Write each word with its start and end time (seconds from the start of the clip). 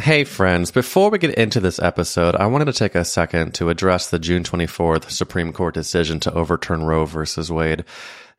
Hey, 0.00 0.24
friends, 0.24 0.70
before 0.70 1.10
we 1.10 1.18
get 1.18 1.34
into 1.34 1.60
this 1.60 1.78
episode, 1.78 2.34
I 2.34 2.46
wanted 2.46 2.64
to 2.64 2.72
take 2.72 2.94
a 2.94 3.04
second 3.04 3.52
to 3.56 3.68
address 3.68 4.08
the 4.08 4.18
June 4.18 4.44
24th 4.44 5.10
Supreme 5.10 5.52
Court 5.52 5.74
decision 5.74 6.18
to 6.20 6.32
overturn 6.32 6.84
Roe 6.84 7.04
versus 7.04 7.52
Wade. 7.52 7.84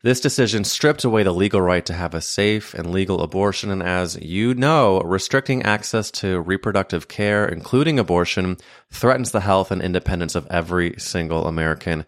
This 0.02 0.20
decision 0.20 0.64
stripped 0.64 1.04
away 1.04 1.22
the 1.22 1.30
legal 1.30 1.60
right 1.60 1.86
to 1.86 1.92
have 1.92 2.14
a 2.14 2.20
safe 2.20 2.74
and 2.74 2.90
legal 2.90 3.22
abortion, 3.22 3.70
and 3.70 3.80
as 3.80 4.20
you 4.20 4.54
know, 4.54 5.02
restricting 5.02 5.62
access 5.62 6.10
to 6.10 6.40
reproductive 6.40 7.06
care, 7.06 7.46
including 7.46 8.00
abortion, 8.00 8.56
threatens 8.90 9.30
the 9.30 9.38
health 9.38 9.70
and 9.70 9.80
independence 9.80 10.34
of 10.34 10.48
every 10.50 10.96
single 10.98 11.46
American. 11.46 12.04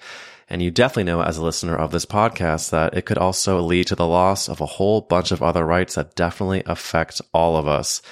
And 0.50 0.62
you 0.62 0.72
definitely 0.72 1.05
know 1.05 1.22
as 1.22 1.36
a 1.36 1.44
listener 1.44 1.77
of 1.77 1.92
this 1.92 2.06
podcast 2.06 2.70
that 2.70 2.94
it 2.94 3.06
could 3.06 3.19
also 3.19 3.60
lead 3.60 3.86
to 3.86 3.94
the 3.94 4.08
loss 4.08 4.48
of 4.48 4.60
a 4.60 4.66
whole 4.66 5.00
bunch 5.00 5.30
of 5.30 5.44
other 5.44 5.64
rights 5.64 5.94
that 5.94 6.16
definitely 6.16 6.64
affect 6.66 7.22
all 7.32 7.56
of 7.56 7.69
us. 7.69 8.02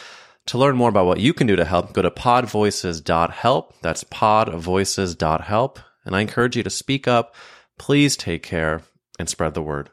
To 0.46 0.58
learn 0.58 0.76
more 0.76 0.88
about 0.88 1.06
what 1.06 1.20
you 1.20 1.32
can 1.32 1.46
do 1.46 1.56
to 1.56 1.64
help, 1.64 1.92
go 1.92 2.02
to 2.02 2.10
podvoices.help. 2.10 3.80
That's 3.80 4.04
podvoices.help. 4.04 5.78
And 6.04 6.16
I 6.16 6.20
encourage 6.20 6.56
you 6.56 6.62
to 6.62 6.70
speak 6.70 7.06
up. 7.06 7.34
Please 7.78 8.16
take 8.16 8.42
care 8.42 8.82
and 9.18 9.28
spread 9.28 9.54
the 9.54 9.62
word. 9.62 9.90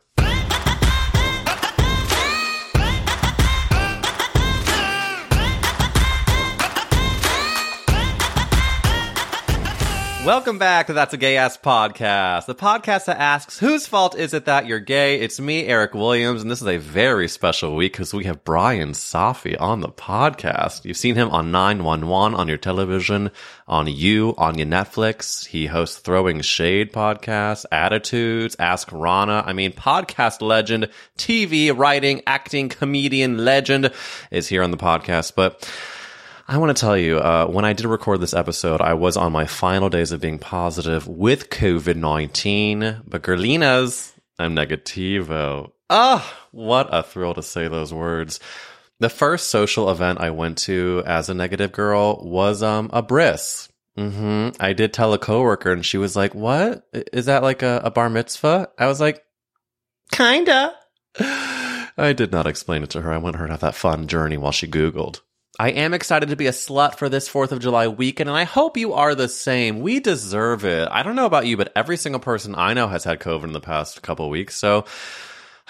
Welcome 10.25 10.59
back 10.59 10.87
to 10.87 10.93
That's 10.93 11.13
a 11.13 11.17
Gay 11.17 11.37
Ass 11.37 11.57
Podcast, 11.57 12.45
the 12.45 12.53
podcast 12.53 13.05
that 13.05 13.17
asks, 13.19 13.57
whose 13.57 13.87
fault 13.87 14.17
is 14.17 14.33
it 14.33 14.45
that 14.45 14.65
you're 14.67 14.81
gay? 14.81 15.21
It's 15.21 15.39
me, 15.39 15.65
Eric 15.65 15.93
Williams, 15.93 16.41
and 16.41 16.51
this 16.51 16.61
is 16.61 16.67
a 16.67 16.75
very 16.77 17.29
special 17.29 17.73
week 17.73 17.93
because 17.93 18.13
we 18.13 18.25
have 18.25 18.43
Bryan 18.43 18.91
Safi 18.91 19.59
on 19.59 19.79
the 19.79 19.87
podcast. 19.87 20.83
You've 20.83 20.97
seen 20.97 21.15
him 21.15 21.29
on 21.29 21.51
911 21.51 22.37
on 22.37 22.47
your 22.49 22.57
television, 22.57 23.31
on 23.65 23.87
You, 23.87 24.35
on 24.37 24.57
your 24.57 24.67
Netflix. 24.67 25.47
He 25.47 25.67
hosts 25.67 25.99
Throwing 25.99 26.41
Shade 26.41 26.91
podcast, 26.91 27.65
Attitudes, 27.71 28.57
Ask 28.59 28.89
Ronna. 28.89 29.47
I 29.47 29.53
mean, 29.53 29.71
podcast 29.71 30.41
legend, 30.41 30.89
TV, 31.17 31.75
writing, 31.75 32.23
acting, 32.27 32.67
comedian 32.67 33.45
legend 33.45 33.91
is 34.31 34.49
here 34.49 34.63
on 34.63 34.71
the 34.71 34.77
podcast, 34.77 35.31
but 35.33 35.65
I 36.49 36.57
want 36.57 36.75
to 36.75 36.81
tell 36.81 36.97
you, 36.97 37.19
uh, 37.19 37.45
when 37.45 37.63
I 37.63 37.73
did 37.73 37.85
record 37.85 38.21
this 38.21 38.33
episode, 38.33 38.81
I 38.81 38.95
was 38.95 39.15
on 39.15 39.31
my 39.31 39.45
final 39.45 39.87
days 39.87 40.11
of 40.11 40.19
being 40.19 40.39
positive 40.39 41.07
with 41.07 41.51
COVID 41.51 41.95
19, 41.95 43.03
but 43.05 43.21
Gerlinas, 43.21 44.13
I'm 44.39 44.55
negativo. 44.55 45.73
Ah, 45.91 46.47
what 46.49 46.89
a 46.91 47.03
thrill 47.03 47.35
to 47.35 47.43
say 47.43 47.67
those 47.67 47.93
words. 47.93 48.39
The 48.99 49.09
first 49.11 49.49
social 49.49 49.91
event 49.91 50.21
I 50.21 50.31
went 50.31 50.57
to 50.59 51.03
as 51.05 51.29
a 51.29 51.35
negative 51.35 51.71
girl 51.71 52.19
was 52.25 52.63
um, 52.63 52.89
a 52.91 53.03
bris. 53.03 53.69
hmm 53.95 54.49
I 54.59 54.73
did 54.73 54.91
tell 54.91 55.13
a 55.13 55.19
coworker, 55.19 55.71
and 55.71 55.85
she 55.85 55.99
was 55.99 56.15
like, 56.15 56.33
"What 56.33 56.83
is 57.13 57.27
that? 57.27 57.43
Like 57.43 57.61
a, 57.61 57.79
a 57.83 57.91
bar 57.91 58.09
mitzvah?" 58.09 58.69
I 58.75 58.87
was 58.87 58.99
like, 58.99 59.23
"Kinda." 60.11 60.73
I 61.19 62.13
did 62.15 62.31
not 62.31 62.47
explain 62.47 62.81
it 62.81 62.89
to 62.89 63.01
her. 63.01 63.13
I 63.13 63.17
want 63.17 63.35
her 63.35 63.45
to 63.45 63.53
have 63.53 63.61
that 63.61 63.75
fun 63.75 64.07
journey 64.07 64.37
while 64.37 64.51
she 64.51 64.67
Googled. 64.67 65.21
I 65.61 65.71
am 65.71 65.93
excited 65.93 66.29
to 66.29 66.37
be 66.37 66.47
a 66.47 66.51
slut 66.51 66.95
for 66.95 67.09
this 67.09 67.27
4th 67.27 67.51
of 67.51 67.59
July 67.59 67.89
weekend, 67.89 68.29
and 68.29 68.37
I 68.37 68.45
hope 68.45 68.77
you 68.77 68.93
are 68.93 69.13
the 69.13 69.27
same. 69.27 69.81
We 69.81 69.99
deserve 69.99 70.63
it. 70.63 70.87
I 70.89 71.03
don't 71.03 71.17
know 71.17 71.25
about 71.25 71.47
you, 71.47 71.57
but 71.57 71.73
every 71.75 71.97
single 71.97 72.21
person 72.21 72.55
I 72.55 72.73
know 72.73 72.87
has 72.87 73.03
had 73.03 73.19
COVID 73.19 73.43
in 73.43 73.51
the 73.51 73.59
past 73.59 74.01
couple 74.01 74.29
weeks. 74.29 74.55
So 74.55 74.85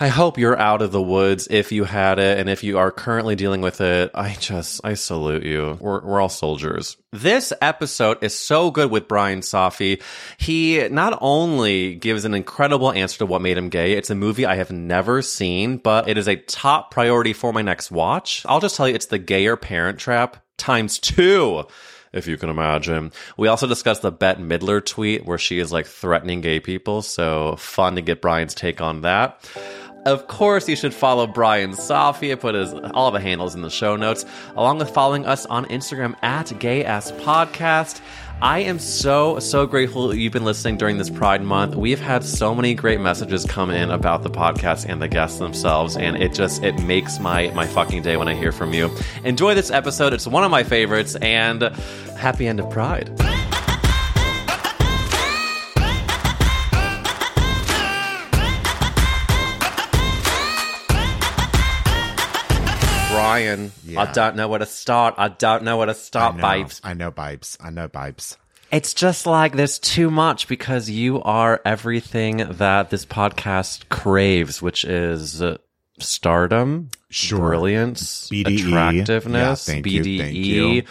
I 0.02 0.08
hope 0.08 0.38
you're 0.38 0.58
out 0.58 0.82
of 0.82 0.94
the 0.94 1.02
woods 1.02 1.50
if 1.52 1.74
you 1.74 1.84
had 1.84 2.20
it. 2.20 2.40
And 2.40 2.50
if 2.50 2.64
you 2.64 2.78
are 2.78 2.90
currently 2.90 3.36
dealing 3.36 3.60
with 3.60 3.82
it, 3.82 4.12
I 4.16 4.38
just, 4.40 4.80
I 4.82 4.94
salute 4.94 5.44
you. 5.44 5.78
We're, 5.82 6.02
we're 6.02 6.22
all 6.22 6.30
soldiers. 6.30 6.96
This 7.12 7.52
episode 7.62 8.24
is 8.24 8.34
so 8.34 8.72
good 8.72 8.92
with 8.92 9.10
Bryan 9.10 9.42
Safi. 9.42 10.02
He 10.38 10.88
not 10.88 11.18
only 11.20 11.96
gives 11.96 12.24
an 12.24 12.34
incredible 12.34 12.94
answer 12.94 13.18
to 13.18 13.26
what 13.26 13.42
made 13.42 13.58
him 13.58 13.68
gay, 13.68 13.92
it's 13.92 14.10
a 14.10 14.16
movie 14.16 14.46
I 14.46 14.56
have 14.56 14.72
never 14.72 15.22
seen, 15.22 15.76
but 15.76 16.08
it 16.08 16.18
is 16.18 16.30
a 16.30 16.38
top 16.38 16.92
priority 16.92 17.34
for 17.34 17.52
my 17.52 17.62
next 17.62 17.92
watch. 17.92 18.46
I'll 18.48 18.62
just 18.62 18.78
tell 18.78 18.88
you, 18.88 18.96
it's 18.96 19.08
the 19.08 19.20
gayer 19.20 19.58
parent 19.58 20.00
trap 20.00 20.38
times 20.56 20.98
two 21.00 21.66
if 22.12 22.26
you 22.26 22.38
can 22.38 22.50
imagine. 22.50 23.12
We 23.38 23.50
also 23.50 23.68
discussed 23.68 24.02
the 24.02 24.12
Bette 24.12 24.42
Midler 24.42 24.84
tweet 24.84 25.26
where 25.26 25.38
she 25.38 25.60
is 25.60 25.72
like 25.72 25.86
threatening 25.86 26.42
gay 26.42 26.60
people. 26.60 27.02
So 27.02 27.56
fun 27.58 27.96
to 27.96 28.02
get 28.02 28.22
Bryan's 28.22 28.56
take 28.56 28.82
on 28.82 29.02
that. 29.02 29.48
Of 30.06 30.28
course, 30.28 30.68
you 30.70 30.76
should 30.76 30.94
follow 30.94 31.28
Bryan 31.28 31.72
Safi. 31.72 32.32
I 32.32 32.36
put 32.36 32.56
his 32.56 32.74
all 32.74 33.12
the 33.12 33.20
handles 33.20 33.54
in 33.54 33.62
the 33.62 33.70
show 33.70 33.96
notes, 33.96 34.26
along 34.56 34.80
with 34.80 34.90
following 34.90 35.26
us 35.26 35.46
on 35.46 35.66
Instagram 35.66 36.16
at 36.24 36.58
Gay 36.60 36.86
Ass 36.86 37.12
Podcast. 37.12 38.02
I 38.42 38.60
am 38.60 38.80
so, 38.80 39.38
so 39.40 39.68
grateful 39.68 40.08
that 40.08 40.18
you've 40.18 40.32
been 40.32 40.46
listening 40.46 40.78
during 40.78 40.98
this 40.98 41.10
Pride 41.10 41.42
Month. 41.44 41.76
We've 41.76 42.00
had 42.00 42.24
so 42.24 42.56
many 42.56 42.74
great 42.74 43.02
messages 43.02 43.44
come 43.44 43.70
in 43.70 43.92
about 43.92 44.24
the 44.24 44.30
podcast 44.30 44.86
and 44.88 45.02
the 45.02 45.10
guests 45.10 45.40
themselves, 45.40 45.98
and 45.98 46.16
it 46.16 46.34
just 46.34 46.64
it 46.64 46.82
makes 46.84 47.20
my 47.20 47.52
my 47.52 47.68
fucking 47.68 48.02
day 48.02 48.16
when 48.16 48.30
I 48.30 48.36
hear 48.36 48.54
from 48.54 48.74
you. 48.74 48.90
Enjoy 49.26 49.54
this 49.56 49.70
episode. 49.70 50.14
It's 50.14 50.26
one 50.26 50.46
of 50.46 50.52
my 50.52 50.64
favorites, 50.64 51.18
and 51.18 51.62
happy 52.18 52.48
end 52.48 52.62
of 52.62 52.70
Pride. 52.70 53.29
Yeah. 63.38 64.02
I 64.02 64.12
don't 64.12 64.36
know 64.36 64.48
where 64.48 64.60
to 64.60 64.66
start. 64.66 65.16
I 65.18 65.28
don't 65.30 65.64
know 65.64 65.78
where 65.78 65.88
to 65.88 65.94
start, 65.94 66.36
I 66.36 66.38
know, 66.38 66.42
babes. 66.64 66.82
I 66.84 66.94
know, 66.94 67.12
babes. 67.12 67.58
I 67.62 67.70
know, 67.70 67.88
babes. 67.88 68.38
It's 68.72 68.94
just 68.94 69.26
like 69.26 69.54
there's 69.56 69.80
too 69.80 70.12
much 70.12 70.48
because 70.48 70.90
you 70.90 71.22
are 71.24 71.60
everything 71.66 72.38
that 72.38 72.90
this 72.92 73.06
podcast 73.06 73.90
craves, 73.90 74.62
which 74.62 74.86
is 74.86 75.42
uh, 75.42 75.58
stardom, 76.00 76.90
Sure. 77.10 77.40
brilliance, 77.40 78.30
BDE. 78.30 78.68
attractiveness, 78.68 79.68
Yeah, 79.68 79.74
thank 79.74 79.86
you, 79.88 80.04
BDE, 80.04 80.20
thank 80.20 80.36
you. 80.36 80.84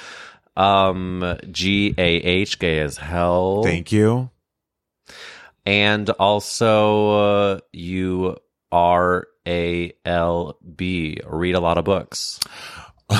um, 0.56 1.20
GAH, 1.52 2.56
gay 2.58 2.80
as 2.80 2.96
hell. 2.96 3.62
Thank 3.62 3.92
you. 3.92 4.30
And 5.64 6.08
also, 6.10 7.10
uh, 7.54 7.60
you 7.72 8.36
are 8.72 9.28
a 9.48 9.92
L 10.04 10.58
B. 10.76 11.18
Read 11.26 11.54
a 11.54 11.60
lot 11.60 11.78
of 11.78 11.84
books. 11.84 12.38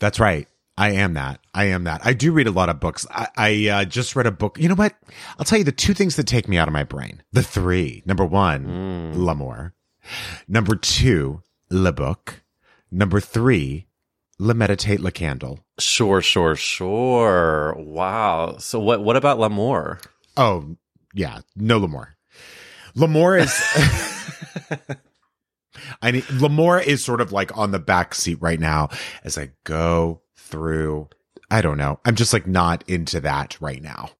That's 0.00 0.18
right. 0.20 0.48
I 0.76 0.92
am 0.92 1.14
that. 1.14 1.40
I 1.54 1.66
am 1.66 1.84
that. 1.84 2.04
I 2.04 2.12
do 2.12 2.32
read 2.32 2.46
a 2.48 2.50
lot 2.50 2.68
of 2.68 2.80
books. 2.80 3.06
I, 3.10 3.28
I 3.36 3.68
uh, 3.68 3.84
just 3.84 4.16
read 4.16 4.26
a 4.26 4.32
book. 4.32 4.58
You 4.58 4.68
know 4.68 4.74
what? 4.74 4.94
I'll 5.38 5.44
tell 5.44 5.58
you 5.58 5.64
the 5.64 5.70
two 5.70 5.94
things 5.94 6.16
that 6.16 6.26
take 6.26 6.48
me 6.48 6.56
out 6.58 6.66
of 6.66 6.74
my 6.74 6.82
brain. 6.82 7.22
The 7.32 7.42
three. 7.42 8.02
Number 8.04 8.24
one, 8.24 9.12
l'amour. 9.14 9.74
Number 10.48 10.74
two, 10.74 11.42
le 11.70 11.92
book. 11.92 12.42
Number 12.90 13.20
three, 13.20 13.86
le 14.38 14.54
meditate, 14.54 15.00
le 15.00 15.12
candle. 15.12 15.60
Sure, 15.78 16.20
sure, 16.20 16.56
sure. 16.56 17.74
Wow. 17.78 18.56
So 18.58 18.80
what? 18.80 19.04
What 19.04 19.16
about 19.16 19.38
L'amour? 19.38 20.00
Oh, 20.36 20.76
yeah. 21.14 21.40
No 21.54 21.78
l'amour. 21.78 22.16
L'amour 22.94 23.36
is. 23.36 24.08
I 26.02 26.12
mean, 26.12 26.22
Lamore 26.22 26.84
is 26.84 27.04
sort 27.04 27.20
of 27.20 27.32
like 27.32 27.56
on 27.56 27.70
the 27.70 27.78
back 27.78 28.14
seat 28.14 28.38
right 28.40 28.60
now 28.60 28.88
as 29.24 29.38
I 29.38 29.50
go 29.64 30.20
through. 30.36 31.08
I 31.50 31.60
don't 31.62 31.78
know. 31.78 31.98
I'm 32.04 32.14
just 32.14 32.32
like 32.32 32.46
not 32.46 32.84
into 32.88 33.20
that 33.20 33.58
right 33.60 33.82
now. 33.82 34.10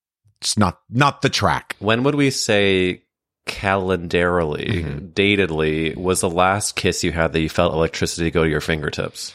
It's 0.40 0.56
not 0.58 0.80
not 0.90 1.22
the 1.22 1.28
track. 1.28 1.76
When 1.78 2.02
would 2.04 2.14
we 2.14 2.30
say 2.30 3.02
calendarily, 3.46 4.82
Mm-hmm. 4.84 5.06
datedly, 5.08 5.96
was 5.96 6.20
the 6.20 6.30
last 6.30 6.74
kiss 6.76 7.04
you 7.04 7.12
had 7.12 7.32
that 7.32 7.40
you 7.40 7.48
felt 7.48 7.74
electricity 7.74 8.30
go 8.30 8.44
to 8.44 8.50
your 8.50 8.60
fingertips? 8.60 9.34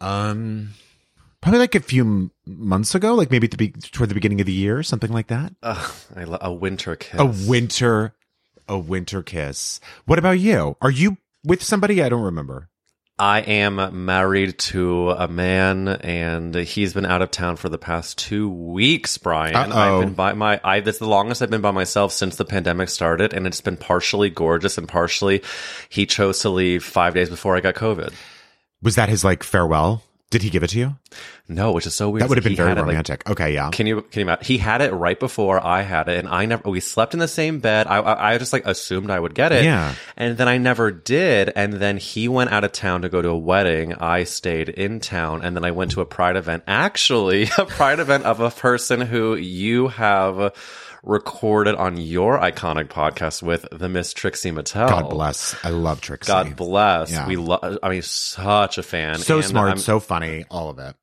Um, 0.00 0.70
probably 1.40 1.58
like 1.60 1.74
a 1.74 1.80
few 1.80 2.02
m- 2.04 2.30
months 2.46 2.94
ago, 2.94 3.14
like 3.14 3.30
maybe 3.30 3.46
at 3.46 3.50
the 3.50 3.56
be- 3.56 3.70
toward 3.72 4.08
the 4.10 4.14
beginning 4.14 4.40
of 4.40 4.46
the 4.46 4.52
year, 4.52 4.82
something 4.82 5.12
like 5.12 5.28
that. 5.28 5.52
Lo- 6.16 6.38
a 6.40 6.52
winter 6.52 6.96
kiss. 6.96 7.20
A 7.20 7.48
winter, 7.48 8.14
a 8.70 8.78
winter 8.78 9.22
kiss. 9.22 9.80
What 10.06 10.18
about 10.18 10.38
you? 10.38 10.76
Are 10.80 10.90
you 10.90 11.18
with 11.44 11.62
somebody? 11.62 12.02
I 12.02 12.08
don't 12.08 12.22
remember. 12.22 12.68
I 13.18 13.40
am 13.40 14.06
married 14.06 14.58
to 14.58 15.10
a 15.10 15.28
man, 15.28 15.88
and 15.88 16.54
he's 16.54 16.94
been 16.94 17.04
out 17.04 17.20
of 17.20 17.30
town 17.30 17.56
for 17.56 17.68
the 17.68 17.76
past 17.76 18.16
two 18.16 18.48
weeks. 18.48 19.18
Bryan, 19.18 19.54
Uh-oh. 19.54 19.98
I've 19.98 20.00
been 20.06 20.14
by 20.14 20.32
my. 20.32 20.58
I 20.64 20.80
that's 20.80 21.00
the 21.00 21.08
longest 21.08 21.42
I've 21.42 21.50
been 21.50 21.60
by 21.60 21.70
myself 21.70 22.12
since 22.12 22.36
the 22.36 22.46
pandemic 22.46 22.88
started, 22.88 23.34
and 23.34 23.46
it's 23.46 23.60
been 23.60 23.76
partially 23.76 24.30
gorgeous 24.30 24.78
and 24.78 24.88
partially 24.88 25.42
he 25.90 26.06
chose 26.06 26.38
to 26.40 26.48
leave 26.48 26.82
five 26.82 27.12
days 27.12 27.28
before 27.28 27.56
I 27.56 27.60
got 27.60 27.74
COVID. 27.74 28.14
Was 28.80 28.94
that 28.94 29.10
his 29.10 29.22
like 29.22 29.42
farewell? 29.42 30.02
Did 30.30 30.42
he 30.42 30.50
give 30.50 30.62
it 30.62 30.68
to 30.70 30.78
you? 30.78 30.96
No, 31.48 31.72
which 31.72 31.86
is 31.88 31.94
so 31.96 32.08
weird. 32.08 32.22
That 32.22 32.28
would 32.28 32.38
have 32.38 32.44
been 32.44 32.52
He 32.52 32.56
very 32.56 32.70
it, 32.70 32.76
like, 32.76 32.86
romantic. 32.86 33.28
okay, 33.28 33.52
yeah. 33.52 33.70
Can 33.70 33.88
you 33.88 34.02
can 34.02 34.20
you 34.20 34.26
imagine? 34.26 34.44
He 34.44 34.58
had 34.58 34.80
it 34.80 34.92
right 34.92 35.18
before 35.18 35.58
I 35.64 35.82
had 35.82 36.08
it, 36.08 36.18
and 36.18 36.28
I 36.28 36.46
never. 36.46 36.70
We 36.70 36.78
slept 36.78 37.14
in 37.14 37.18
the 37.20 37.26
same 37.26 37.58
bed. 37.58 37.88
I 37.88 37.96
I, 37.98 38.34
I 38.34 38.38
just 38.38 38.52
like 38.52 38.64
assumed 38.64 39.10
I 39.10 39.18
would 39.18 39.34
get 39.34 39.50
it. 39.50 39.64
Yeah. 39.64 39.94
and 40.16 40.38
then 40.38 40.46
I 40.46 40.58
never 40.58 40.92
did. 40.92 41.52
And 41.56 41.72
then 41.72 41.96
he 41.96 42.28
went 42.28 42.52
out 42.52 42.62
of 42.62 42.70
town 42.70 43.02
to 43.02 43.08
go 43.08 43.20
to 43.20 43.30
a 43.30 43.36
wedding. 43.36 43.94
I 43.94 44.22
stayed 44.22 44.68
in 44.68 45.00
town, 45.00 45.42
and 45.42 45.56
then 45.56 45.64
I 45.64 45.72
went 45.72 45.90
to 45.92 46.00
a 46.00 46.06
pride 46.06 46.36
event. 46.36 46.62
Actually, 46.68 47.48
a 47.58 47.66
pride 47.66 47.98
event 47.98 48.24
of 48.24 48.38
a 48.38 48.50
person 48.52 49.00
who 49.00 49.34
you 49.34 49.88
have 49.88 50.54
recorded 51.02 51.74
on 51.74 51.96
your 51.96 52.38
iconic 52.38 52.88
podcast 52.88 53.42
with 53.42 53.66
the 53.72 53.88
Miss 53.88 54.12
Trixie 54.12 54.52
Mattel. 54.52 54.88
God 54.88 55.10
bless. 55.10 55.54
I 55.64 55.70
love 55.70 56.00
Trixie. 56.00 56.30
God 56.30 56.56
bless. 56.56 57.10
Yeah. 57.10 57.26
We 57.26 57.36
love. 57.36 57.78
I 57.82 57.88
mean, 57.88 58.02
such 58.02 58.78
a 58.78 58.82
fan. 58.82 59.18
so 59.18 59.36
And 59.36 59.44
smart, 59.44 59.68
I'm- 59.68 59.78
so 59.78 60.00
funny, 60.00 60.44
all 60.50 60.68
of 60.70 60.78
it. 60.78 60.94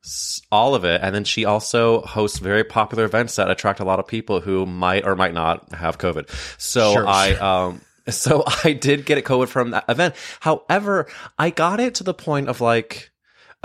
all 0.51 0.75
of 0.75 0.85
it. 0.85 1.01
And 1.03 1.13
then 1.15 1.23
she 1.23 1.45
also 1.45 2.01
hosts 2.01 2.39
very 2.39 2.63
popular 2.63 3.05
events 3.05 3.35
that 3.37 3.49
attract 3.49 3.79
a 3.79 3.85
lot 3.85 3.99
of 3.99 4.07
people 4.07 4.39
who 4.39 4.65
might 4.65 5.05
or 5.05 5.15
might 5.15 5.33
not 5.33 5.73
have 5.73 5.97
COVID. 5.97 6.29
So 6.59 6.93
Sure, 6.93 7.07
I, 7.07 7.33
sure. 7.33 7.43
um, 7.43 7.81
so 8.09 8.43
I 8.63 8.73
did 8.73 9.05
get 9.05 9.17
it 9.17 9.25
COVID 9.25 9.47
from 9.47 9.71
that 9.71 9.85
event. 9.89 10.15
However, 10.39 11.07
I 11.37 11.49
got 11.49 11.79
it 11.79 11.95
to 11.95 12.03
the 12.03 12.13
point 12.13 12.49
of 12.49 12.61
like, 12.61 13.11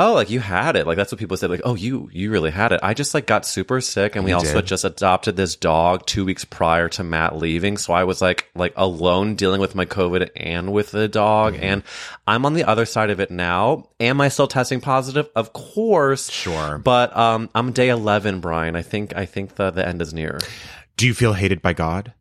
oh, 0.03 0.15
like 0.15 0.31
you 0.31 0.41
had 0.41 0.77
it. 0.77 0.87
Like 0.87 0.97
that's 0.97 1.13
what 1.13 1.19
people 1.19 1.37
said. 1.37 1.51
Like, 1.51 1.63
oh, 1.65 1.75
you, 1.75 2.09
you 2.13 2.31
really 2.31 2.51
had 2.51 2.73
it. 2.73 2.81
I 2.83 2.95
just 2.95 3.15
like 3.15 3.27
got 3.27 3.47
super 3.47 3.81
sick 3.81 4.17
and 4.17 4.25
we 4.25 4.31
You 4.31 4.37
also 4.37 4.61
did? 4.61 4.67
just 4.67 4.85
adopted 4.85 5.37
this 5.37 5.57
dog 5.57 6.07
two 6.07 6.25
weeks 6.25 6.45
prior 6.45 6.89
to 6.91 7.05
Matt 7.05 7.37
leaving. 7.37 7.77
So 7.77 7.93
I 7.93 8.05
was 8.05 8.21
like, 8.21 8.49
like 8.55 8.73
alone 8.77 9.35
dealing 9.37 9.61
with 9.61 9.75
my 9.75 9.85
COVID 9.87 10.31
and 10.37 10.73
with 10.73 10.91
the 10.91 11.09
dog. 11.09 11.55
Mm-hmm. 11.55 11.63
And 11.65 11.83
I'm 12.27 12.45
on 12.47 12.55
the 12.55 12.65
other 12.65 12.87
side 12.87 13.11
of 13.11 13.21
it 13.21 13.31
now. 13.31 13.91
Am 14.01 14.21
I 14.21 14.29
still 14.29 14.49
testing 14.49 14.81
positive? 14.81 15.29
Of 15.37 15.53
course. 15.53 16.31
Sure. 16.31 16.79
But 16.79 17.17
um, 17.17 17.51
I'm 17.55 17.73
day 17.73 17.89
11, 17.89 18.41
Bryan. 18.41 18.77
I 18.77 18.83
think 18.83 19.17
I 19.17 19.27
think 19.27 19.55
the 19.57 19.71
the 19.71 19.87
end 19.87 20.03
is 20.03 20.13
near. 20.13 20.39
Do 20.97 21.07
you 21.07 21.15
feel 21.15 21.33
hated 21.33 21.63
by 21.63 21.73
God? 21.73 22.13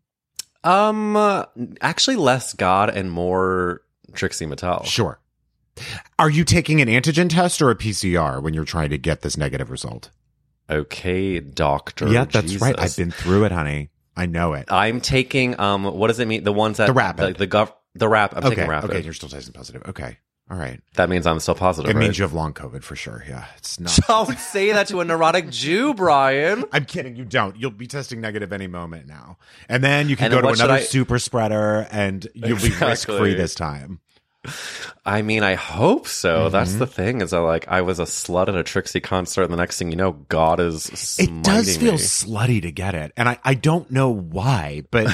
Um, 0.64 1.16
uh, 1.16 1.46
actually, 1.82 2.18
less 2.18 2.54
God 2.54 2.90
and 2.90 3.12
more 3.12 3.82
Trixie 4.14 4.46
Mattel. 4.46 4.86
Sure. 4.86 5.20
Are 6.20 6.30
you 6.30 6.44
taking 6.44 6.82
an 6.82 6.88
antigen 6.88 7.30
test 7.30 7.62
or 7.62 7.70
a 7.70 7.76
PCR 7.76 8.42
when 8.42 8.54
you're 8.54 8.66
trying 8.66 8.90
to 8.90 8.98
get 8.98 9.22
this 9.22 9.38
negative 9.38 9.70
result? 9.72 10.10
Okay, 10.70 11.40
doctor. 11.40 12.08
yeah, 12.08 12.26
that's 12.26 12.46
Jesus. 12.48 12.62
right. 12.62 12.80
I've 12.80 12.96
been 12.96 13.12
through 13.12 13.46
it, 13.46 13.52
honey. 13.52 13.90
I 14.16 14.26
know 14.26 14.54
it. 14.54 14.72
I'm 14.72 15.02
taking 15.02 15.60
um. 15.60 15.84
What 15.84 16.08
does 16.08 16.20
it 16.20 16.28
mean? 16.28 16.44
The 16.44 16.54
ones 16.54 16.78
that 16.78 16.88
The 16.88 16.94
rapid. 16.94 17.36
the, 17.36 17.46
the 17.46 17.48
gov 17.48 17.74
the 17.96 18.08
rap. 18.08 18.34
I'm 18.36 18.44
okay. 18.46 18.56
taking 18.56 18.70
rapid. 18.70 18.92
Okay, 18.92 19.02
you're 19.02 19.14
still 19.14 19.30
testing 19.30 19.54
positive. 19.54 19.84
Okay. 19.88 20.18
All 20.50 20.58
right. 20.58 20.82
That 20.96 21.10
means 21.10 21.26
I'm 21.26 21.40
still 21.40 21.56
positive. 21.56 21.90
It 21.90 21.94
right? 21.96 22.02
means 22.02 22.18
you 22.18 22.24
have 22.24 22.34
long 22.34 22.54
COVID 22.54 22.84
for 22.84 22.96
sure. 22.98 23.24
Yeah. 23.28 23.46
It's 23.58 23.80
not. 23.80 23.98
Don't 24.08 24.38
say 24.38 24.74
that 24.74 24.88
to 24.88 25.00
a 25.00 25.06
neurotic 25.06 25.50
Jew, 25.50 25.94
Bryan. 25.94 26.66
I'm 26.74 26.84
kidding. 26.84 27.16
You 27.16 27.24
don't. 27.24 27.56
You'll 27.56 27.72
be 27.72 27.88
testing 27.88 28.20
negative 28.20 28.52
any 28.52 28.68
moment 28.68 29.08
now. 29.08 29.38
And 29.70 29.82
then 29.82 30.10
you 30.10 30.18
can 30.18 30.26
And 30.26 30.34
go 30.34 30.42
to 30.42 30.48
another 30.50 30.74
I- 30.74 30.82
super 30.82 31.20
spreader 31.20 31.88
and 31.90 32.28
you'll 32.34 32.60
be 32.60 32.70
risk 32.82 33.08
free 33.08 33.34
this 33.34 33.56
time. 33.56 34.02
I 35.06 35.22
mean, 35.22 35.44
I 35.44 35.56
hope 35.56 36.08
so. 36.08 36.44
Mm-hmm. 36.46 36.52
That's 36.52 36.74
the 36.76 36.88
thing. 36.88 37.22
Is 37.22 37.34
I 37.34 37.40
like 37.40 37.68
I 37.68 37.82
was 37.82 38.00
a 38.00 38.04
slut 38.04 38.48
at 38.48 38.56
a 38.56 38.64
Trixie 38.64 39.00
concert, 39.00 39.44
and 39.44 39.54
the 39.54 39.58
next 39.58 39.78
thing 39.78 39.92
you 39.92 39.98
know, 39.98 40.14
God 40.30 40.60
is. 40.60 41.18
It 41.20 41.44
does 41.44 41.78
feel 41.78 41.94
me. 41.94 41.98
slutty 41.98 42.62
to 42.62 42.72
get 42.72 42.96
it. 42.96 43.12
And 43.16 43.30
I, 43.30 43.38
I 43.44 43.54
don't 43.54 43.90
know 43.92 44.10
why, 44.10 44.84
but 44.90 45.08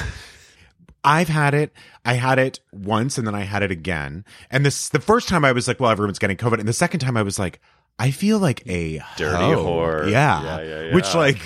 I've 1.04 1.28
had 1.28 1.54
it. 1.54 1.72
I 2.04 2.14
had 2.14 2.38
it 2.38 2.60
once 2.72 3.18
and 3.18 3.26
then 3.26 3.34
I 3.34 3.42
had 3.42 3.62
it 3.62 3.70
again. 3.70 4.24
And 4.50 4.64
this, 4.64 4.88
the 4.88 5.00
first 5.00 5.28
time 5.28 5.44
I 5.44 5.52
was 5.52 5.68
like, 5.68 5.80
well, 5.80 5.90
everyone's 5.90 6.18
getting 6.18 6.36
COVID. 6.36 6.58
And 6.58 6.68
the 6.68 6.72
second 6.72 7.00
time 7.00 7.16
I 7.16 7.22
was 7.22 7.38
like, 7.38 7.60
I 7.98 8.10
feel 8.10 8.38
like 8.38 8.62
a 8.66 9.00
Dirty 9.16 9.36
hoe. 9.36 9.64
whore. 9.64 10.10
Yeah. 10.10 10.42
Yeah, 10.42 10.86
yeah, 10.86 10.94
Which 10.94 11.14
like, 11.14 11.40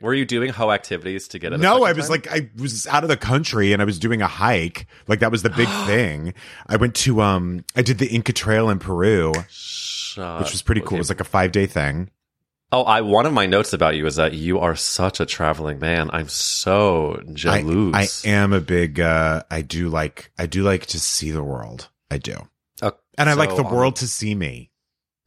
Were 0.00 0.12
you 0.12 0.26
doing 0.26 0.50
hoe 0.50 0.70
activities 0.70 1.28
to 1.28 1.38
get 1.38 1.52
it? 1.52 1.60
no, 1.60 1.84
I 1.84 1.92
was 1.92 2.06
time? 2.06 2.10
like, 2.10 2.30
I 2.30 2.50
was 2.58 2.86
out 2.86 3.02
of 3.02 3.08
the 3.08 3.16
country 3.16 3.72
and 3.72 3.80
I 3.80 3.84
was 3.86 3.98
doing 3.98 4.20
a 4.20 4.26
hike. 4.26 4.86
Like 5.08 5.20
that 5.20 5.30
was 5.30 5.42
the 5.42 5.50
big 5.50 5.68
thing. 5.86 6.34
I 6.66 6.76
went 6.76 6.94
to, 6.96 7.22
um, 7.22 7.64
I 7.74 7.82
did 7.82 7.98
the 7.98 8.06
Inca 8.06 8.32
Trail 8.32 8.68
in 8.68 8.78
Peru, 8.78 9.32
Shut 9.48 10.40
which 10.40 10.52
was 10.52 10.62
pretty 10.62 10.82
cool. 10.82 10.96
It 10.96 10.98
was 10.98 11.08
like 11.08 11.20
a 11.20 11.24
five 11.24 11.52
day 11.52 11.66
thing. 11.66 12.10
Oh, 12.72 12.82
I 12.82 13.00
one 13.00 13.26
of 13.26 13.32
my 13.32 13.46
notes 13.46 13.72
about 13.72 13.94
you 13.94 14.06
is 14.06 14.16
that 14.16 14.32
you 14.32 14.58
are 14.58 14.74
such 14.74 15.20
a 15.20 15.26
traveling 15.26 15.78
man. 15.78 16.10
I'm 16.12 16.28
so 16.28 17.22
I, 17.26 17.32
jealous. 17.32 18.26
I 18.26 18.28
am 18.28 18.52
a 18.52 18.60
big, 18.60 18.98
uh, 19.00 19.44
I 19.50 19.62
do 19.62 19.88
like, 19.88 20.32
I 20.36 20.46
do 20.46 20.62
like 20.62 20.86
to 20.86 20.98
see 21.00 21.30
the 21.30 21.44
world. 21.44 21.88
I 22.10 22.18
do. 22.18 22.36
Uh, 22.82 22.90
And 23.16 23.30
I 23.30 23.34
like 23.34 23.54
the 23.54 23.62
world 23.62 23.96
to 23.96 24.08
see 24.08 24.34
me. 24.34 24.70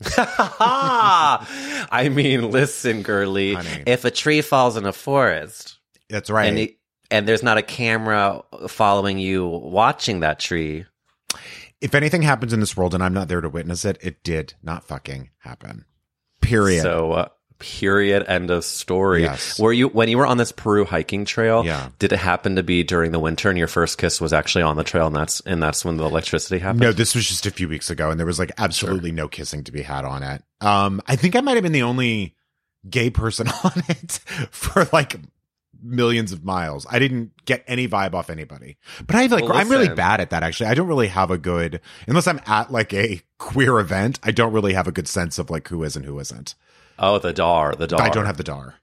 I 0.17 2.09
mean, 2.11 2.51
listen, 2.51 3.01
girly. 3.01 3.53
Honey. 3.53 3.83
If 3.85 4.05
a 4.05 4.11
tree 4.11 4.41
falls 4.41 4.77
in 4.77 4.85
a 4.85 4.93
forest 4.93 5.77
That's 6.09 6.29
right. 6.29 6.47
and 6.47 6.59
it, 6.59 6.77
and 7.11 7.27
there's 7.27 7.43
not 7.43 7.57
a 7.57 7.61
camera 7.61 8.41
following 8.67 9.19
you 9.19 9.45
watching 9.47 10.21
that 10.21 10.39
tree, 10.39 10.85
if 11.81 11.95
anything 11.95 12.21
happens 12.21 12.53
in 12.53 12.59
this 12.59 12.77
world 12.77 12.93
and 12.93 13.03
I'm 13.03 13.13
not 13.13 13.27
there 13.27 13.41
to 13.41 13.49
witness 13.49 13.85
it, 13.85 13.97
it 14.01 14.23
did 14.23 14.53
not 14.61 14.83
fucking 14.83 15.29
happen. 15.39 15.85
Period. 16.41 16.83
So, 16.83 17.11
uh, 17.11 17.27
period. 17.59 18.25
End 18.27 18.49
of 18.49 18.63
story. 18.63 19.21
Yes. 19.21 19.59
Were 19.59 19.71
you 19.71 19.89
when 19.89 20.09
you 20.09 20.17
were 20.17 20.25
on 20.25 20.37
this 20.37 20.51
Peru 20.51 20.85
hiking 20.85 21.25
trail? 21.25 21.63
Yeah. 21.63 21.89
Did 21.99 22.13
it 22.13 22.19
happen 22.19 22.55
to 22.55 22.63
be 22.63 22.83
during 22.83 23.11
the 23.11 23.19
winter 23.19 23.49
and 23.49 23.57
your 23.57 23.67
first 23.67 23.97
kiss 23.97 24.19
was 24.19 24.33
actually 24.33 24.63
on 24.63 24.77
the 24.77 24.83
trail, 24.83 25.07
and 25.07 25.15
that's 25.15 25.39
and 25.41 25.61
that's 25.61 25.85
when 25.85 25.97
the 25.97 26.05
electricity 26.05 26.59
happened? 26.59 26.79
no, 26.79 26.91
this 26.91 27.13
was 27.13 27.27
just 27.27 27.45
a 27.45 27.51
few 27.51 27.69
weeks 27.69 27.89
ago 27.89 28.09
and 28.09 28.19
there 28.19 28.27
was 28.27 28.39
like 28.39 28.51
absolutely 28.57 29.11
no 29.11 29.27
kissing 29.27 29.63
to 29.65 29.71
be 29.71 29.81
had 29.81 30.05
on 30.05 30.23
it. 30.23 30.43
Um, 30.61 31.01
I 31.07 31.15
think 31.15 31.35
I 31.35 31.41
might 31.41 31.55
have 31.55 31.63
been 31.63 31.71
the 31.71 31.83
only 31.83 32.35
gay 32.89 33.09
person 33.09 33.47
on 33.63 33.83
it 33.89 34.13
for 34.51 34.87
like 34.91 35.17
millions 35.81 36.31
of 36.31 36.43
miles. 36.43 36.85
I 36.89 36.99
didn't 36.99 37.31
get 37.45 37.63
any 37.67 37.87
vibe 37.87 38.13
off 38.13 38.29
anybody. 38.29 38.77
But 39.05 39.15
I 39.15 39.21
have 39.23 39.31
like 39.31 39.43
Well, 39.43 39.53
I'm 39.57 39.69
really 39.69 39.89
bad 39.89 40.21
at 40.21 40.31
that 40.31 40.43
actually. 40.43 40.67
I 40.67 40.73
don't 40.73 40.87
really 40.87 41.07
have 41.07 41.31
a 41.31 41.37
good 41.37 41.81
unless 42.07 42.27
I'm 42.27 42.41
at 42.45 42.71
like 42.71 42.93
a 42.93 43.21
queer 43.37 43.79
event, 43.79 44.19
I 44.23 44.31
don't 44.31 44.53
really 44.53 44.73
have 44.73 44.87
a 44.87 44.91
good 44.91 45.07
sense 45.07 45.39
of 45.39 45.49
like 45.49 45.67
who 45.67 45.83
is 45.83 45.95
and 45.95 46.05
who 46.05 46.19
isn't. 46.19 46.55
Oh, 46.99 47.17
the 47.17 47.33
dar, 47.33 47.75
the 47.75 47.87
dar. 47.87 48.01
I 48.01 48.09
don't 48.09 48.25
have 48.25 48.37
the 48.37 48.43
dar. 48.43 48.75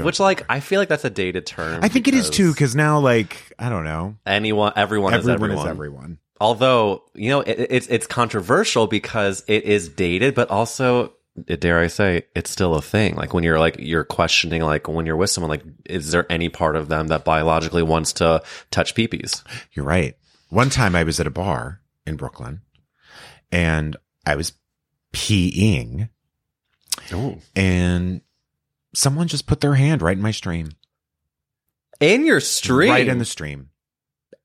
Which, 0.00 0.18
like, 0.18 0.46
I 0.48 0.60
feel 0.60 0.80
like 0.80 0.88
that's 0.88 1.04
a 1.04 1.10
dated 1.10 1.46
term. 1.46 1.84
I 1.84 1.88
think 1.88 2.08
it 2.08 2.14
is 2.14 2.30
too, 2.30 2.52
because 2.52 2.74
now, 2.74 2.98
like, 3.00 3.54
I 3.58 3.68
don't 3.68 3.84
know. 3.84 4.16
anyone, 4.24 4.72
everyone, 4.76 5.12
everyone 5.12 5.34
is 5.34 5.42
everyone. 5.42 5.66
is 5.66 5.70
everyone. 5.70 6.18
Although, 6.40 7.04
you 7.14 7.28
know, 7.28 7.40
it, 7.42 7.66
it's 7.70 7.86
it's 7.86 8.06
controversial 8.06 8.86
because 8.86 9.44
it 9.46 9.64
is 9.64 9.88
dated, 9.88 10.34
but 10.34 10.50
also, 10.50 11.12
dare 11.46 11.80
I 11.80 11.86
say, 11.86 12.24
it's 12.34 12.50
still 12.50 12.74
a 12.74 12.82
thing. 12.82 13.14
Like 13.14 13.34
when 13.34 13.44
you're 13.44 13.58
like 13.58 13.76
you're 13.78 14.04
questioning, 14.04 14.62
like 14.62 14.88
when 14.88 15.06
you're 15.06 15.16
with 15.16 15.30
someone, 15.30 15.50
like, 15.50 15.64
is 15.84 16.10
there 16.10 16.26
any 16.30 16.48
part 16.48 16.76
of 16.76 16.88
them 16.88 17.08
that 17.08 17.24
biologically 17.24 17.82
wants 17.82 18.14
to 18.14 18.42
touch 18.70 18.94
peepees? 18.94 19.42
You're 19.72 19.84
right. 19.86 20.16
One 20.48 20.70
time 20.70 20.96
I 20.96 21.04
was 21.04 21.20
at 21.20 21.26
a 21.26 21.30
bar 21.30 21.80
in 22.06 22.16
Brooklyn 22.16 22.62
and 23.52 23.96
I 24.26 24.36
was 24.36 24.52
peeing 25.12 26.08
Oh, 27.12 27.38
and 27.54 28.20
someone 28.94 29.28
just 29.28 29.46
put 29.46 29.60
their 29.60 29.74
hand 29.74 30.02
right 30.02 30.16
in 30.16 30.22
my 30.22 30.30
stream. 30.30 30.70
in 32.00 32.26
your 32.26 32.40
stream, 32.40 32.90
Right 32.90 33.08
in 33.08 33.18
the 33.18 33.24
stream. 33.24 33.70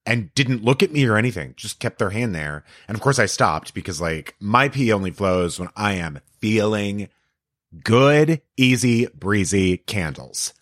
And 0.06 0.34
didn't 0.34 0.64
look 0.64 0.82
at 0.82 0.92
me 0.92 1.06
or 1.06 1.18
anything, 1.18 1.54
just 1.56 1.80
kept 1.80 2.00
their 2.00 2.10
hand 2.10 2.34
there. 2.34 2.64
And 2.88 2.96
of 2.96 3.02
course 3.02 3.20
I 3.20 3.28
stopped 3.28 3.74
because 3.74 4.02
like 4.02 4.36
my 4.40 4.68
pee 4.70 4.92
only 4.92 5.12
flows 5.12 5.60
when 5.60 5.70
I 5.76 5.94
am 5.94 6.20
feeling 6.40 7.10
good, 7.84 8.42
easy, 8.58 9.06
breezy 9.08 9.78
candles. 9.78 10.54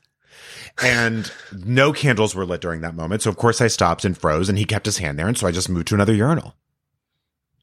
And 0.84 1.32
no 1.53 1.94
candles 1.94 2.36
were 2.36 2.46
lit 2.46 2.62
during 2.62 2.82
that 2.82 2.96
moment. 2.96 3.22
So 3.22 3.29
of 3.29 3.38
course 3.38 3.62
I 3.62 3.67
stopped 3.67 4.03
and 4.03 4.17
froze 4.17 4.50
and 4.50 4.58
he 4.58 4.65
kept 4.65 4.86
his 4.86 4.98
hand 4.98 5.17
there. 5.17 5.27
And 5.27 5.38
so 5.38 5.48
I 5.48 5.51
just 5.51 5.70
moved 5.70 5.88
to 5.88 5.96
another 5.96 6.13
urinal. 6.13 6.56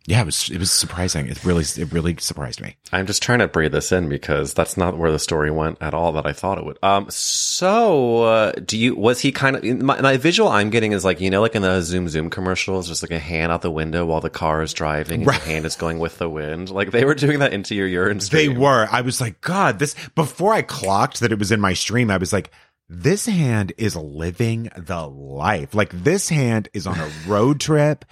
Yeah, 0.07 0.21
it 0.21 0.27
was 0.27 0.51
it 0.51 0.59
was 0.59 0.71
surprising. 0.71 1.29
It 1.29 1.43
really 1.45 1.63
it 1.65 1.91
really 1.91 2.15
surprised 2.19 2.61
me. 2.61 2.77
I'm 2.93 3.07
just 3.07 3.23
trying 3.23 3.39
to 3.39 3.49
breathe 3.49 3.73
this 3.73 3.91
in 3.91 4.11
because 4.11 4.53
that's 4.53 4.77
not 4.77 4.99
where 4.99 5.11
the 5.11 5.19
story 5.19 5.51
went 5.51 5.79
at 5.81 5.95
all 5.95 6.13
that 6.13 6.27
I 6.27 6.35
thought 6.35 6.59
it 6.59 6.65
would. 6.67 6.79
Um, 6.83 7.07
so 7.09 8.25
uh, 8.25 8.53
do 8.53 8.77
you? 8.77 8.95
Was 8.97 9.21
he 9.21 9.33
kind 9.33 9.57
of 9.57 9.65
my, 9.65 9.99
my 10.03 10.17
visual? 10.19 10.51
I'm 10.51 10.69
getting 10.69 10.93
is 10.93 11.07
like 11.07 11.21
you 11.23 11.31
know, 11.31 11.41
like 11.41 11.55
in 11.55 11.63
the 11.63 11.81
Zoom 11.81 12.09
Zoom 12.09 12.29
commercials, 12.29 12.87
just 12.87 13.03
like 13.03 13.13
a 13.13 13.19
hand 13.19 13.51
out 13.51 13.63
the 13.63 13.71
window 13.71 14.05
while 14.05 14.21
the 14.21 14.29
car 14.29 14.63
is 14.63 14.75
driving, 14.75 15.21
and 15.21 15.27
Right. 15.27 15.41
the 15.41 15.47
hand 15.49 15.65
is 15.65 15.75
going 15.77 15.99
with 15.99 16.19
the 16.19 16.29
wind. 16.29 16.69
Like 16.69 16.91
they 16.91 17.07
were 17.07 17.15
doing 17.15 17.39
that 17.39 17.55
into 17.55 17.75
your 17.75 17.87
urine 17.87 18.21
Stream. 18.21 18.53
They 18.53 18.59
were. 18.59 18.87
I 18.91 19.01
was 19.01 19.23
like, 19.23 19.41
God, 19.41 19.79
this 19.79 19.95
before 20.15 20.53
I 20.53 20.61
clocked 20.61 21.21
that 21.21 21.33
it 21.33 21.39
was 21.39 21.51
in 21.51 21.61
my 21.61 21.73
stream, 21.73 22.11
I 22.11 22.19
was 22.19 22.31
like, 22.33 22.51
this 22.91 23.25
hand 23.25 23.73
is 23.79 23.97
living 23.97 24.69
the 24.77 25.07
life. 25.09 25.75
Like 25.75 25.91
this 25.93 26.29
hand 26.29 26.69
is 26.75 26.87
on 26.87 26.99
a 27.01 27.11
road 27.27 27.59
trip. 27.59 28.05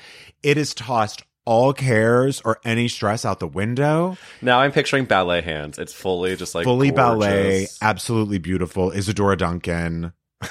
It 0.43 0.57
has 0.57 0.73
tossed 0.73 1.23
all 1.45 1.73
cares 1.73 2.41
or 2.45 2.61
any 2.65 2.89
stress 2.89 3.25
out 3.25 3.41
the 3.41 3.47
window. 3.49 4.17
Now 4.41 4.61
I'm 4.61 4.73
picturing 4.73 5.05
ballet 5.07 5.41
hands. 5.43 5.79
It's 5.79 5.93
fully 5.93 6.37
just 6.37 6.55
like 6.55 6.65
Fully 6.65 6.91
ballet, 6.91 7.67
absolutely 7.81 8.39
beautiful. 8.39 8.91
Isadora 8.93 9.37
Duncan, 9.37 10.13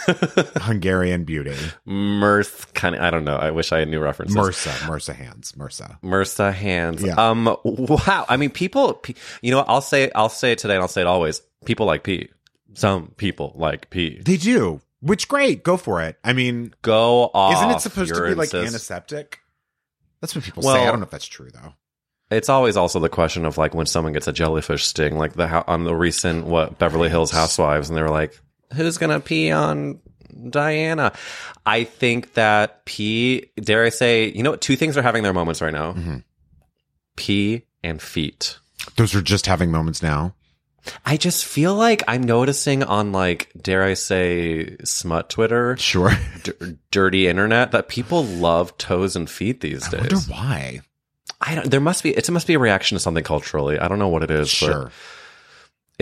Hungarian 0.58 1.24
beauty. 1.24 1.56
mirth 1.86 2.74
kind 2.74 2.96
of. 2.96 3.02
I 3.02 3.10
don't 3.10 3.24
know. 3.26 3.36
I 3.38 3.52
wish 3.52 3.72
I 3.72 3.84
knew 3.86 4.00
references. 4.00 4.36
MRSA, 4.36 4.72
MRSA 4.88 5.16
hands, 5.16 5.52
MRSA. 5.54 6.02
MRSA 6.02 6.54
hands. 6.54 7.04
Yeah. 7.04 7.16
Um. 7.16 7.46
Wow. 7.64 8.26
I 8.28 8.38
mean, 8.38 8.50
people. 8.50 9.02
You 9.42 9.52
know, 9.52 9.58
what? 9.58 9.70
I'll 9.70 9.82
say. 9.82 10.12
I'll 10.16 10.30
say 10.30 10.54
it 10.54 10.58
today, 10.60 10.76
and 10.76 10.82
I'll 10.82 10.88
say 10.88 11.02
it 11.02 11.08
always. 11.08 11.42
People 11.66 11.86
like 11.86 12.04
pee. 12.04 12.30
Some 12.74 13.08
people 13.18 13.54
like 13.56 13.90
pee. 13.90 14.22
They 14.24 14.38
do, 14.38 14.82
which 15.02 15.28
great. 15.28 15.62
Go 15.64 15.76
for 15.78 16.02
it. 16.02 16.18
I 16.24 16.32
mean, 16.34 16.74
Go 16.82 17.30
off. 17.34 17.56
isn't 17.56 17.72
it 17.72 17.82
supposed 17.82 18.14
to 18.16 18.24
be 18.24 18.34
like 18.34 18.54
antiseptic? 18.54 19.40
That's 20.22 20.36
what 20.36 20.44
people 20.46 20.64
Well- 20.64 20.76
say. 20.76 20.84
I 20.88 20.92
don't 20.92 21.00
know 21.00 21.06
if 21.06 21.12
that's 21.12 21.28
true 21.28 21.50
though. 21.52 21.74
It's 22.30 22.48
always 22.48 22.78
also 22.78 23.00
the 23.02 23.10
question 23.10 23.44
of 23.46 23.58
like 23.58 23.74
when 23.74 23.86
someone 23.88 24.14
gets 24.14 24.28
a 24.28 24.32
jellyfish 24.34 24.86
sting, 24.86 25.18
like 25.18 25.34
the 25.34 25.68
on 25.68 25.84
the 25.84 25.94
recent 25.96 26.46
what 26.46 26.80
Beverly 26.80 27.10
Hills 27.10 27.32
Housewives, 27.32 27.90
and 27.90 27.98
they 27.98 28.02
were 28.02 28.10
like, 28.10 28.40
"Who's 28.74 28.98
gonna 28.98 29.20
pee 29.20 29.52
on 29.52 30.00
Diana?" 30.50 31.12
I 31.66 31.84
think 31.84 32.36
that 32.36 32.86
pee. 32.86 33.50
Dare 33.60 33.84
I 33.84 33.90
say, 33.90 34.32
you 34.32 34.44
know, 34.44 34.52
what? 34.52 34.62
Two 34.62 34.78
things 34.78 34.96
are 34.96 35.02
having 35.02 35.24
their 35.24 35.34
moments 35.34 35.62
right 35.62 35.74
now: 35.74 35.92
Mm-hmm. 35.92 36.18
pee 37.18 37.64
and 37.84 38.02
feet. 38.02 38.60
Those 38.96 39.14
are 39.14 39.22
just 39.22 39.46
having 39.46 39.70
moments 39.70 40.02
now. 40.02 40.34
I 41.06 41.18
just 41.18 41.46
feel 41.46 41.76
like 41.76 42.04
I'm 42.08 42.24
noticing 42.24 42.84
on 42.84 43.12
like, 43.12 43.52
dare 43.62 43.84
I 43.84 43.94
say, 43.94 44.78
smut 44.84 45.30
Twitter, 45.30 45.78
Sure. 45.78 46.12
d- 46.44 46.52
dirty 46.90 47.28
internet, 47.28 47.72
that 47.72 47.88
people 47.88 48.24
love 48.24 48.78
toes 48.78 49.16
and 49.16 49.30
feet 49.30 49.62
these 49.62 49.94
I 49.94 49.98
wonder 49.98 50.10
days. 50.16 50.28
why. 50.30 50.82
I 51.40 51.56
don't. 51.56 51.70
There 51.70 51.80
must 51.82 52.04
be. 52.04 52.12
It 52.12 52.30
must 52.30 52.48
be 52.48 52.54
a 52.56 52.60
reaction 52.60 52.96
to 52.96 53.00
something 53.00 53.24
culturally. 53.24 53.80
I 53.80 53.88
don't 53.88 54.00
know 54.00 54.10
what 54.10 54.24
it 54.24 54.32
is. 54.32 54.48
but 54.48 54.48
Sure. 54.68 54.92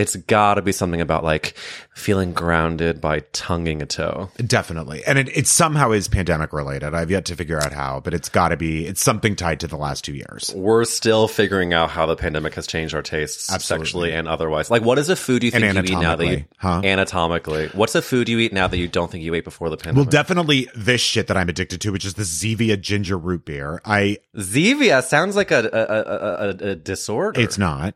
It's 0.00 0.16
got 0.16 0.54
to 0.54 0.62
be 0.62 0.72
something 0.72 1.00
about 1.00 1.22
like 1.22 1.54
feeling 1.94 2.32
grounded 2.32 3.00
by 3.00 3.20
tonguing 3.32 3.82
a 3.82 3.86
toe. 3.86 4.30
Definitely. 4.38 5.04
And 5.04 5.18
it, 5.18 5.28
it 5.36 5.46
somehow 5.46 5.92
is 5.92 6.08
pandemic 6.08 6.52
related. 6.54 6.94
I've 6.94 7.10
yet 7.10 7.26
to 7.26 7.36
figure 7.36 7.58
out 7.58 7.72
how, 7.72 8.00
but 8.00 8.14
it's 8.14 8.30
got 8.30 8.48
to 8.48 8.56
be, 8.56 8.86
it's 8.86 9.02
something 9.02 9.36
tied 9.36 9.60
to 9.60 9.66
the 9.66 9.76
last 9.76 10.04
two 10.04 10.14
years. 10.14 10.52
We're 10.56 10.86
still 10.86 11.28
figuring 11.28 11.74
out 11.74 11.90
how 11.90 12.06
the 12.06 12.16
pandemic 12.16 12.54
has 12.54 12.66
changed 12.66 12.94
our 12.94 13.02
tastes 13.02 13.52
Absolutely. 13.52 13.86
sexually 13.86 14.12
and 14.12 14.26
otherwise. 14.26 14.70
Like, 14.70 14.82
what 14.82 14.98
is 14.98 15.10
a 15.10 15.16
food 15.16 15.44
you 15.44 15.50
think 15.50 15.62
you 15.62 15.68
eat 15.68 15.90
now 16.00 16.16
that 16.16 16.26
you 16.26 16.32
anatomically, 16.32 16.46
huh? 16.56 16.80
anatomically? 16.82 17.68
What's 17.74 17.94
a 17.94 18.02
food 18.02 18.30
you 18.30 18.38
eat 18.38 18.54
now 18.54 18.66
that 18.66 18.78
you 18.78 18.88
don't 18.88 19.10
think 19.10 19.22
you 19.22 19.34
ate 19.34 19.44
before 19.44 19.68
the 19.68 19.76
pandemic? 19.76 19.96
Well, 19.96 20.10
definitely 20.10 20.68
this 20.74 21.02
shit 21.02 21.26
that 21.26 21.36
I'm 21.36 21.50
addicted 21.50 21.82
to, 21.82 21.92
which 21.92 22.06
is 22.06 22.14
the 22.14 22.22
Zevia 22.22 22.80
ginger 22.80 23.18
root 23.18 23.44
beer. 23.44 23.82
I, 23.84 24.16
Zevia 24.36 25.02
sounds 25.04 25.36
like 25.36 25.50
a 25.50 25.60
a, 25.60 25.66
a, 25.66 26.48
a, 26.48 26.70
a 26.70 26.74
disorder. 26.74 27.38
it's 27.38 27.58
not, 27.58 27.94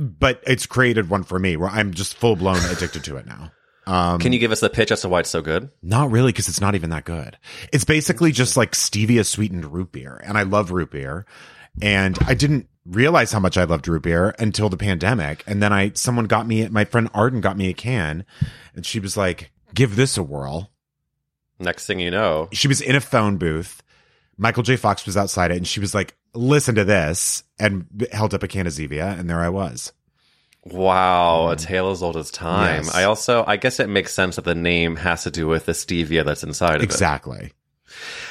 but 0.00 0.42
it's 0.46 0.66
created 0.66 1.10
one 1.10 1.22
for 1.22 1.38
me 1.38 1.56
where 1.56 1.68
I'm 1.68 1.92
just 1.94 2.14
full 2.16 2.36
blown 2.36 2.58
addicted 2.70 3.04
to 3.04 3.16
it 3.16 3.26
now. 3.26 3.52
Um, 3.86 4.18
Can 4.18 4.32
you 4.32 4.40
give 4.40 4.50
us 4.50 4.60
the 4.60 4.68
pitch 4.68 4.90
as 4.90 5.02
to 5.02 5.08
why 5.08 5.20
it's 5.20 5.30
so 5.30 5.40
good? 5.40 5.70
Not 5.80 6.10
really, 6.10 6.32
because 6.32 6.48
it's 6.48 6.60
not 6.60 6.74
even 6.74 6.90
that 6.90 7.04
good. 7.04 7.38
It's 7.72 7.84
basically 7.84 8.32
just 8.32 8.56
like 8.56 8.72
stevia 8.72 9.24
sweetened 9.24 9.72
root 9.72 9.92
beer, 9.92 10.20
and 10.24 10.36
I 10.36 10.42
love 10.42 10.72
root 10.72 10.90
beer. 10.90 11.24
And 11.80 12.18
I 12.26 12.34
didn't 12.34 12.68
realize 12.84 13.30
how 13.32 13.38
much 13.38 13.56
I 13.56 13.64
loved 13.64 13.86
root 13.86 14.02
beer 14.02 14.34
until 14.38 14.68
the 14.68 14.76
pandemic. 14.76 15.44
And 15.46 15.62
then 15.62 15.72
I, 15.72 15.92
someone 15.94 16.24
got 16.24 16.46
me, 16.46 16.66
my 16.68 16.84
friend 16.84 17.08
Arden 17.14 17.40
got 17.40 17.56
me 17.56 17.68
a 17.68 17.74
can, 17.74 18.24
and 18.74 18.84
she 18.84 18.98
was 18.98 19.16
like, 19.16 19.52
"Give 19.74 19.94
this 19.94 20.16
a 20.16 20.22
whirl." 20.22 20.72
Next 21.60 21.86
thing 21.86 22.00
you 22.00 22.10
know, 22.10 22.48
She 22.52 22.68
was 22.68 22.80
in 22.80 22.96
a 22.96 23.00
phone 23.00 23.36
booth. 23.36 23.82
Michael 24.36 24.62
J. 24.62 24.76
Fox 24.76 25.06
was 25.06 25.16
outside 25.16 25.50
it, 25.50 25.56
and 25.56 25.66
she 25.66 25.80
was 25.80 25.94
like, 25.94 26.14
"Listen 26.36 26.74
to 26.76 26.84
this," 26.84 27.42
and 27.58 27.86
held 28.12 28.34
up 28.34 28.42
a 28.42 28.48
can 28.48 28.66
of 28.66 28.72
Zevia, 28.72 29.18
and 29.18 29.28
there 29.28 29.40
I 29.40 29.48
was. 29.48 29.92
wow, 30.64 31.48
a 31.50 31.56
tale 31.56 31.90
as 31.90 32.02
old 32.02 32.16
as 32.16 32.30
time. 32.30 32.84
Yes. 32.84 32.94
I 32.94 33.04
also, 33.04 33.44
I 33.46 33.56
guess 33.56 33.78
it 33.80 33.88
makes 33.88 34.12
sense 34.12 34.36
that 34.36 34.44
the 34.44 34.54
name 34.54 34.96
has 34.96 35.22
to 35.22 35.30
do 35.30 35.46
with 35.46 35.66
the 35.66 35.72
stevia 35.72 36.24
that's 36.24 36.42
inside 36.42 36.76
of 36.76 36.82
it. 36.82 36.84
Exactly. 36.84 37.52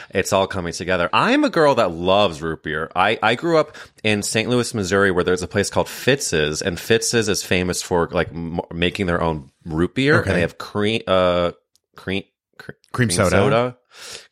It's 0.09 0.33
all 0.33 0.45
coming 0.47 0.73
together. 0.73 1.09
I'm 1.13 1.43
a 1.45 1.49
girl 1.49 1.75
that 1.75 1.91
loves 1.91 2.41
root 2.41 2.61
beer. 2.63 2.91
I, 2.95 3.17
I 3.23 3.35
grew 3.35 3.57
up 3.57 3.75
in 4.03 4.21
St. 4.21 4.49
Louis, 4.49 4.73
Missouri, 4.73 5.11
where 5.11 5.23
there's 5.23 5.41
a 5.43 5.47
place 5.47 5.69
called 5.69 5.87
Fitz's, 5.89 6.61
and 6.61 6.77
Fitz's 6.79 7.29
is 7.29 7.41
famous 7.41 7.81
for 7.81 8.09
like 8.11 8.29
m- 8.29 8.59
making 8.73 9.05
their 9.07 9.21
own 9.21 9.49
root 9.65 9.95
beer, 9.95 10.19
Okay. 10.19 10.29
and 10.29 10.35
they 10.37 10.41
have 10.41 10.57
cream, 10.57 11.01
uh, 11.07 11.51
cream, 11.95 12.23
cr- 12.57 12.71
Cream 12.91 13.09
soda. 13.09 13.77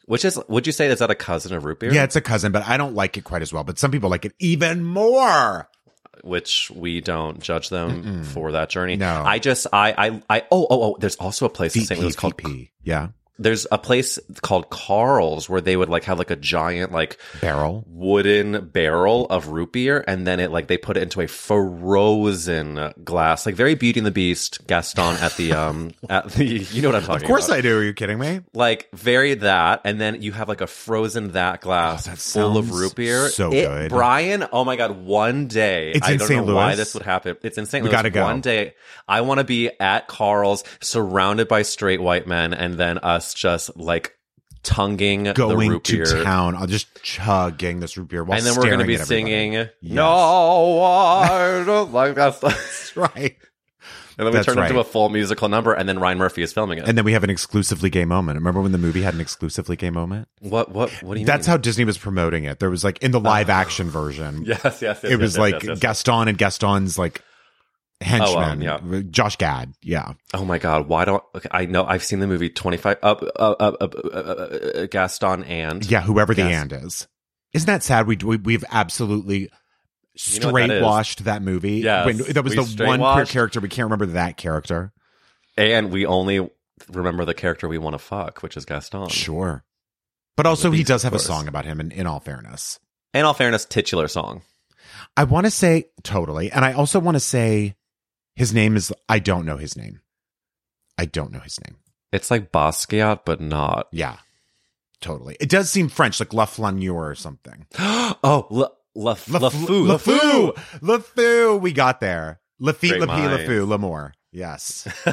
Which 0.05 0.25
is, 0.25 0.39
would 0.48 0.65
you 0.67 0.74
say 0.74 0.88
is 0.88 1.00
that 1.00 1.12
a 1.12 1.15
cousin 1.15 1.53
of 1.55 1.65
root 1.65 1.79
beer? 1.79 1.93
Yeah, 1.93 2.03
it's 2.03 2.15
a 2.15 2.22
cousin, 2.22 2.51
but 2.51 2.67
I 2.67 2.77
don't 2.77 2.95
like 2.95 3.17
it 3.17 3.24
quite 3.24 3.41
as 3.41 3.51
well. 3.53 3.63
But 3.63 3.79
some 3.79 3.91
people 3.91 4.10
like 4.10 4.25
it 4.25 4.33
even 4.39 4.83
more. 4.83 5.69
which 6.24 6.72
we 6.74 7.01
don't 7.01 7.41
judge 7.41 7.69
them 7.69 8.24
for 8.24 8.53
that 8.53 8.69
journey. 8.69 8.95
No. 8.95 9.24
I 9.25 9.39
just, 9.39 9.67
I, 9.74 9.93
I, 9.98 10.22
I, 10.29 10.41
oh, 10.51 10.67
oh, 10.69 10.83
oh, 10.83 10.98
there's 11.00 11.17
also 11.17 11.45
a 11.45 11.50
place 11.50 11.75
in 11.75 11.83
St. 11.86 12.00
Louis 12.00 12.15
called. 12.15 12.39
Yeah. 12.81 13.10
There's 13.40 13.66
a 13.72 13.78
place 13.80 14.20
called 14.42 14.70
Carl's 14.70 15.50
where 15.50 15.60
they 15.62 15.75
would 15.75 15.90
like 15.90 16.04
have 16.04 16.20
like 16.20 16.30
a 16.32 16.36
giant, 16.36 16.92
like, 16.92 17.18
Barrel. 17.42 17.84
wooden 17.88 18.68
barrel 18.68 19.25
of 19.28 19.48
root 19.48 19.72
beer 19.74 20.04
and 20.08 20.25
then 20.28 20.40
it 20.40 20.52
like 20.52 20.68
they 20.68 20.78
put 20.78 20.98
it 20.98 21.04
into 21.04 21.20
a 21.22 21.28
frozen 21.28 22.92
glass 23.04 23.46
like 23.46 23.56
very 23.56 23.75
beauty 23.75 24.00
and 24.00 24.06
the 24.08 24.12
beast 24.12 24.60
gaston 24.68 25.16
at 25.18 25.36
the 25.38 25.54
um 25.54 25.92
at 26.10 26.30
the 26.32 26.46
you 26.46 26.82
know 26.82 26.90
what 26.90 26.96
i'm 26.96 27.02
talking 27.02 27.16
about. 27.16 27.22
Of 27.24 27.28
course 27.28 27.46
about 27.48 27.58
I 27.58 27.62
do. 27.62 27.78
Are 27.78 27.84
you 27.84 27.94
kidding 27.94 28.20
me? 28.20 28.42
like 28.54 28.90
very 28.94 29.34
that 29.36 29.82
and 29.86 30.00
then 30.00 30.22
you 30.22 30.32
have 30.32 30.48
like 30.50 30.62
a 30.62 30.68
frozen 30.68 31.32
that 31.32 31.62
glass 31.62 32.08
Oh, 32.08 32.12
that 32.12 32.18
full 32.20 32.58
of 32.58 32.72
root 32.72 32.96
beer 32.96 33.30
so 33.30 33.52
It- 33.52 33.66
good. 33.68 33.90
bryan 33.90 34.46
oh 34.52 34.63
my 34.66 34.75
god 34.75 34.92
one 35.06 35.48
day 35.48 35.92
It's 35.96 36.08
i 36.08 36.18
don't 36.18 36.28
St. 36.28 36.46
know 36.46 36.56
why 36.56 36.75
this 36.75 36.94
would 36.94 37.04
happen 37.04 37.38
it's 37.42 37.58
in 37.58 37.66
st 37.66 37.84
We 37.84 37.90
gotta 37.90 38.10
go. 38.10 38.24
one 38.24 38.42
day 38.42 38.75
i 39.08 39.22
want 39.22 39.40
to 39.40 39.44
be 39.44 39.70
at 39.80 40.08
carl's 40.08 40.63
surrounded 40.82 41.48
by 41.48 41.62
straight 41.63 42.02
white 42.02 42.28
men 42.28 42.54
and 42.54 42.75
then 42.75 42.98
us 43.00 43.23
just 43.32 43.77
like 43.77 44.18
tonguing 44.63 45.24
the 45.24 45.34
Going 45.34 45.70
root 45.70 45.84
to 45.84 45.98
beer 45.98 46.24
town. 46.24 46.56
I'll 46.56 46.68
just 46.68 47.01
chugging 47.03 47.80
this 47.80 47.98
root 47.98 48.08
beer 48.08 48.24
while 48.24 48.38
and 48.38 48.48
then 48.48 48.56
we're 48.56 48.63
going 48.65 48.80
to 48.80 48.86
be 48.86 48.98
singing 48.98 49.53
Yes. 49.53 49.70
no 49.82 50.82
i 50.82 51.63
don't 51.65 51.92
like 51.92 52.15
that 52.15 52.36
stuff 52.36 52.96
Right. 52.96 53.36
and 54.18 54.25
then 54.25 54.27
we 54.27 54.32
That's 54.32 54.46
turn 54.46 54.58
into 54.60 54.80
a 54.80 54.84
full 54.86 55.10
musical 55.10 55.50
number 55.50 55.74
and 55.74 55.89
then 55.89 56.00
ryan 56.00 56.18
murphy 56.18 56.44
is 56.44 56.53
filming 56.53 56.80
it 56.80 56.88
And 56.88 56.98
then 56.98 57.03
we 57.03 57.12
have 57.12 57.25
an 57.25 57.30
exclusively 57.30 57.89
gay 57.89 58.06
moment. 58.06 58.38
Remember 58.38 58.62
when 58.62 58.72
the 58.72 58.77
movie 58.77 59.01
had 59.01 59.13
an 59.13 59.20
exclusively 59.22 59.75
gay 59.75 59.89
moment? 59.89 60.30
what 60.39 60.72
what 60.72 60.89
what 60.92 61.01
do 61.01 61.08
you 61.08 61.15
mean? 61.15 61.25
That's 61.25 61.46
mean? 61.48 61.51
how 61.51 61.58
Disney 61.58 61.84
was 61.84 61.98
promoting 61.98 62.46
it. 62.46 62.60
There 62.60 62.70
was 62.70 62.84
like 62.86 63.00
in 63.03 63.12
the 63.12 63.20
live 63.20 63.50
ah. 63.50 63.53
action 63.53 63.89
version. 63.89 64.44
yes 64.48 64.63
yes, 64.63 64.82
yes 64.82 65.03
it 65.03 65.18
was 65.20 65.34
yes, 65.34 65.39
like 65.39 65.53
yes, 65.56 65.63
yes. 65.65 65.80
Gaston 65.80 66.27
and 66.30 66.38
Gaston's 66.38 66.98
like 66.98 67.22
henchman. 68.03 68.62
yeah. 68.62 68.79
Josh 69.10 69.38
Gad. 69.38 69.74
Yeah. 69.81 70.13
oh 70.33 70.45
my 70.45 70.57
god 70.60 70.88
why 70.88 71.05
don't 71.05 71.24
okay, 71.36 71.50
i 71.51 71.65
know 71.65 71.86
i've 71.86 72.03
seen 72.03 72.19
the 72.19 72.27
movie 72.27 72.50
25 72.50 72.98
up 73.01 73.24
up 73.36 73.57
up 73.62 73.77
up 73.81 73.95
uh, 73.95 74.07
uh, 74.17 74.86
gaston 74.88 75.43
and 75.43 75.89
Yeah. 75.89 76.01
Whoever 76.01 76.33
the 76.33 76.43
and 76.43 76.72
is. 76.72 77.07
Isn't 77.53 77.67
that 77.67 77.83
sad? 77.83 78.07
We, 78.07 78.17
we 78.17 78.38
we've 78.38 78.65
absolutely 78.72 79.39
You 79.41 79.48
know 80.39 80.50
straight 80.50 80.67
that 80.67 80.81
washed 80.81 81.24
that 81.25 81.41
movie. 81.41 81.83
When, 81.83 82.17
that 82.17 82.43
was 82.43 82.55
the 82.55 82.62
one 82.62 82.67
straight-washed. 82.67 83.31
character 83.31 83.60
we 83.60 83.69
can't 83.69 83.86
remember 83.86 84.07
that 84.07 84.38
character. 84.38 84.91
and 85.57 85.91
we 85.91 86.05
only 86.05 86.50
remember 86.91 87.25
the 87.25 87.33
character 87.33 87.67
we 87.67 87.77
want 87.77 87.93
to 87.93 88.00
fuck 88.00 88.41
which 88.41 88.57
is 88.57 88.65
gaston 88.65 89.10
Sure. 89.10 89.63
But 90.36 90.48
also, 90.48 90.72
he 90.72 90.83
does 90.83 91.03
have 91.03 91.13
a 91.13 91.19
song 91.19 91.48
about 91.48 91.65
him. 91.65 91.79
In, 91.79 91.91
in 91.91 92.07
all 92.07 92.19
fairness, 92.19 92.79
in 93.13 93.24
all 93.24 93.36
fairness 93.36 93.65
titular 93.65 94.07
song 94.07 94.41
I 95.15 95.25
want 95.25 95.45
to 95.45 95.51
say 95.51 95.86
totally, 96.03 96.51
and 96.51 96.65
I 96.65 96.74
also 96.74 97.00
want 97.00 97.15
to 97.15 97.19
say 97.19 97.75
his 98.36 98.54
name 98.54 98.75
is. 98.75 98.92
I 99.08 99.20
don't 99.20 99.46
know 99.46 99.58
his 99.58 99.78
name. 99.78 100.02
I 100.98 101.06
don't 101.06 101.32
know 101.32 101.40
his 101.40 101.60
name. 101.66 101.78
it's 102.12 102.30
like 102.30 102.52
basquiat 102.52 103.22
but 103.25 103.42
not 103.42 103.88
Yeah, 103.92 104.18
totally. 105.02 105.36
It 105.40 105.50
does 105.50 105.70
seem 105.70 105.90
French, 105.90 106.20
like 106.20 106.34
La 106.34 106.46
Flaneur 106.46 107.10
or 107.10 107.16
something. 107.16 107.66
oh 107.80 108.48
la 108.50 108.70
la 108.96 109.16
La 109.28 109.40
la 109.40 109.50
fou 109.50 109.84
la 109.84 109.98
fou 109.98 110.13
LeFou. 110.13 110.80
LeFou. 110.82 111.62
We 111.62 111.74
got 111.74 112.00
there. 112.00 112.40
Lafitte, 112.62 113.00
Lapi. 113.00 113.28
LeFou, 113.28 113.68
L'amour. 113.68 114.13
Yes. 114.34 114.88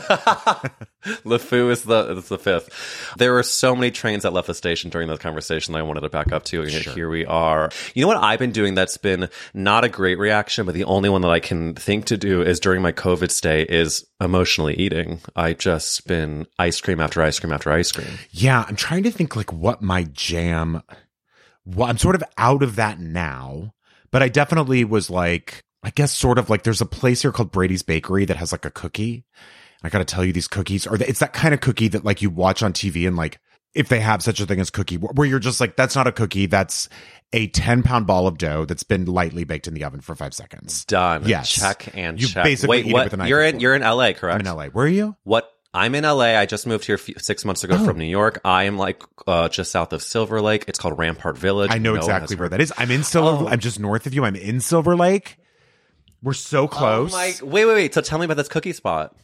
LeFou 1.05 1.71
is 1.71 1.85
the 1.85 2.17
is 2.17 2.29
the 2.29 2.39
fifth. 2.39 3.15
There 3.19 3.35
were 3.35 3.43
so 3.43 3.77
many 3.77 3.91
trains 3.91 4.23
that 4.23 4.33
left 4.33 4.47
the 4.47 4.55
station 4.55 4.89
during 4.89 5.09
the 5.09 5.19
conversation 5.19 5.73
that 5.73 5.79
I 5.79 5.83
wanted 5.83 6.01
to 6.01 6.09
back 6.09 6.33
up 6.33 6.45
to, 6.45 6.63
and 6.63 6.73
yet 6.73 6.85
here 6.85 7.11
we 7.11 7.27
are. 7.27 7.69
You 7.95 8.01
know 8.01 8.09
what 8.09 8.17
I've 8.17 8.39
been 8.39 8.51
doing 8.51 8.75
that's 8.75 8.97
been 8.97 9.29
not 9.53 9.85
a 9.85 9.91
great 9.91 10.19
reaction, 10.19 10.65
but 10.65 10.75
the 10.75 10.85
only 10.85 11.11
one 11.11 11.21
that 11.21 11.31
I 11.31 11.39
can 11.39 11.75
think 11.75 12.07
to 12.07 12.17
do 12.17 12.41
is 12.41 12.59
during 12.61 12.81
my 12.81 12.93
COVID 12.93 13.31
stay 13.31 13.63
is 13.63 14.07
emotionally 14.23 14.75
eating. 14.75 15.21
I 15.37 15.53
just 15.53 16.07
been 16.07 16.47
ice 16.59 16.81
cream 16.81 16.99
after 16.99 17.21
ice 17.21 17.39
cream 17.39 17.53
after 17.53 17.71
ice 17.71 17.93
cream. 17.93 18.19
Yeah, 18.31 18.65
I'm 18.67 18.77
trying 18.77 19.03
to 19.03 19.11
think 19.11 19.37
like 19.37 19.53
what 19.53 19.83
my 19.83 20.05
jam. 20.05 20.83
Well, 21.67 21.89
I'm 21.89 21.99
sort 21.99 22.15
of 22.15 22.25
out 22.39 22.63
of 22.63 22.77
that 22.77 22.99
now, 22.99 23.75
but 24.11 24.23
I 24.23 24.31
definitely 24.31 24.83
was 24.83 25.11
like, 25.11 25.63
I 25.83 25.91
guess 25.91 26.13
sort 26.13 26.39
of 26.39 26.51
like 26.51 26.63
there's 26.63 26.81
a 26.81 26.87
place 26.87 27.23
here 27.23 27.33
called 27.33 27.51
Brady's 27.53 27.83
Bakery 27.83 28.25
that 28.27 28.37
has 28.37 28.53
like 28.53 28.65
a 28.65 28.71
cookie. 28.71 29.25
I 29.83 29.89
got 29.89 29.99
to 29.99 30.05
tell 30.05 30.25
you, 30.25 30.33
these 30.33 30.49
cookies 30.49 30.87
are 30.87 30.95
it's 30.97 31.21
that 31.21 31.33
kind 31.33 31.55
of 31.55 31.61
cookie 31.61 31.89
that 31.89 32.05
like 32.05 32.21
you 32.21 32.29
watch 32.31 32.63
on 32.63 32.73
TV 32.75 33.07
and 33.07 33.17
like 33.17 33.39
if 33.73 33.89
they 33.89 34.01
have 34.01 34.23
such 34.23 34.41
a 34.41 34.47
thing 34.47 34.59
as 34.61 34.69
cookie, 34.69 34.97
where 34.97 35.27
you're 35.29 35.39
just 35.39 35.61
like, 35.61 35.77
that's 35.77 35.95
not 35.95 36.07
a 36.09 36.13
cookie, 36.13 36.47
that's 36.47 36.89
a 37.33 37.47
10 37.47 37.83
pound 37.85 38.07
ball 38.07 38.27
of 38.27 38.37
dough 38.37 38.65
that's 38.65 38.83
been 38.83 39.05
lightly 39.07 39.45
baked 39.45 39.69
in 39.69 39.75
the 39.75 39.85
oven 39.85 40.01
for 40.01 40.15
five 40.17 40.35
seconds. 40.35 40.85
Done. 40.87 41.23
Yes. 41.27 41.49
Check 41.51 41.89
and 41.97 42.21
You 42.21 42.27
check. 42.27 42.43
basically 42.45 42.79
Wait, 42.79 42.87
eat 42.87 42.91
it 42.91 42.93
what? 42.93 43.05
with 43.05 43.13
a 43.15 43.17
knife 43.19 43.29
you're 43.29 43.43
in 43.43 43.61
you're 43.61 43.75
in 43.75 43.83
LA, 43.83 44.13
correct? 44.13 44.35
I'm 44.41 44.47
in 44.47 44.55
LA. 44.55 44.67
Where 44.67 44.85
are 44.87 44.89
you? 44.89 45.17
What? 45.23 45.49
I'm 45.73 45.95
in 45.95 46.03
LA. 46.03 46.37
I 46.37 46.47
just 46.47 46.67
moved 46.67 46.85
here 46.85 46.99
few, 46.99 47.15
six 47.19 47.45
months 47.45 47.63
ago 47.63 47.77
Oh. 47.79 47.85
from 47.85 47.97
New 47.97 48.05
York. 48.05 48.41
I 48.45 48.65
am 48.65 48.77
like 48.77 49.03
uh, 49.29 49.49
just 49.49 49.71
south 49.71 49.93
of 49.93 50.03
Silver 50.03 50.43
Lake. 50.43 50.65
It's 50.67 50.81
called 50.81 50.99
Rampart 50.99 51.39
Village. 51.39 51.71
I 51.71 51.79
know 51.79 51.93
No 51.95 52.01
exactly 52.01 52.35
where 52.35 52.49
that 52.49 52.61
is. 52.61 52.73
I'm 52.77 52.91
in 52.91 53.05
Silver. 53.05 53.45
Oh. 53.45 53.49
I'm 53.49 53.61
just 53.61 53.79
north 53.79 54.07
of 54.09 54.13
you. 54.15 54.25
I'm 54.25 54.35
in 54.37 54.61
Silver 54.61 54.97
Lake. 54.97 55.37
We're 56.23 56.35
so 56.35 56.65
Oh 56.65 56.69
close. 56.69 57.13
my! 57.13 57.35
Wait, 57.43 57.65
wait, 57.65 57.75
wait. 57.75 57.95
So 57.95 58.01
tell 58.01 58.19
me 58.19 58.25
about 58.27 58.37
this 58.37 58.49
cookie 58.49 58.73
spot. 58.73 59.17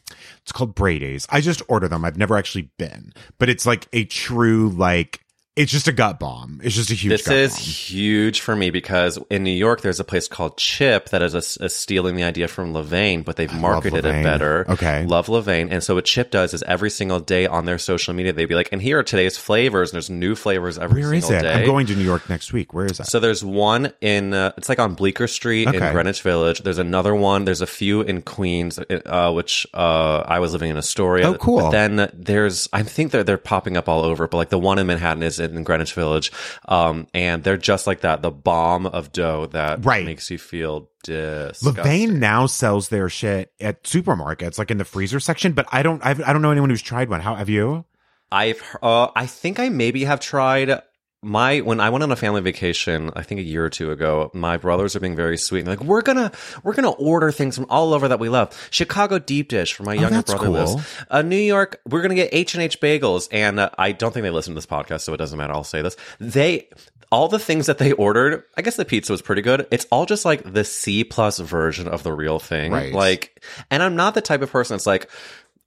It's 0.43 0.53
called 0.53 0.75
Brady's. 0.75 1.26
I 1.31 1.41
just 1.41 1.62
order 1.69 1.88
them. 1.88 2.05
I've 2.05 2.17
never 2.17 2.37
actually 2.37 2.71
been, 2.79 3.12
but 3.38 3.49
it's 3.49 3.67
like 3.67 3.87
a 3.93 4.05
true 4.05 4.71
like. 4.71 5.21
It's 5.56 5.72
just 5.72 5.88
a 5.88 5.92
gut 5.92 6.20
bomb. 6.20 6.60
It's 6.62 6.75
just 6.75 6.90
a 6.90 6.94
huge. 6.94 7.10
This 7.25 7.28
is 7.28 7.52
bomb. 7.52 7.60
huge 7.62 8.40
for 8.42 8.54
me 8.54 8.68
because 8.70 9.18
in 9.30 9.42
New 9.42 9.50
York, 9.50 9.80
there's 9.80 9.98
a 10.00 10.04
place 10.04 10.28
called 10.28 10.58
Chip 10.58 11.08
that 11.08 11.22
is 11.22 11.34
a, 11.34 11.64
a 11.64 11.68
stealing 11.70 12.14
the 12.14 12.25
idea 12.25 12.46
from 12.46 12.75
Levain, 12.75 13.25
but 13.25 13.36
they've 13.36 13.52
marketed 13.54 14.04
it 14.04 14.22
better. 14.22 14.66
Okay. 14.68 15.06
Love 15.06 15.28
Levain. 15.28 15.68
And 15.72 15.82
so 15.82 15.94
what 15.94 16.04
Chip 16.04 16.30
does 16.30 16.52
is 16.52 16.62
every 16.64 16.90
single 16.90 17.20
day 17.20 17.46
on 17.46 17.64
their 17.64 17.78
social 17.78 18.12
media, 18.12 18.34
they'd 18.34 18.44
be 18.44 18.54
like, 18.54 18.68
and 18.70 18.82
here 18.82 18.98
are 18.98 19.02
today's 19.02 19.38
flavors. 19.38 19.90
And 19.90 19.94
there's 19.94 20.10
new 20.10 20.34
flavors 20.34 20.76
every 20.78 21.00
Where 21.02 21.14
is 21.14 21.25
single 21.25 21.40
it? 21.46 21.48
day. 21.50 21.60
I'm 21.60 21.64
going 21.66 21.86
to 21.86 21.96
New 21.96 22.04
York 22.04 22.28
next 22.28 22.52
week. 22.52 22.75
Where 22.75 22.84
is 22.84 22.98
that? 22.98 23.06
So 23.06 23.18
there's 23.18 23.42
one 23.42 23.94
in 24.02 24.34
uh, 24.34 24.52
it's 24.58 24.68
like 24.68 24.78
on 24.78 24.94
Bleecker 24.94 25.26
Street 25.26 25.68
Okay. 25.68 25.78
in 25.86 25.92
Greenwich 25.94 26.20
Village. 26.20 26.60
There's 26.64 26.76
another 26.78 27.14
one. 27.14 27.46
There's 27.46 27.62
a 27.62 27.66
few 27.66 28.02
in 28.02 28.20
Queens, 28.20 28.78
uh, 28.78 29.32
which 29.32 29.66
uh, 29.72 30.22
I 30.26 30.38
was 30.38 30.52
living 30.52 30.70
in 30.70 30.76
Astoria. 30.76 31.28
Oh, 31.28 31.34
cool. 31.34 31.60
But 31.60 31.70
then 31.70 32.10
there's 32.12 32.68
I 32.75 32.82
think 32.82 33.12
they're 33.12 33.25
they're 33.25 33.38
popping 33.38 33.78
up 33.78 33.88
all 33.88 34.04
over, 34.04 34.28
but 34.28 34.36
like 34.36 34.50
the 34.50 34.58
one 34.58 34.78
in 34.78 34.86
Manhattan 34.86 35.22
is 35.22 35.46
in 35.53 35.62
Greenwich 35.65 35.93
Village, 35.95 36.33
um, 36.69 37.07
and 37.15 37.43
they're 37.45 37.57
just 37.57 37.87
like 37.87 38.00
that. 38.00 38.23
The 38.23 38.31
bomb 38.31 38.87
of 38.87 39.12
dough 39.12 39.47
that 39.53 39.85
Right. 39.85 40.05
makes 40.05 40.31
you 40.31 40.38
feel 40.38 40.88
disgusting. 41.03 41.75
Levain 41.85 42.12
now 42.19 42.47
sells 42.47 42.88
their 42.88 43.09
shit 43.09 43.53
at 43.61 43.83
supermarkets, 43.85 44.59
like 44.59 44.71
in 44.71 44.79
the 44.79 44.85
freezer 44.85 45.21
section. 45.21 45.53
But 45.53 45.67
I 45.73 45.83
don't. 45.83 46.05
I've, 46.05 46.21
I 46.23 46.33
don't 46.33 46.43
know 46.43 46.50
anyone 46.50 46.71
who's 46.71 46.83
tried 46.83 47.09
one. 47.09 47.21
How 47.21 47.35
have 47.35 47.49
you? 47.49 47.85
I've 48.33 48.62
uh, 48.83 49.09
I 49.15 49.26
think 49.26 49.61
I 49.61 49.69
maybe 49.69 50.05
have 50.05 50.21
tried 50.21 50.81
my 51.26 51.59
when 51.61 51.80
I 51.80 51.90
went 51.90 52.04
on 52.04 52.12
a 52.12 52.16
family 52.16 52.40
vacation, 52.40 53.11
I 53.16 53.23
think 53.23 53.40
a 53.40 53.42
year 53.42 53.64
or 53.64 53.68
two 53.71 53.90
ago, 53.90 54.30
my 54.33 54.56
brothers 54.56 54.95
are 54.95 55.00
being 55.00 55.16
very 55.16 55.37
sweet. 55.37 55.61
And 55.61 55.66
they're 55.68 55.76
like, 55.76 55.85
we're 55.85 56.02
gonna 56.02 56.30
we're 56.62 56.75
gonna 56.75 56.90
order 56.90 57.33
things 57.33 57.56
from 57.56 57.66
all 57.68 57.92
over 57.92 58.09
that 58.09 58.21
we 58.21 58.28
love. 58.28 58.68
Chicago 58.71 59.18
deep 59.18 59.49
dish 59.49 59.75
for 59.75 59.83
my 59.83 59.95
younger 59.95 60.18
Oh, 60.18 60.23
brother 60.23 60.45
cool. 60.45 60.52
lives. 60.52 60.87
Uh, 61.11 61.23
New 61.23 61.37
York, 61.37 61.80
we're 61.85 62.02
gonna 62.02 62.14
get 62.14 62.30
H 62.33 62.54
and 62.54 62.62
H 62.62 62.80
bagels. 62.80 63.28
And 63.33 63.59
uh, 63.59 63.71
I 63.76 63.90
don't 63.92 64.12
think 64.14 64.23
they 64.23 64.30
listen 64.30 64.52
to 64.54 64.59
this 64.59 64.66
podcast, 64.66 65.00
so 65.00 65.12
it 65.14 65.16
doesn't 65.16 65.37
matter. 65.37 65.52
I'll 65.52 65.64
say 65.64 65.83
this: 65.83 65.97
they 66.21 66.68
all 67.11 67.28
the 67.28 67.38
things 67.38 67.66
that 67.66 67.78
they 67.78 67.92
ordered. 67.92 68.45
I 68.56 68.62
guess 68.62 68.76
the 68.76 68.85
pizza 68.85 69.12
was 69.12 69.23
pretty 69.23 69.42
good. 69.42 69.66
It's 69.71 69.87
all 69.90 70.06
just 70.06 70.25
like 70.25 70.52
the 70.52 70.64
C 70.64 71.02
plus 71.04 71.38
version 71.40 71.88
of 71.88 72.02
the 72.04 72.12
real 72.12 72.38
thing. 72.38 72.73
Right. 72.73 72.92
Like, 72.92 73.42
and 73.71 73.83
I'm 73.83 73.97
not 73.97 74.14
the 74.14 74.21
type 74.23 74.43
of 74.43 74.50
person 74.50 74.75
that's 74.75 74.86
like. 74.86 75.10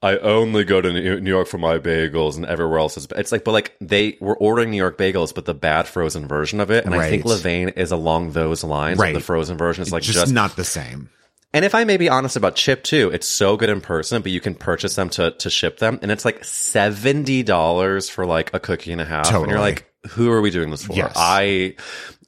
I 0.02 0.18
only 0.18 0.64
go 0.64 0.80
to 0.80 1.20
New 1.20 1.30
York 1.30 1.48
for 1.48 1.58
my 1.58 1.78
bagels 1.78 2.38
and 2.38 2.46
everywhere 2.46 2.80
else 2.80 2.96
is. 2.96 3.08
It's 3.18 3.32
like, 3.34 3.44
but 3.44 3.52
like 3.52 3.76
they 3.82 4.18
were 4.22 4.38
ordering 4.38 4.72
New 4.72 4.78
York 4.78 4.98
bagels, 4.98 5.36
but 5.36 5.44
the 5.46 5.54
bad 5.54 5.88
frozen 5.88 6.26
version 6.28 6.62
of 6.62 6.72
it. 6.72 6.86
And 6.86 6.96
I 6.96 7.10
think 7.10 7.26
Right. 7.26 7.34
Levain 7.34 7.78
is 7.78 7.92
along 7.92 8.32
those 8.32 8.64
lines. 8.64 8.98
Right. 8.98 9.14
The 9.14 9.20
frozen 9.20 9.58
version 9.58 9.82
is 9.82 9.92
like 9.92 10.04
just, 10.04 10.18
just, 10.18 10.34
not 10.34 10.56
the 10.56 10.64
same. 10.64 11.10
and 11.54 11.66
if 11.66 11.76
I 11.76 11.84
may 11.84 11.98
be 11.98 12.08
honest 12.08 12.38
about 12.38 12.56
Chip 12.56 12.84
too, 12.84 13.10
it's 13.14 13.28
so 13.28 13.58
good 13.58 13.70
in 13.70 13.82
person, 13.82 14.22
but 14.22 14.32
you 14.32 14.40
can 14.40 14.56
purchase 14.56 14.96
them 14.96 15.10
to 15.12 15.32
to 15.32 15.50
ship 15.50 15.80
them, 15.80 16.00
and 16.02 16.12
it's 16.12 16.24
like 16.24 16.46
seventy 16.46 17.44
dollars 17.44 18.10
for 18.10 18.26
like 18.26 18.54
a 18.54 18.60
cookie 18.60 18.94
and 18.94 19.02
a 19.02 19.06
half. 19.06 19.30
And 19.34 19.50
you're 19.50 19.60
like, 19.60 19.92
who 20.12 20.32
are 20.32 20.40
we 20.40 20.50
doing 20.50 20.70
this 20.72 20.86
for? 20.86 20.94
Yes. 20.94 21.12
I. 21.18 21.76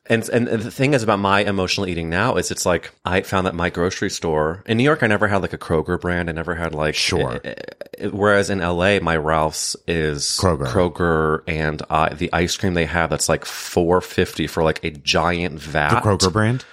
And, 0.08 0.28
and 0.30 0.48
the 0.48 0.72
thing 0.72 0.94
is 0.96 1.04
about 1.04 1.20
my 1.20 1.42
emotional 1.42 1.88
eating 1.88 2.10
now 2.10 2.36
is 2.36 2.50
it's 2.50 2.66
like 2.66 2.92
I 3.06 3.22
found 3.22 3.46
that 3.46 3.54
my 3.54 3.70
grocery 3.70 4.10
store 4.10 4.64
in 4.66 4.78
New 4.78 4.84
York 4.84 5.04
I 5.04 5.08
never 5.08 5.28
had 5.28 5.42
like 5.44 5.54
a 5.54 5.58
Kroger 5.60 6.02
brand 6.02 6.28
I 6.28 6.34
never 6.34 6.56
had 6.56 6.74
like 6.74 6.96
Sure. 6.96 7.40
eh, 7.44 7.54
eh, 8.00 8.08
whereas 8.08 8.50
in 8.50 8.60
LA 8.60 9.00
my 9.00 9.16
Ralph's 9.16 9.76
is 9.88 10.26
Kroger. 10.42 10.66
Kroger 10.68 11.44
and 11.48 11.82
uh, 11.90 12.10
the 12.10 12.34
ice 12.34 12.58
cream 12.58 12.74
they 12.74 12.86
have 12.86 13.12
that's 13.12 13.30
like 13.30 13.46
four 13.46 14.02
fifty 14.02 14.48
for 14.48 14.64
like 14.64 14.84
a 14.84 14.90
giant 14.90 15.60
vat 15.60 16.02
The 16.02 16.10
Kroger 16.10 16.34
brand. 16.34 16.66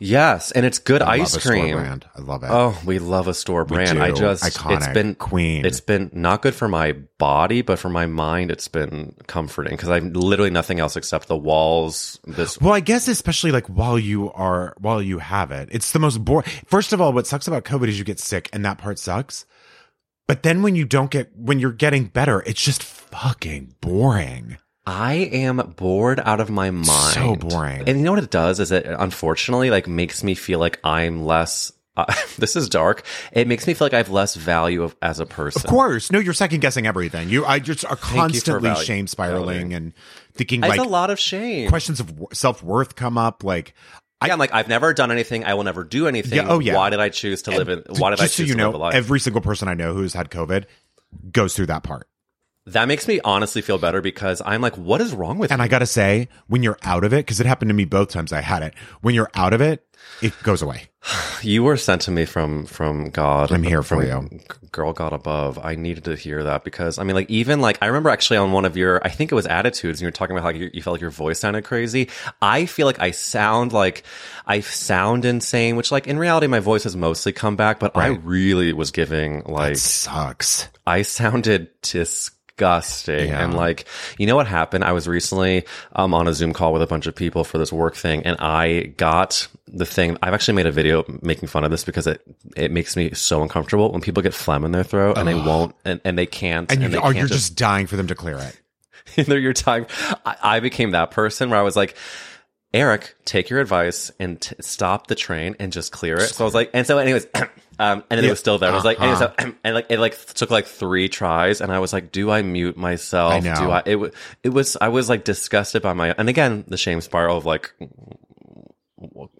Yes 0.00 0.50
and 0.50 0.66
it's 0.66 0.78
good 0.78 1.02
I 1.02 1.12
ice 1.14 1.18
love 1.18 1.26
a 1.26 1.40
store 1.40 1.52
cream 1.52 1.76
brand. 1.76 2.06
I 2.16 2.20
love 2.20 2.42
it. 2.42 2.48
Oh, 2.50 2.76
we 2.84 2.98
love 2.98 3.28
a 3.28 3.34
store 3.34 3.64
brand. 3.64 4.02
I 4.02 4.10
just 4.10 4.44
it's 4.44 4.88
been 4.88 5.14
Queen. 5.14 5.64
It's 5.64 5.80
been 5.80 6.10
not 6.12 6.42
good 6.42 6.54
for 6.54 6.66
my 6.66 6.92
body, 7.18 7.62
but 7.62 7.78
for 7.78 7.88
my 7.88 8.06
mind, 8.06 8.50
it's 8.50 8.66
been 8.66 9.14
comforting 9.26 9.72
because 9.72 9.88
I'm 9.88 10.12
literally 10.12 10.50
nothing 10.50 10.80
else 10.80 10.96
except 10.96 11.28
the 11.28 11.36
walls. 11.36 12.18
This 12.26 12.60
Well, 12.60 12.72
I 12.72 12.80
guess 12.80 13.06
especially 13.06 13.52
like 13.52 13.66
while 13.66 13.98
you 13.98 14.32
are 14.32 14.74
while 14.78 15.00
you 15.00 15.18
have 15.18 15.52
it, 15.52 15.68
it's 15.70 15.92
the 15.92 15.98
most 15.98 16.24
boring. 16.24 16.50
First 16.66 16.92
of 16.92 17.00
all, 17.00 17.12
what 17.12 17.26
sucks 17.26 17.46
about 17.46 17.64
COVID 17.64 17.88
is 17.88 17.98
you 17.98 18.04
get 18.04 18.18
sick, 18.18 18.48
and 18.52 18.64
that 18.64 18.78
part 18.78 18.98
sucks. 18.98 19.44
But 20.26 20.44
then 20.44 20.62
when 20.62 20.76
you 20.76 20.84
don't 20.84 21.10
get 21.10 21.36
when 21.36 21.58
you're 21.58 21.72
getting 21.72 22.04
better, 22.04 22.40
it's 22.46 22.62
just 22.62 22.82
fucking 22.82 23.74
boring. 23.80 24.58
I 24.90 25.12
am 25.14 25.58
bored 25.76 26.18
out 26.18 26.40
of 26.40 26.50
my 26.50 26.72
mind. 26.72 26.88
So 26.88 27.36
boring. 27.36 27.88
And 27.88 27.98
you 27.98 28.04
know 28.04 28.10
what 28.10 28.24
it 28.24 28.30
does 28.30 28.58
is 28.58 28.72
it 28.72 28.84
unfortunately 28.86 29.70
like 29.70 29.86
makes 29.86 30.24
me 30.24 30.34
feel 30.34 30.58
like 30.58 30.80
I'm 30.82 31.24
less. 31.24 31.70
Uh, 31.96 32.12
this 32.38 32.56
is 32.56 32.68
dark. 32.68 33.04
It 33.30 33.46
makes 33.46 33.68
me 33.68 33.74
feel 33.74 33.84
like 33.84 33.94
I 33.94 33.98
have 33.98 34.10
less 34.10 34.34
value 34.34 34.82
of, 34.82 34.96
as 35.00 35.20
a 35.20 35.26
person. 35.26 35.62
Of 35.62 35.70
course, 35.70 36.10
no, 36.10 36.18
you're 36.18 36.34
second 36.34 36.60
guessing 36.60 36.88
everything. 36.88 37.28
You, 37.28 37.46
I 37.46 37.60
just 37.60 37.84
are 37.84 37.94
constantly 37.94 38.74
shame 38.84 39.06
spiraling 39.06 39.74
and 39.74 39.92
thinking 40.34 40.64
It's 40.64 40.68
like 40.68 40.80
a 40.80 40.82
lot 40.82 41.10
of 41.10 41.20
shame. 41.20 41.68
questions 41.68 42.00
of 42.00 42.12
self 42.32 42.60
worth 42.60 42.96
come 42.96 43.16
up. 43.16 43.44
Like, 43.44 43.74
yeah, 44.26 44.32
I'm 44.32 44.40
like 44.40 44.52
I've 44.52 44.68
never 44.68 44.92
done 44.92 45.12
anything. 45.12 45.44
I 45.44 45.54
will 45.54 45.64
never 45.64 45.84
do 45.84 46.08
anything. 46.08 46.36
Yeah, 46.36 46.48
oh, 46.48 46.58
yeah. 46.58 46.74
Why 46.74 46.90
did 46.90 46.98
I 46.98 47.10
choose 47.10 47.42
to 47.42 47.52
live 47.52 47.68
in? 47.68 47.84
Why 47.96 48.10
did 48.10 48.20
I 48.20 48.26
so 48.26 48.42
choose 48.42 48.48
you 48.48 48.56
to 48.56 48.64
live 48.64 48.70
a 48.70 48.72
know, 48.72 48.78
life? 48.78 48.94
every 48.96 49.20
single 49.20 49.40
person 49.40 49.68
I 49.68 49.74
know 49.74 49.94
who's 49.94 50.14
had 50.14 50.30
COVID 50.30 50.64
goes 51.30 51.54
through 51.54 51.66
that 51.66 51.84
part. 51.84 52.08
That 52.72 52.88
makes 52.88 53.08
me 53.08 53.20
honestly 53.24 53.62
feel 53.62 53.78
better 53.78 54.00
because 54.00 54.40
I'm 54.44 54.60
like, 54.60 54.76
what 54.76 55.00
is 55.00 55.12
wrong 55.12 55.38
with 55.38 55.50
And 55.50 55.60
me? 55.60 55.64
I 55.64 55.68
gotta 55.68 55.86
say, 55.86 56.28
when 56.46 56.62
you're 56.62 56.78
out 56.82 57.04
of 57.04 57.12
it, 57.12 57.26
because 57.26 57.40
it 57.40 57.46
happened 57.46 57.70
to 57.70 57.74
me 57.74 57.84
both 57.84 58.10
times 58.10 58.32
I 58.32 58.40
had 58.40 58.62
it. 58.62 58.74
When 59.00 59.14
you're 59.14 59.30
out 59.34 59.52
of 59.52 59.60
it, 59.60 59.84
it 60.22 60.40
goes 60.42 60.62
away. 60.62 60.90
you 61.42 61.62
were 61.62 61.76
sent 61.76 62.02
to 62.02 62.10
me 62.10 62.24
from 62.24 62.66
from 62.66 63.10
God. 63.10 63.50
I'm 63.50 63.62
here 63.62 63.82
from 63.82 64.00
for 64.00 64.06
you. 64.06 64.40
girl 64.70 64.92
God 64.92 65.12
above. 65.12 65.58
I 65.58 65.74
needed 65.74 66.04
to 66.04 66.14
hear 66.14 66.44
that 66.44 66.64
because 66.64 66.98
I 66.98 67.04
mean, 67.04 67.14
like 67.14 67.30
even 67.30 67.60
like 67.60 67.78
I 67.80 67.86
remember 67.86 68.10
actually 68.10 68.36
on 68.36 68.52
one 68.52 68.64
of 68.64 68.76
your, 68.76 69.00
I 69.04 69.08
think 69.08 69.32
it 69.32 69.34
was 69.34 69.46
attitudes, 69.46 69.98
and 69.98 70.02
you 70.02 70.06
were 70.06 70.12
talking 70.12 70.36
about 70.36 70.44
how 70.44 70.58
you, 70.58 70.70
you 70.72 70.82
felt 70.82 70.94
like 70.94 71.00
your 71.00 71.10
voice 71.10 71.40
sounded 71.40 71.64
crazy. 71.64 72.10
I 72.42 72.66
feel 72.66 72.86
like 72.86 73.00
I 73.00 73.12
sound 73.12 73.72
like 73.72 74.04
I 74.46 74.60
sound 74.60 75.24
insane, 75.24 75.76
which 75.76 75.90
like 75.90 76.06
in 76.06 76.18
reality 76.18 76.46
my 76.46 76.60
voice 76.60 76.84
has 76.84 76.96
mostly 76.96 77.32
come 77.32 77.56
back, 77.56 77.78
but 77.78 77.96
I 77.96 78.08
really 78.08 78.72
was 78.72 78.90
giving 78.90 79.42
like 79.44 79.76
Sucks. 79.76 80.68
I 80.86 81.02
sounded 81.02 81.68
disgusting. 81.82 82.36
Yeah. 83.28 83.42
And 83.42 83.54
like, 83.54 83.86
you 84.18 84.26
know 84.26 84.36
what 84.36 84.46
happened? 84.46 84.84
I 84.84 84.92
was 84.92 85.08
recently 85.08 85.64
um, 85.94 86.14
on 86.14 86.28
a 86.28 86.34
Zoom 86.34 86.52
call 86.52 86.72
with 86.72 86.82
a 86.82 86.86
bunch 86.86 87.06
of 87.06 87.14
people 87.14 87.44
for 87.44 87.58
this 87.58 87.72
work 87.72 87.96
thing, 87.96 88.24
and 88.24 88.36
I 88.38 88.92
got 88.96 89.48
the 89.66 89.86
thing. 89.86 90.16
I've 90.22 90.34
actually 90.34 90.54
made 90.54 90.66
a 90.66 90.72
video 90.72 91.04
making 91.22 91.48
fun 91.48 91.64
of 91.64 91.70
this 91.70 91.84
because 91.84 92.06
it 92.06 92.22
it 92.56 92.70
makes 92.70 92.96
me 92.96 93.12
so 93.14 93.42
uncomfortable 93.42 93.92
when 93.92 94.00
people 94.00 94.22
get 94.22 94.34
phlegm 94.34 94.64
in 94.64 94.72
their 94.72 94.84
throat 94.84 95.18
and 95.18 95.26
they 95.26 95.34
won't 95.34 95.74
and, 95.84 96.00
and 96.04 96.18
they 96.18 96.26
can't 96.26 96.70
And, 96.70 96.82
and, 96.82 96.92
you, 96.92 96.98
they 96.98 96.98
oh, 96.98 97.12
can't 97.12 97.16
you're 97.16 97.28
just 97.28 97.56
dying 97.56 97.86
for 97.86 97.96
them 97.96 98.06
to 98.08 98.14
clear 98.14 98.38
it. 98.38 98.60
they're 99.26 99.38
your 99.38 99.52
time. 99.52 99.86
I, 100.24 100.36
I 100.42 100.60
became 100.60 100.90
that 100.92 101.10
person 101.10 101.50
where 101.50 101.58
I 101.58 101.62
was 101.62 101.76
like, 101.76 101.96
Eric, 102.72 103.16
take 103.24 103.50
your 103.50 103.60
advice 103.60 104.12
and 104.20 104.40
t- 104.40 104.54
stop 104.60 105.08
the 105.08 105.14
train 105.14 105.56
and 105.58 105.72
just 105.72 105.90
clear 105.90 106.16
it. 106.16 106.28
So 106.30 106.44
I 106.44 106.46
was 106.46 106.54
like, 106.54 106.70
and 106.72 106.86
so 106.86 106.98
anyways, 106.98 107.26
um, 107.80 108.04
and 108.10 108.18
then 108.18 108.24
it 108.26 108.30
was 108.30 108.38
still 108.38 108.58
there. 108.58 108.70
I 108.70 108.74
was 108.74 108.84
like, 108.84 109.00
and, 109.00 109.16
so, 109.18 109.24
Uh-huh. 109.26 109.52
and 109.64 109.74
like, 109.74 109.86
it 109.88 109.98
like 109.98 110.22
took 110.34 110.50
like 110.50 110.66
three 110.66 111.08
tries 111.08 111.60
and 111.62 111.72
I 111.72 111.78
was 111.78 111.92
like, 111.92 112.12
do 112.12 112.30
I 112.30 112.42
mute 112.42 112.76
myself? 112.76 113.32
I. 113.32 113.40
Do 113.40 113.70
I, 113.70 113.82
it, 113.86 113.96
wa- 113.96 114.10
it 114.42 114.50
was, 114.50 114.76
I 114.80 114.88
was 114.88 115.08
like 115.08 115.24
disgusted 115.24 115.80
by 115.80 115.94
my, 115.94 116.14
and 116.18 116.28
again, 116.28 116.64
the 116.68 116.76
shame 116.76 117.00
spiral 117.00 117.38
of 117.38 117.46
like, 117.46 117.72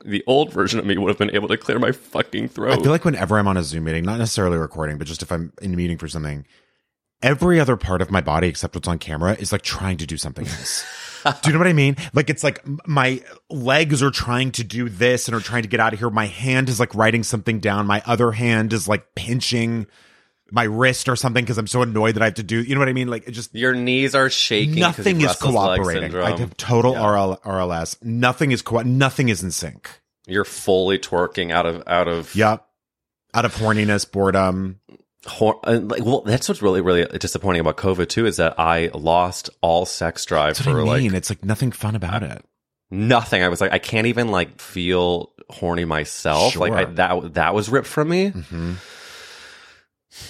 the 0.06 0.24
old 0.26 0.52
version 0.54 0.78
of 0.78 0.86
me 0.86 0.96
would 0.96 1.08
have 1.08 1.18
been 1.18 1.34
able 1.34 1.48
to 1.48 1.58
clear 1.58 1.78
my 1.78 1.92
fucking 1.92 2.48
throat. 2.48 2.78
I 2.78 2.82
feel 2.82 2.90
like 2.90 3.04
whenever 3.04 3.38
I'm 3.38 3.46
on 3.46 3.58
a 3.58 3.62
Zoom 3.62 3.84
meeting, 3.84 4.04
not 4.04 4.18
necessarily 4.18 4.56
recording, 4.56 4.96
but 4.96 5.06
just 5.06 5.22
if 5.22 5.30
I'm 5.30 5.52
in 5.60 5.74
a 5.74 5.76
meeting 5.76 5.98
for 5.98 6.08
something, 6.08 6.46
every 7.22 7.60
other 7.60 7.76
part 7.76 8.00
of 8.00 8.10
my 8.10 8.22
body 8.22 8.48
except 8.48 8.74
what's 8.74 8.88
on 8.88 8.98
camera 8.98 9.34
is 9.38 9.52
like 9.52 9.60
trying 9.60 9.98
to 9.98 10.06
do 10.06 10.16
something 10.16 10.46
else. 10.46 10.82
do 11.24 11.30
you 11.46 11.52
know 11.52 11.58
what 11.58 11.66
I 11.68 11.72
mean? 11.72 11.96
Like 12.12 12.30
it's 12.30 12.42
like 12.44 12.64
my 12.86 13.22
legs 13.48 14.02
are 14.02 14.10
trying 14.10 14.52
to 14.52 14.64
do 14.64 14.88
this 14.88 15.28
and 15.28 15.36
are 15.36 15.40
trying 15.40 15.62
to 15.62 15.68
get 15.68 15.80
out 15.80 15.92
of 15.92 15.98
here. 15.98 16.10
My 16.10 16.26
hand 16.26 16.68
is 16.68 16.78
like 16.80 16.94
writing 16.94 17.22
something 17.22 17.60
down. 17.60 17.86
My 17.86 18.02
other 18.06 18.32
hand 18.32 18.72
is 18.72 18.88
like 18.88 19.14
pinching 19.14 19.86
my 20.52 20.64
wrist 20.64 21.08
or 21.08 21.14
something 21.16 21.44
because 21.44 21.58
I'm 21.58 21.66
so 21.68 21.82
annoyed 21.82 22.16
that 22.16 22.22
I 22.22 22.26
have 22.26 22.34
to 22.34 22.42
do. 22.42 22.60
You 22.62 22.74
know 22.74 22.80
what 22.80 22.88
I 22.88 22.92
mean? 22.92 23.08
Like 23.08 23.28
it 23.28 23.32
just 23.32 23.54
Your 23.54 23.74
knees 23.74 24.14
are 24.14 24.28
shaking. 24.30 24.80
nothing 24.80 25.20
is 25.20 25.36
cooperating. 25.36 26.14
I 26.16 26.36
have 26.38 26.56
total 26.56 26.94
RL, 26.94 27.36
RLS. 27.44 28.02
Nothing 28.02 28.50
is 28.52 28.62
co- 28.62 28.82
nothing 28.82 29.28
is 29.28 29.42
in 29.42 29.50
sync. 29.50 29.88
You're 30.26 30.44
fully 30.44 30.98
twerking 30.98 31.50
out 31.52 31.66
of 31.66 31.82
out 31.86 32.08
of 32.08 32.34
Yep. 32.34 32.66
Out 33.32 33.44
of 33.44 33.54
horniness, 33.54 34.10
boredom. 34.10 34.80
Hor- 35.26 35.60
and, 35.64 35.90
like, 35.90 36.04
well, 36.04 36.22
that's 36.22 36.48
what's 36.48 36.62
really 36.62 36.80
really 36.80 37.04
disappointing 37.18 37.60
about 37.60 37.76
COVID 37.76 38.08
too 38.08 38.26
is 38.26 38.36
that 38.38 38.58
I 38.58 38.90
lost 38.94 39.50
all 39.60 39.86
sex 39.86 40.24
drive 40.24 40.54
That's 40.56 40.66
what 40.66 40.72
for 40.72 40.80
I 40.80 40.98
mean. 41.00 41.10
like 41.12 41.18
it's 41.18 41.30
like 41.30 41.44
nothing 41.44 41.72
fun 41.72 41.94
about 41.96 42.22
it. 42.22 42.44
nothing. 42.90 43.42
I 43.42 43.48
was 43.48 43.60
like, 43.60 43.72
I 43.72 43.78
can't 43.78 44.06
even 44.06 44.28
like 44.28 44.60
feel 44.60 45.32
horny 45.48 45.84
myself. 45.84 46.56
Like 46.56 46.72
I, 46.72 46.84
that 46.84 47.34
that 47.34 47.54
was 47.54 47.68
ripped 47.68 47.88
from 47.88 48.08
me. 48.08 48.28
hmm 48.30 48.74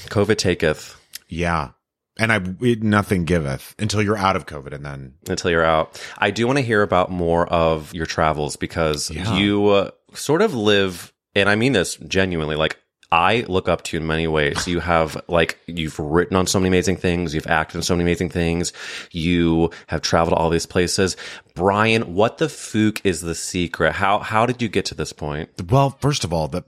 COVID 0.09 0.37
taketh 0.37 0.97
Yeah. 1.29 1.71
And 2.19 2.31
I 2.33 2.41
it, 2.61 2.83
nothing 2.83 3.25
giveth 3.25 3.75
until 3.79 4.03
you're 4.03 4.19
out 4.19 4.37
of 4.37 4.45
COVID, 4.45 4.75
and 4.75 4.85
then 4.85 5.15
until 5.29 5.51
you're 5.51 5.65
out. 5.65 5.99
I 6.19 6.31
do 6.31 6.47
want 6.47 6.59
to 6.59 6.63
hear 6.65 6.83
about 6.83 7.11
more 7.11 7.47
of 7.47 7.95
your 7.95 8.05
travels 8.05 8.57
because 8.57 9.11
Yeah. 9.11 9.37
you 9.39 9.69
uh, 9.69 9.91
sort 10.13 10.43
of 10.43 10.55
live, 10.55 11.15
and 11.35 11.49
I 11.49 11.55
mean 11.55 11.73
this 11.73 11.97
genuinely. 11.97 12.57
Like 12.57 12.77
I 13.13 13.45
look 13.49 13.69
up 13.69 13.83
to 13.85 13.97
you 13.97 14.01
in 14.01 14.07
many 14.07 14.29
ways. 14.29 14.69
You 14.69 14.81
have 14.81 15.21
like 15.27 15.59
you've 15.67 15.99
written 15.99 16.37
on 16.37 16.47
so 16.47 16.61
many 16.61 16.69
amazing 16.69 16.97
things. 16.97 17.35
You've 17.35 17.47
acted 17.47 17.79
in 17.79 17.83
so 17.83 17.95
many 17.95 18.05
amazing 18.05 18.31
things. 18.31 18.73
You 19.11 19.71
have 19.89 20.01
traveled 20.01 20.39
all 20.39 20.49
these 20.49 20.67
places. 20.67 21.17
Bryan, 21.55 22.15
what 22.15 22.39
the 22.39 22.47
fook 22.47 23.01
is 23.03 23.21
the 23.21 23.35
secret? 23.35 23.95
How 23.95 24.21
how 24.21 24.47
did 24.47 24.63
you 24.63 24.69
get 24.69 24.85
to 24.87 24.95
this 24.95 25.13
point? 25.13 25.51
Well, 25.71 25.91
first 26.01 26.23
of 26.23 26.33
all, 26.33 26.47
the 26.47 26.63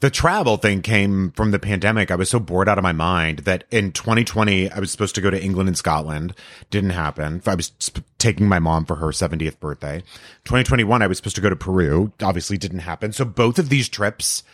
the 0.00 0.10
travel 0.10 0.58
thing 0.58 0.82
came 0.82 1.32
from 1.32 1.50
the 1.50 1.58
pandemic. 1.58 2.10
I 2.10 2.16
was 2.16 2.30
so 2.30 2.38
bored 2.38 2.68
out 2.68 2.78
of 2.78 2.84
my 2.84 2.92
mind 2.92 3.40
that 3.40 3.64
in 3.70 3.90
2020 3.90 4.70
I 4.70 4.78
was 4.78 4.92
supposed 4.92 5.16
to 5.16 5.20
go 5.20 5.30
to 5.30 5.42
England 5.42 5.68
and 5.68 5.76
Scotland. 5.76 6.34
Didn't 6.70 6.90
happen. 6.90 7.42
I 7.46 7.56
was 7.56 7.72
sp- 7.82 8.06
taking 8.18 8.46
my 8.46 8.60
mom 8.60 8.84
for 8.84 8.96
her 8.96 9.08
70th 9.08 9.58
birthday. 9.58 10.00
2021 10.44 11.02
I 11.02 11.06
was 11.08 11.16
supposed 11.16 11.34
to 11.36 11.42
go 11.42 11.50
to 11.50 11.56
Peru. 11.56 12.12
Obviously 12.22 12.58
didn't 12.58 12.80
happen. 12.80 13.12
So 13.12 13.24
both 13.24 13.58
of 13.58 13.70
these 13.70 13.88
trips 13.88 14.44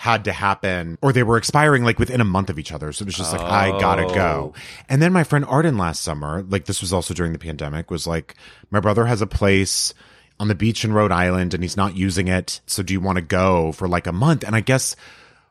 had 0.00 0.26
to 0.26 0.32
happen 0.32 0.96
or 1.02 1.12
they 1.12 1.24
were 1.24 1.36
expiring 1.36 1.82
like 1.82 1.98
within 1.98 2.20
a 2.20 2.24
month 2.24 2.50
of 2.50 2.58
each 2.58 2.70
other. 2.70 2.92
So 2.92 3.02
it 3.02 3.06
was 3.06 3.16
just 3.16 3.32
like, 3.32 3.42
I 3.42 3.70
gotta 3.80 4.04
go. 4.04 4.52
Oh. 4.54 4.60
And 4.88 5.02
then 5.02 5.12
my 5.12 5.24
friend 5.24 5.44
Arden 5.44 5.76
last 5.76 6.02
summer, 6.02 6.44
like 6.48 6.66
this 6.66 6.80
was 6.80 6.92
also 6.92 7.14
during 7.14 7.32
the 7.32 7.38
pandemic, 7.40 7.90
was 7.90 8.06
like, 8.06 8.36
my 8.70 8.78
brother 8.78 9.06
has 9.06 9.22
a 9.22 9.26
place 9.26 9.92
on 10.38 10.46
the 10.46 10.54
beach 10.54 10.84
in 10.84 10.92
Rhode 10.92 11.10
Island 11.10 11.52
and 11.52 11.64
he's 11.64 11.76
not 11.76 11.96
using 11.96 12.28
it. 12.28 12.60
So 12.66 12.84
do 12.84 12.92
you 12.92 13.00
want 13.00 13.16
to 13.16 13.22
go 13.22 13.72
for 13.72 13.88
like 13.88 14.06
a 14.06 14.12
month? 14.12 14.44
And 14.44 14.54
I 14.54 14.60
guess 14.60 14.94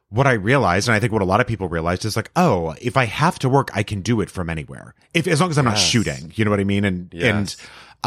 what 0.10 0.28
I 0.28 0.32
realized, 0.34 0.88
and 0.88 0.96
I 0.96 1.02
think 1.02 1.12
what 1.12 1.22
a 1.22 1.26
lot 1.26 1.42
of 1.42 1.48
people 1.48 1.68
realized 1.68 2.06
is 2.06 2.16
like, 2.16 2.32
oh, 2.38 2.74
if 2.82 2.96
I 2.96 3.04
have 3.04 3.38
to 3.40 3.50
work, 3.50 3.70
I 3.74 3.84
can 3.84 4.00
do 4.00 4.22
it 4.22 4.30
from 4.30 4.50
anywhere. 4.50 4.96
If, 5.14 5.28
as 5.28 5.42
long 5.42 5.50
as 5.50 5.58
I'm 5.58 5.66
not 5.66 5.78
shooting, 5.78 6.32
you 6.36 6.46
know 6.46 6.52
what 6.52 6.62
I 6.62 6.64
mean? 6.64 6.86
And, 6.86 7.10
Yes. 7.14 7.26
and, 7.26 7.56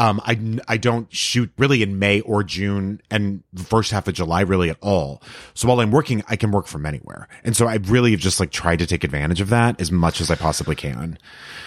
um, 0.01 0.19
I, 0.25 0.59
I 0.67 0.77
don't 0.77 1.13
shoot 1.13 1.51
really 1.59 1.83
in 1.83 1.99
May 1.99 2.21
or 2.21 2.43
June 2.43 3.03
and 3.11 3.43
the 3.53 3.63
first 3.63 3.91
half 3.91 4.07
of 4.07 4.15
July 4.15 4.41
really 4.41 4.71
at 4.71 4.77
all. 4.81 5.21
So 5.53 5.67
while 5.67 5.79
I'm 5.79 5.91
working, 5.91 6.23
I 6.27 6.37
can 6.37 6.49
work 6.49 6.65
from 6.65 6.87
anywhere. 6.87 7.27
And 7.43 7.55
so 7.55 7.67
I 7.67 7.75
really 7.75 8.09
have 8.09 8.19
just 8.19 8.39
like 8.39 8.49
tried 8.49 8.79
to 8.79 8.87
take 8.87 9.03
advantage 9.03 9.41
of 9.41 9.49
that 9.49 9.79
as 9.79 9.91
much 9.91 10.19
as 10.19 10.31
I 10.31 10.35
possibly 10.35 10.75
can. 10.75 11.19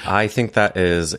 I 0.04 0.26
think 0.26 0.54
that 0.54 0.76
is 0.76 1.14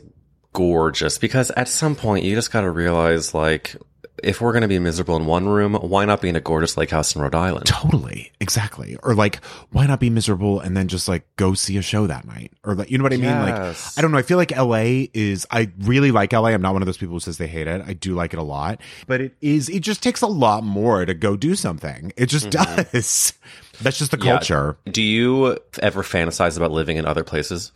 gorgeous 0.51 1.17
because 1.17 1.51
at 1.51 1.69
some 1.69 1.95
point 1.95 2.25
you 2.25 2.36
just 2.36 2.51
got 2.51 2.62
to 2.62 2.69
realize 2.69 3.34
like 3.34 3.78
if 4.23 4.39
we're 4.41 4.51
going 4.54 4.62
to 4.62 4.67
be 4.67 4.80
miserable 4.80 5.15
in 5.17 5.25
one 5.25 5.47
room, 5.47 5.73
why 5.75 6.06
not 6.06 6.21
be 6.21 6.30
in 6.30 6.36
a 6.36 6.41
gorgeous 6.41 6.78
lake 6.78 6.89
house 6.91 7.15
in 7.15 7.21
Rhode 7.21 7.36
Island? 7.36 7.65
Totally. 7.65 8.32
Exactly. 8.39 8.97
Or 9.04 9.13
like, 9.13 9.43
why 9.71 9.86
not 9.86 9.99
be 9.99 10.10
miserable 10.10 10.60
and 10.60 10.75
then 10.75 10.88
just 10.88 11.08
like 11.08 11.28
go 11.36 11.54
see 11.54 11.78
a 11.78 11.82
show 11.82 12.08
that 12.08 12.25
night? 12.25 12.51
Or 12.63 12.75
like, 12.75 12.89
you 12.89 12.97
know 12.97 13.04
what 13.04 13.13
I 13.13 13.17
mean? 13.17 13.25
Yes. 13.25 13.95
Like, 13.95 13.99
I 13.99 14.01
don't 14.01 14.12
know. 14.12 14.17
I 14.17 14.21
feel 14.21 14.38
like 14.38 14.56
LA 14.56 15.08
is, 15.13 15.45
I 15.51 15.71
really 15.80 16.12
like 16.12 16.32
LA. 16.34 16.47
I'm 16.49 16.62
not 16.62 16.73
one 16.73 16.82
of 16.82 16.86
those 16.86 16.97
people 16.97 17.15
who 17.15 17.19
says 17.19 17.38
they 17.38 17.47
hate 17.47 17.67
it. 17.67 17.84
I 17.86 17.93
do 17.93 18.13
like 18.15 18.34
it 18.34 18.39
a 18.39 18.43
lot, 18.43 18.80
but 19.08 19.21
it 19.21 19.36
is, 19.41 19.67
it 19.69 19.82
just 19.82 20.01
takes 20.01 20.21
a 20.21 20.28
lot 20.28 20.63
more 20.63 21.06
to 21.06 21.13
go 21.13 21.36
do 21.36 21.56
something. 21.56 22.13
It 22.17 22.28
just 22.28 22.49
does. 22.49 23.34
That's 23.82 23.97
just 23.99 24.12
the 24.12 24.17
Yeah. 24.17 24.32
culture. 24.38 24.78
Do 24.86 25.01
you 25.01 25.58
ever 25.82 26.01
fantasize 26.04 26.56
about 26.58 26.71
living 26.71 26.97
in 26.97 27.06
other 27.06 27.23
places? 27.25 27.71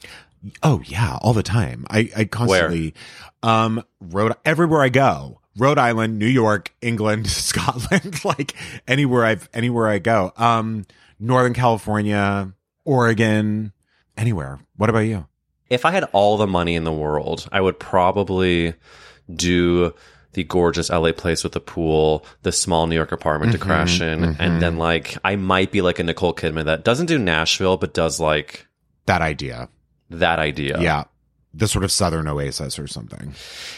Oh 0.64 0.82
yeah, 0.86 1.18
all 1.22 1.34
the 1.34 1.44
time. 1.44 1.86
I, 1.90 2.10
I 2.16 2.24
constantly, 2.24 2.94
um, 3.44 3.84
Rhode, 4.00 4.36
everywhere 4.46 4.82
I 4.82 4.88
go, 4.88 5.42
Rhode 5.60 5.78
Island, 5.78 6.18
New 6.18 6.28
York, 6.28 6.74
England, 6.82 7.28
Scotland, 7.30 8.24
like 8.26 8.56
anywhere 8.88 9.26
I've, 9.26 9.50
anywhere 9.54 9.88
I 9.88 10.00
go, 10.00 10.32
um, 10.38 10.86
Northern 11.20 11.54
California, 11.54 12.54
Oregon, 12.86 13.74
anywhere. 14.18 14.60
What 14.78 14.90
about 14.90 15.00
you? 15.00 15.28
If 15.70 15.86
I 15.86 15.92
had 15.92 16.06
all 16.14 16.38
the 16.38 16.48
money 16.48 16.76
in 16.76 16.84
the 16.84 16.92
world, 16.92 17.48
I 17.52 17.62
would 17.62 17.80
probably 17.80 18.74
do 19.32 19.94
the 20.34 20.44
gorgeous 20.44 20.90
LA 20.90 21.12
place 21.12 21.44
with 21.44 21.54
the 21.54 21.60
pool, 21.60 22.26
the 22.44 22.52
small 22.52 22.88
New 22.88 22.96
York 22.96 23.12
apartment 23.12 23.52
to 23.52 23.58
crash 23.58 24.00
in, 24.02 24.24
and 24.40 24.62
then 24.62 24.78
like 24.78 25.18
I 25.24 25.36
might 25.36 25.72
be 25.72 25.82
like 25.82 26.00
a 26.00 26.04
Nicole 26.04 26.34
Kidman 26.34 26.66
that 26.66 26.84
doesn't 26.84 27.06
do 27.08 27.18
Nashville 27.20 27.78
but 27.78 27.94
does 27.94 28.20
like 28.20 28.68
That 29.06 29.22
idea. 29.22 29.70
that 30.10 30.40
idea. 30.40 30.80
Yeah. 30.80 31.04
The 31.54 31.68
sort 31.68 31.84
of 31.84 31.92
Southern 31.92 32.28
oasis 32.28 32.78
or 32.78 32.86
something. 32.86 33.34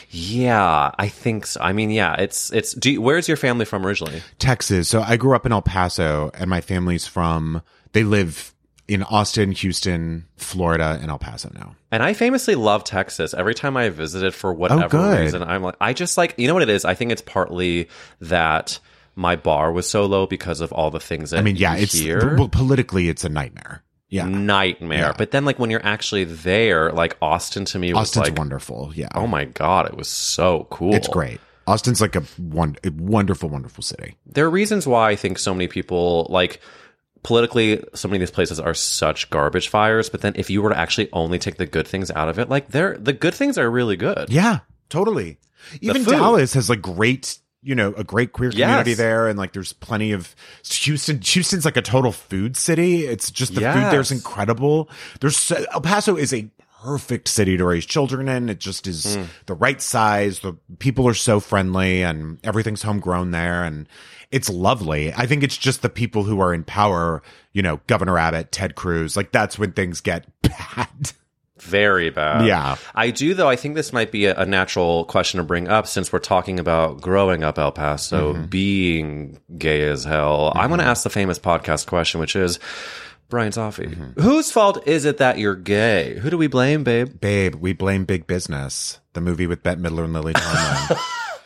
Yeah, 0.10 0.91
I 0.99 1.07
think 1.07 1.45
so. 1.45 1.62
I 1.62 1.71
mean, 1.71 1.89
yeah, 1.89 2.15
it's 2.15 2.51
it's. 2.51 2.73
Do 2.73 2.91
you, 2.91 3.01
where's 3.01 3.27
your 3.29 3.38
family 3.38 3.63
from 3.63 3.86
originally? 3.86 4.21
Texas. 4.39 4.89
So 4.89 5.01
I 5.01 5.15
grew 5.15 5.36
up 5.36 5.45
in 5.45 5.53
El 5.53 5.62
Paso 5.62 6.31
and 6.34 6.49
my 6.49 6.60
family's 6.60 7.07
from, 7.07 7.62
they 7.93 8.03
live 8.03 8.53
in 8.89 9.03
Austin, 9.03 9.53
Houston, 9.53 10.25
Florida, 10.36 10.99
and 11.01 11.10
El 11.10 11.17
Paso 11.17 11.49
now. 11.53 11.75
And 11.91 12.03
I 12.03 12.12
famously 12.12 12.55
love 12.55 12.84
Texas. 12.84 13.34
Every 13.34 13.53
time 13.55 13.77
I 13.77 13.88
visited 13.88 14.34
for 14.34 14.53
whatever 14.53 14.97
Oh, 14.97 15.21
reason, 15.21 15.41
I'm 15.41 15.63
like, 15.63 15.75
I 15.79 15.93
just 15.93 16.17
like, 16.17 16.36
you 16.38 16.47
know 16.47 16.53
what 16.53 16.63
it 16.63 16.69
is? 16.69 16.84
I 16.84 16.93
think 16.93 17.13
it's 17.13 17.21
partly 17.21 17.88
that 18.19 18.79
my 19.15 19.38
bar 19.38 19.71
was 19.71 19.89
so 19.89 20.05
low 20.05 20.27
because 20.27 20.60
of 20.60 20.73
all 20.73 20.91
the 20.91 20.99
things 20.99 21.29
that 21.29 21.38
I 21.39 21.41
mean, 21.41 21.55
yeah, 21.55 21.75
it's, 21.77 21.93
hear. 21.93 22.36
well, 22.36 22.49
politically, 22.49 23.07
it's 23.07 23.23
a 23.23 23.29
nightmare. 23.29 23.81
Yeah. 24.12 24.26
nightmare. 24.26 25.00
Yeah. 25.00 25.13
But 25.17 25.32
then, 25.32 25.45
like 25.45 25.58
when 25.58 25.71
you're 25.71 25.86
actually 25.86 26.26
there, 26.26 26.91
like 26.91 27.17
Austin 27.21 27.65
to 27.65 27.80
me 27.80 27.93
was 27.93 28.10
Austin's 28.10 28.30
like, 28.30 28.38
wonderful. 28.38 28.91
Yeah. 28.93 29.10
oh 29.15 29.26
my 29.26 29.45
god, 29.45 29.88
it 29.88 29.97
was 29.97 30.08
so 30.08 30.67
cool. 30.69 30.93
It's 30.93 31.08
great. 31.08 31.39
Austin's 31.65 32.02
like 32.02 32.15
a, 32.15 32.21
one, 32.38 32.76
a 32.84 32.89
wonderful, 32.89 33.50
wonderful 33.50 33.84
city. 33.84 34.15
There 34.26 34.45
are 34.45 34.50
reasons 34.50 34.86
why 34.86 35.10
I 35.12 35.15
think 35.15 35.39
so 35.39 35.54
many 35.54 35.67
people 35.67 36.28
like 36.30 36.62
politically 37.24 37.84
so 37.93 38.08
many 38.08 38.17
of 38.17 38.21
these 38.21 38.32
places 38.32 38.60
are 38.60 38.74
such 38.74 39.30
garbage 39.30 39.69
fires 39.69 40.10
but 40.10 40.21
then 40.21 40.34
if 40.36 40.50
you 40.50 40.60
were 40.60 40.71
to 40.71 40.78
actually 40.78 41.08
only 41.13 41.38
take 41.38 41.58
the 41.58 41.67
good 41.67 41.88
things 41.88 42.10
out 42.10 42.28
of 42.28 42.39
it 42.39 42.50
like 42.50 42.69
they're 42.69 42.97
the 42.97 43.13
good 43.13 43.36
things 43.36 43.60
are 43.60 43.69
really 43.69 43.95
good 43.95 44.28
Yeah, 44.30 44.60
totally. 44.89 45.38
Even. 45.82 46.04
Dallas 46.04 46.54
has 46.56 46.69
like 46.69 46.82
great, 46.82 47.38
you 47.63 47.76
know, 47.76 47.93
a 47.95 48.04
great 48.04 48.32
queer 48.34 48.52
community 48.52 48.91
Yes. 48.91 48.97
there, 48.97 49.28
and 49.28 49.38
like 49.38 49.54
there's 49.54 49.74
plenty 49.74 50.12
of 50.13 50.36
Houston. 50.67 51.19
Houston's 51.21 51.65
like 51.65 51.78
a 51.78 51.82
total 51.82 52.12
food 52.12 52.58
city. 52.58 53.06
It's 53.06 53.30
just 53.32 53.54
the 53.56 53.62
food 53.62 53.91
there's 53.91 54.12
incredible. 54.12 54.89
There's 55.19 55.38
so, 55.38 55.63
El 55.74 55.82
Paso 55.82 56.15
is 56.15 56.34
a 56.34 56.50
perfect 56.84 57.28
city 57.28 57.58
to 57.58 57.65
raise 57.65 57.86
children 57.86 58.28
in. 58.28 58.50
It 58.50 58.60
just 58.60 58.88
is 58.88 59.15
Hmm. 59.15 59.24
the 59.45 59.54
right 59.54 59.80
size. 59.80 60.39
The 60.39 60.54
people 60.80 61.08
are 61.08 61.13
so 61.13 61.39
friendly, 61.39 62.02
and 62.04 62.39
everything's 62.43 62.82
homegrown 62.82 63.30
there, 63.32 63.63
and 63.63 63.88
it's 64.32 64.50
lovely. 64.50 65.13
I 65.13 65.28
think 65.28 65.43
it's 65.43 65.58
just 65.58 65.84
the 65.84 65.89
people 65.89 66.24
who 66.24 66.39
are 66.41 66.54
in 66.56 66.63
power. 66.63 67.21
You 67.54 67.62
know, 67.62 67.82
Governor 67.86 68.17
Abbott, 68.17 68.52
Ted 68.52 68.74
Cruz. 68.76 69.15
Like 69.15 69.32
that's 69.32 69.60
when 69.60 69.74
things 69.74 70.02
get 70.02 70.26
bad. 70.41 71.12
Very 71.62 72.10
bad 72.10 72.45
Yeah. 72.45 72.76
i 72.95 73.12
do 73.12 73.34
though 73.34 73.47
i 73.50 73.56
think 73.56 73.76
this 73.76 73.93
might 73.93 74.12
be 74.12 74.26
a, 74.26 74.36
a 74.39 74.45
natural 74.45 75.06
question 75.06 75.38
to 75.38 75.43
bring 75.43 75.67
up 75.67 75.88
since 75.88 76.12
we're 76.12 76.19
talking 76.19 76.60
about 76.60 77.02
growing 77.02 77.43
up 77.43 77.58
el 77.60 77.71
paso 77.71 78.34
Mm-hmm. 78.34 78.45
being 78.45 79.39
gay 79.58 79.84
as 79.84 80.04
hell 80.04 80.52
i'm 80.56 80.69
going 80.69 80.80
to 80.80 80.86
ask 80.86 81.04
the 81.04 81.10
famous 81.10 81.38
podcast 81.39 81.86
question 81.88 82.19
which 82.19 82.36
is 82.36 82.60
bryan 83.30 83.52
Safi, 83.52 83.88
Mm-hmm. 83.95 84.21
whose 84.21 84.52
fault 84.52 84.86
is 84.88 85.06
it 85.06 85.17
that 85.17 85.38
you're 85.38 85.56
gay 85.56 86.17
who 86.19 86.30
do 86.30 86.38
we 86.38 86.47
blame 86.47 86.84
babe 86.84 87.19
Babe, 87.21 87.56
we 87.56 87.74
blame 87.74 88.06
big 88.06 88.28
business. 88.28 89.00
The 89.13 89.21
movie 89.21 89.45
with 89.47 89.62
Bette 89.62 89.80
Midler 89.82 90.06
and 90.06 90.13
Lily 90.13 90.34
Tomlin. 90.34 90.97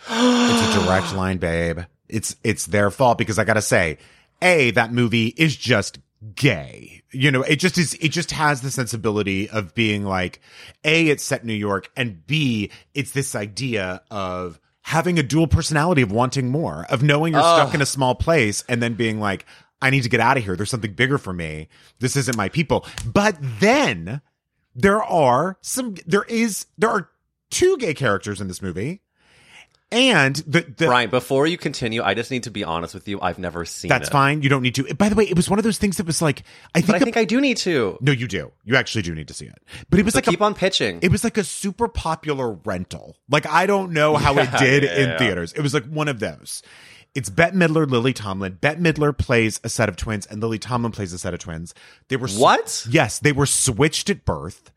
it's 0.10 0.75
a 0.75 0.80
direct 0.86 1.13
line, 1.15 1.38
babe. 1.38 1.80
It's 2.08 2.36
it's 2.43 2.67
their 2.67 2.91
fault 2.91 3.17
because 3.17 3.39
I 3.39 3.43
gotta 3.43 3.62
say, 3.62 3.97
a 4.41 4.69
that 4.71 4.93
movie 4.93 5.28
is 5.36 5.56
just 5.56 5.97
gay. 6.36 7.04
You 7.12 7.32
know, 7.32 7.41
it 7.41 7.58
just 7.58 7.78
is. 7.78 7.93
It 7.95 8.10
just 8.10 8.32
has 8.32 8.62
the 8.62 8.71
sensibility 8.71 9.49
of 9.49 9.73
being 9.75 10.04
like, 10.06 10.41
a 10.84 11.08
it's 11.08 11.23
set 11.23 11.41
in 11.41 11.47
New 11.47 11.54
York, 11.54 11.89
and 11.95 12.25
b 12.25 12.71
it's 12.93 13.12
this 13.12 13.36
idea 13.36 14.01
of 14.10 14.60
having 14.82 15.17
a 15.17 15.23
dual 15.23 15.47
personality 15.47 16.04
of 16.04 16.12
wanting 16.12 16.49
more, 16.49 16.86
of 16.89 17.01
knowing 17.01 17.34
you're 17.34 17.41
stuck 17.41 17.73
in 17.73 17.82
a 17.82 17.88
small 17.88 18.13
place 18.13 18.63
and 18.69 18.84
then 18.84 18.93
being 18.93 19.19
like, 19.19 19.43
I 19.82 19.89
need 19.89 20.04
to 20.04 20.10
get 20.10 20.19
out 20.19 20.38
of 20.38 20.43
here. 20.43 20.56
There's 20.56 20.69
something 20.69 20.93
bigger 20.93 21.17
for 21.17 21.34
me. 21.34 21.69
This 21.99 22.15
isn't 22.15 22.38
my 22.38 22.49
people. 22.49 22.86
But 23.04 23.36
then 23.41 24.21
there 24.75 25.04
are 25.04 25.58
some, 25.62 25.95
there 26.06 26.23
is, 26.23 26.67
there 26.78 26.91
are 26.91 27.10
two 27.49 27.78
gay 27.78 27.95
characters 27.95 28.39
in 28.39 28.47
this 28.47 28.62
movie. 28.62 29.01
And 29.95 30.36
the, 30.36 30.62
the 30.62 30.86
Bryan, 30.88 31.10
before 31.10 31.47
you 31.47 31.58
continue, 31.58 32.03
I 32.03 32.13
just 32.13 32.29
need 32.29 32.43
to 32.43 32.51
be 32.51 32.63
honest 32.63 32.93
with 32.93 33.08
you. 33.08 33.19
I've 33.21 33.39
never 33.39 33.63
seen 33.63 33.89
that's 33.89 34.10
it. 34.10 34.12
fine. 34.12 34.41
You 34.41 34.49
don't 34.49 34.62
need 34.62 34.75
to. 34.75 34.93
By 34.93 35.08
the 35.10 35.15
way, 35.15 35.23
it 35.23 35.36
was 35.36 35.49
one 35.49 35.58
of 35.58 35.63
those 35.63 35.77
things 35.77 35.97
that 35.97 36.05
was 36.05 36.21
like, 36.21 36.43
I 36.75 36.81
think, 36.81 36.88
But 36.88 36.95
I 36.95 36.99
think 36.99 37.17
I 37.17 37.23
do 37.23 37.39
need 37.39 37.58
to. 37.58 37.97
no, 38.01 38.12
you 38.12 38.27
do. 38.27 38.51
You 38.65 38.75
actually 38.75 39.03
do 39.03 39.15
need 39.15 39.29
to 39.29 39.34
see 39.34 39.45
it. 39.45 39.55
But 39.89 39.99
it 39.99 40.03
was 40.03 40.13
So 40.13 40.17
like 40.17 40.25
keep 40.25 40.41
a, 40.41 40.43
on 40.43 40.53
pitching. 40.53 40.99
It 41.01 41.12
was 41.12 41.23
like 41.23 41.38
a 41.38 41.43
super 41.43 41.88
popular 41.88 42.51
rental. 42.51 43.15
Like 43.29 43.47
I 43.47 43.65
don't 43.65 43.91
know 43.93 44.15
how 44.17 44.38
it 44.38 44.51
did 44.60 44.84
yeah, 44.84 44.95
in 44.95 45.10
yeah. 45.12 45.17
theaters. 45.17 45.53
It 45.53 45.62
was 45.62 45.73
like 45.73 45.86
one 45.86 46.10
of 46.10 46.19
those. 46.19 46.62
It's 47.13 47.29
Bette 47.29 47.55
Midler, 47.55 47.89
Lily 47.89 48.12
Tomlin. 48.12 48.58
Bette 48.60 48.81
Midler 48.81 49.17
plays 49.17 49.62
a 49.63 49.69
set 49.69 49.88
of 49.88 49.95
twins, 49.95 50.25
and 50.25 50.41
Lily 50.41 50.60
Tomlin 50.60 50.91
plays 50.91 51.13
a 51.13 51.17
set 51.17 51.34
of 51.34 51.39
twins. 51.39 51.73
They 52.10 52.17
were 52.17 52.27
sw- 52.27 52.39
What? 52.39 52.86
Yes, 52.89 53.19
they 53.19 53.31
were 53.31 53.45
switched 53.45 54.10
at 54.10 54.25
birth. 54.25 54.69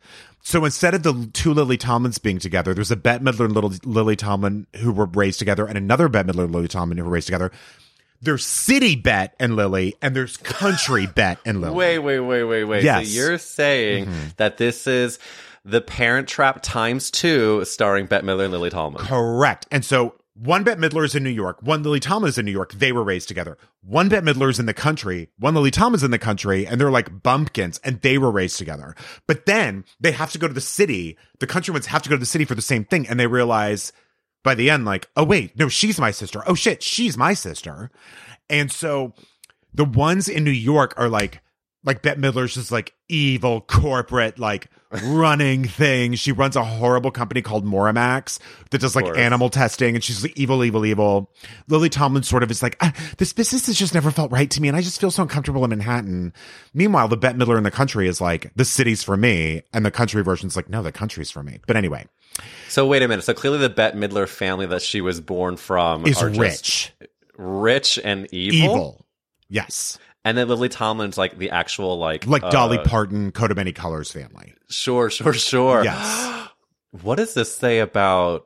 So 0.48 0.64
instead 0.64 0.94
of 0.94 1.02
the 1.02 1.28
two 1.34 1.52
Lily 1.52 1.76
Tomlins 1.76 2.16
being 2.16 2.38
together, 2.38 2.72
there's 2.72 2.90
a 2.90 2.96
Bette 2.96 3.22
Midler 3.22 3.44
and 3.44 3.52
little 3.54 3.70
Lily 3.84 4.16
Tomlin 4.16 4.66
who 4.76 4.90
were 4.92 5.04
raised 5.04 5.38
together, 5.38 5.66
and 5.66 5.76
another 5.76 6.08
Bette 6.08 6.26
Midler 6.32 6.44
and 6.44 6.54
Lily 6.54 6.68
Tomlin 6.68 6.96
who 6.96 7.04
were 7.04 7.10
raised 7.10 7.26
together. 7.26 7.52
There's 8.22 8.46
city 8.46 8.96
Bette 8.96 9.34
and 9.38 9.56
Lily, 9.56 9.94
and 10.00 10.16
there's 10.16 10.38
country 10.38 11.06
Bette 11.14 11.38
and 11.44 11.60
Lily. 11.60 11.74
Wait, 11.74 11.98
wait, 11.98 12.20
wait, 12.20 12.44
wait, 12.44 12.64
wait. 12.64 12.82
Yes. 12.82 13.08
So 13.08 13.14
you're 13.14 13.36
saying 13.36 14.06
Mm-hmm. 14.06 14.28
that 14.38 14.56
this 14.56 14.86
is 14.86 15.18
the 15.66 15.82
Parent 15.82 16.26
Trap 16.28 16.60
times 16.62 17.10
two, 17.10 17.62
starring 17.66 18.06
Bette 18.06 18.26
Midler 18.26 18.44
and 18.44 18.52
Lily 18.54 18.70
Tomlin. 18.70 19.04
Correct. 19.04 19.66
And 19.70 19.84
so 19.84 20.14
one 20.38 20.62
Bette 20.62 20.80
Midler 20.80 21.04
is 21.04 21.14
in 21.14 21.24
New 21.24 21.30
York, 21.30 21.62
one 21.62 21.82
Lily 21.82 21.98
Tomlin 21.98 22.28
is 22.28 22.38
in 22.38 22.44
New 22.44 22.52
York. 22.52 22.72
They 22.72 22.92
were 22.92 23.02
raised 23.02 23.28
together. 23.28 23.58
One 23.82 24.08
Bette 24.08 24.24
Midler 24.24 24.50
is 24.50 24.60
in 24.60 24.66
the 24.66 24.74
country, 24.74 25.30
one 25.38 25.54
Lily 25.54 25.70
Tomlin 25.70 25.96
is 25.96 26.04
in 26.04 26.12
the 26.12 26.18
country, 26.18 26.66
and 26.66 26.80
they're 26.80 26.90
like 26.90 27.22
bumpkins, 27.22 27.80
and 27.82 28.00
they 28.02 28.18
were 28.18 28.30
raised 28.30 28.56
together. 28.56 28.94
But 29.26 29.46
then 29.46 29.84
they 29.98 30.12
have 30.12 30.30
to 30.32 30.38
go 30.38 30.46
to 30.46 30.54
the 30.54 30.60
city. 30.60 31.18
The 31.40 31.46
country 31.46 31.72
ones 31.72 31.86
have 31.86 32.02
to 32.02 32.08
go 32.08 32.14
to 32.14 32.20
the 32.20 32.26
city 32.26 32.44
for 32.44 32.54
the 32.54 32.62
same 32.62 32.84
thing, 32.84 33.08
and 33.08 33.18
they 33.18 33.26
realize 33.26 33.92
by 34.44 34.54
the 34.54 34.70
end, 34.70 34.84
like, 34.84 35.08
oh 35.16 35.24
wait, 35.24 35.58
no, 35.58 35.68
she's 35.68 35.98
my 35.98 36.10
sister. 36.10 36.42
Oh 36.46 36.54
shit, 36.54 36.82
she's 36.82 37.16
my 37.16 37.34
sister. 37.34 37.90
And 38.48 38.70
so 38.70 39.14
the 39.74 39.84
ones 39.84 40.28
in 40.28 40.44
New 40.44 40.50
York 40.50 40.94
are 40.96 41.08
like 41.08 41.40
like 41.84 42.02
Bette 42.02 42.20
Midler's 42.20 42.54
just 42.54 42.72
like 42.72 42.94
evil 43.08 43.60
corporate 43.60 44.38
like 44.38 44.68
running 45.04 45.64
thing. 45.68 46.14
She 46.14 46.32
runs 46.32 46.56
a 46.56 46.64
horrible 46.64 47.10
company 47.10 47.40
called 47.40 47.64
Moramax 47.64 48.38
that 48.70 48.80
does 48.80 48.96
like 48.96 49.06
animal 49.16 49.48
testing 49.48 49.94
and 49.94 50.02
she's 50.02 50.22
like 50.22 50.36
evil, 50.36 50.64
evil, 50.64 50.84
evil. 50.84 51.30
Lily 51.68 51.88
Tomlin 51.88 52.22
sort 52.24 52.42
of 52.42 52.50
is 52.50 52.62
like, 52.62 52.76
ah, 52.80 52.92
this 53.18 53.32
business 53.32 53.66
has 53.66 53.76
just 53.76 53.94
never 53.94 54.10
felt 54.10 54.32
right 54.32 54.50
to 54.50 54.60
me 54.60 54.68
and 54.68 54.76
I 54.76 54.80
just 54.80 55.00
feel 55.00 55.10
so 55.10 55.22
uncomfortable 55.22 55.62
in 55.64 55.70
Manhattan. 55.70 56.32
Meanwhile, 56.74 57.08
the 57.08 57.16
Bette 57.16 57.38
Midler 57.38 57.56
in 57.56 57.64
the 57.64 57.70
country 57.70 58.08
is 58.08 58.20
like, 58.20 58.52
the 58.56 58.64
city's 58.64 59.02
for 59.02 59.16
me. 59.16 59.62
And 59.72 59.84
the 59.86 59.90
country 59.90 60.22
version's 60.22 60.56
like, 60.56 60.68
no, 60.68 60.82
the 60.82 60.92
country's 60.92 61.30
for 61.30 61.42
me. 61.42 61.60
But 61.66 61.76
anyway, 61.76 62.06
So 62.68 62.86
wait 62.86 63.02
a 63.02 63.08
minute. 63.08 63.24
So 63.24 63.34
clearly, 63.34 63.58
the 63.58 63.70
Bette 63.70 63.96
Midler 63.96 64.28
family 64.28 64.66
that 64.66 64.82
she 64.82 65.00
was 65.00 65.20
born 65.20 65.56
from 65.56 66.06
is 66.06 66.22
are 66.22 66.30
just 66.30 66.40
rich, 66.40 66.92
rich 67.36 67.98
and 68.02 68.26
evil. 68.32 68.70
evil. 68.72 69.06
Yes. 69.48 69.98
And 70.28 70.36
then 70.36 70.46
Lily 70.46 70.68
Tomlin's 70.68 71.16
like 71.16 71.38
the 71.38 71.48
actual 71.48 71.98
like 71.98 72.26
Like 72.26 72.42
uh, 72.42 72.50
Dolly 72.50 72.76
Parton, 72.76 73.32
coat 73.32 73.50
of 73.50 73.56
many 73.56 73.72
colors 73.72 74.12
family. 74.12 74.52
Sure, 74.68 75.08
sure, 75.08 75.32
sure. 75.32 75.82
Yes. 75.82 76.48
what 77.02 77.14
does 77.14 77.32
this 77.32 77.54
say 77.54 77.78
about 77.78 78.44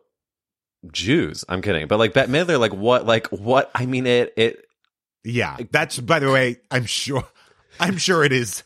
Jews? 0.93 1.45
I'm 1.49 1.61
kidding, 1.61 1.89
but 1.89 1.99
like 1.99 2.13
Bette 2.13 2.31
Midler, 2.31 2.61
like 2.61 2.73
what, 2.73 3.05
like 3.05 3.27
what? 3.33 3.69
I 3.75 3.87
mean, 3.87 4.07
it 4.07 4.33
it 4.37 4.65
Yeah, 5.25 5.57
that's 5.73 5.99
by 5.99 6.21
the 6.21 6.31
way. 6.31 6.59
I'm 6.71 6.87
sure. 6.87 7.25
I'm 7.81 7.99
sure 7.99 8.23
it 8.23 8.33
is 8.33 8.63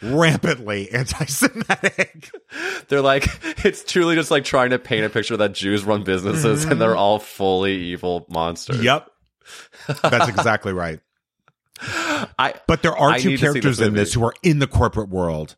rampantly 0.00 0.90
anti-Semitic. 0.90 2.30
they're 2.88 3.02
like 3.02 3.28
it's 3.66 3.84
truly 3.84 4.14
just 4.14 4.30
like 4.30 4.44
trying 4.44 4.70
to 4.70 4.78
paint 4.78 5.04
a 5.04 5.10
picture 5.10 5.36
that 5.36 5.52
Jews 5.52 5.84
run 5.84 6.04
businesses 6.04 6.64
and 6.64 6.80
they're 6.80 6.96
all 6.96 7.18
fully 7.18 7.76
evil 7.76 8.24
monsters. 8.30 8.82
yep, 8.82 9.10
that's 10.02 10.30
exactly 10.30 10.72
right. 10.72 11.00
I 11.80 12.54
But 12.66 12.82
there 12.82 12.96
are 12.96 13.10
I 13.10 13.18
two 13.18 13.30
need 13.30 13.34
to 13.34 13.38
see 13.38 13.42
characters 13.44 13.78
this 13.78 13.86
in 13.86 13.94
this 13.94 14.14
who 14.14 14.24
are 14.24 14.34
in 14.42 14.58
the 14.58 14.66
corporate 14.66 15.08
world 15.08 15.56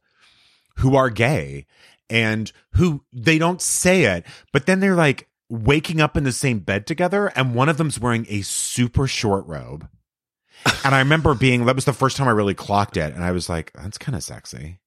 who 0.78 0.96
are 0.96 1.10
gay 1.10 1.66
and 2.10 2.50
who 2.72 3.04
they 3.12 3.38
don't 3.38 3.60
say 3.60 4.04
it, 4.04 4.24
but 4.52 4.66
then 4.66 4.80
they're 4.80 4.94
like 4.94 5.28
waking 5.50 6.00
up 6.00 6.16
in 6.16 6.24
the 6.24 6.32
same 6.32 6.60
bed 6.60 6.86
together, 6.86 7.26
and 7.36 7.54
one 7.54 7.68
of 7.68 7.76
them's 7.76 8.00
wearing 8.00 8.26
a 8.28 8.42
super 8.42 9.06
short 9.06 9.46
robe. 9.46 9.88
and 10.84 10.94
I 10.94 10.98
remember 11.00 11.34
being 11.34 11.66
that 11.66 11.74
was 11.74 11.84
the 11.84 11.92
first 11.92 12.16
time 12.16 12.28
I 12.28 12.32
really 12.32 12.54
clocked 12.54 12.96
it, 12.96 13.14
and 13.14 13.22
I 13.22 13.32
was 13.32 13.48
like, 13.48 13.72
that's 13.74 13.98
kind 13.98 14.16
of 14.16 14.22
sexy. 14.22 14.80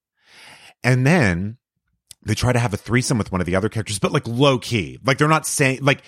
And 0.83 1.05
then 1.05 1.57
they 2.23 2.33
try 2.33 2.51
to 2.53 2.59
have 2.59 2.73
a 2.73 2.77
threesome 2.77 3.17
with 3.17 3.31
one 3.31 3.41
of 3.41 3.47
the 3.47 3.55
other 3.55 3.69
characters, 3.69 3.99
but 3.99 4.11
like 4.11 4.27
low 4.27 4.57
key. 4.57 4.99
Like 5.03 5.17
they're 5.17 5.27
not 5.27 5.45
saying 5.45 5.79
like 5.81 6.03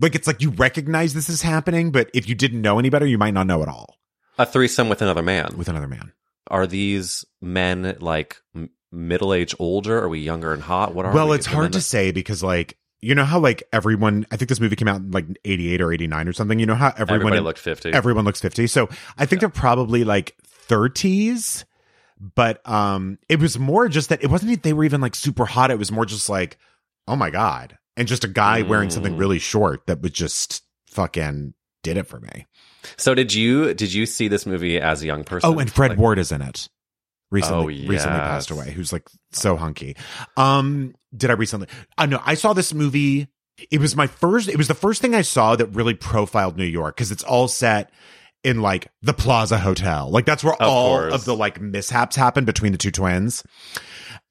like 0.00 0.14
it's 0.14 0.26
like 0.26 0.42
you 0.42 0.50
recognize 0.50 1.14
this 1.14 1.28
is 1.28 1.42
happening, 1.42 1.92
but 1.92 2.10
if 2.14 2.28
you 2.28 2.34
didn't 2.34 2.60
know 2.60 2.78
any 2.78 2.90
better, 2.90 3.06
you 3.06 3.18
might 3.18 3.34
not 3.34 3.46
know 3.46 3.62
at 3.62 3.68
all 3.68 3.96
a 4.38 4.46
threesome 4.46 4.88
with 4.88 5.02
another 5.02 5.22
man. 5.22 5.56
with 5.56 5.68
another 5.68 5.88
man. 5.88 6.12
Are 6.48 6.66
these 6.66 7.24
men 7.40 7.96
like 8.00 8.36
m- 8.54 8.70
middle 8.90 9.32
age, 9.32 9.54
older? 9.58 9.98
Are 9.98 10.08
we 10.08 10.18
younger 10.20 10.52
and 10.52 10.62
hot? 10.62 10.94
What 10.94 11.06
are 11.06 11.12
well, 11.14 11.28
we? 11.28 11.36
it's 11.36 11.46
hard 11.46 11.72
to 11.74 11.80
say 11.80 12.10
because 12.12 12.42
like 12.42 12.76
you 13.00 13.14
know 13.14 13.24
how 13.24 13.38
like 13.38 13.62
everyone 13.72 14.26
I 14.30 14.36
think 14.36 14.48
this 14.48 14.60
movie 14.60 14.76
came 14.76 14.88
out 14.88 14.96
in 15.00 15.10
like 15.10 15.26
88 15.44 15.80
or 15.80 15.92
89 15.92 16.28
or 16.28 16.32
something. 16.32 16.58
You 16.58 16.66
know 16.66 16.74
how 16.74 16.92
everyone 16.96 17.32
looked 17.40 17.58
50. 17.58 17.92
Everyone 17.92 18.24
looks 18.24 18.40
50. 18.40 18.66
So 18.66 18.88
I 19.18 19.26
think 19.26 19.40
they're 19.40 19.48
probably 19.48 20.04
like 20.04 20.36
30s, 20.68 21.64
but 22.18 22.66
um 22.68 23.18
it 23.28 23.40
was 23.40 23.58
more 23.58 23.88
just 23.88 24.08
that 24.10 24.22
it 24.22 24.28
wasn't 24.28 24.50
that 24.52 24.62
they 24.62 24.72
were 24.72 24.84
even 24.84 25.00
like 25.00 25.14
super 25.14 25.44
hot. 25.46 25.70
It 25.70 25.78
was 25.78 25.92
more 25.92 26.06
just 26.06 26.28
like, 26.28 26.58
oh 27.08 27.16
my 27.16 27.30
God. 27.30 27.78
And 27.96 28.08
just 28.08 28.24
a 28.24 28.28
guy 28.28 28.62
wearing 28.62 28.90
something 28.90 29.14
Mm. 29.14 29.18
really 29.18 29.38
short 29.38 29.86
that 29.86 30.00
was 30.00 30.12
just 30.12 30.62
fucking 30.86 31.54
did 31.82 31.96
it 31.96 32.06
for 32.06 32.20
me. 32.20 32.46
So 32.96 33.14
did 33.14 33.32
you 33.34 33.74
did 33.74 33.92
you 33.92 34.06
see 34.06 34.28
this 34.28 34.46
movie 34.46 34.80
as 34.80 35.02
a 35.02 35.06
young 35.06 35.24
person? 35.24 35.50
Oh, 35.52 35.58
and 35.58 35.70
Fred 35.72 35.90
Like- 35.92 35.98
Ward 35.98 36.18
is 36.18 36.32
in 36.32 36.42
it. 36.42 36.68
Recently, 37.30 37.86
Oh, 37.86 37.88
recently 37.88 38.18
passed 38.18 38.50
away. 38.50 38.72
Who's 38.72 38.92
like 38.92 39.08
so 39.32 39.56
hunky. 39.56 39.96
Um, 40.36 40.94
did 41.16 41.30
I 41.30 41.32
recently? 41.32 41.66
I 41.96 42.04
know 42.04 42.20
I 42.24 42.34
saw 42.34 42.52
this 42.52 42.74
movie. 42.74 43.28
It 43.70 43.80
was 43.80 43.96
my 43.96 44.06
first. 44.06 44.48
It 44.50 44.56
was 44.58 44.68
the 44.68 44.74
first 44.74 45.00
thing 45.00 45.14
I 45.14 45.22
saw 45.22 45.56
that 45.56 45.66
really 45.68 45.94
profiled 45.94 46.58
New 46.58 46.64
York 46.66 46.94
because 46.96 47.10
it's 47.10 47.22
all 47.24 47.48
set 47.48 47.90
in 48.44 48.60
like 48.60 48.88
the 49.00 49.14
Plaza 49.14 49.56
Hotel. 49.56 50.10
Like 50.10 50.26
that's 50.26 50.44
where 50.44 50.52
Of 50.54 50.60
all 50.60 50.98
course. 50.98 51.14
of 51.14 51.24
the 51.24 51.34
like 51.34 51.58
mishaps 51.58 52.16
happen 52.16 52.44
between 52.44 52.72
the 52.72 52.78
two 52.78 52.90
twins. 52.90 53.42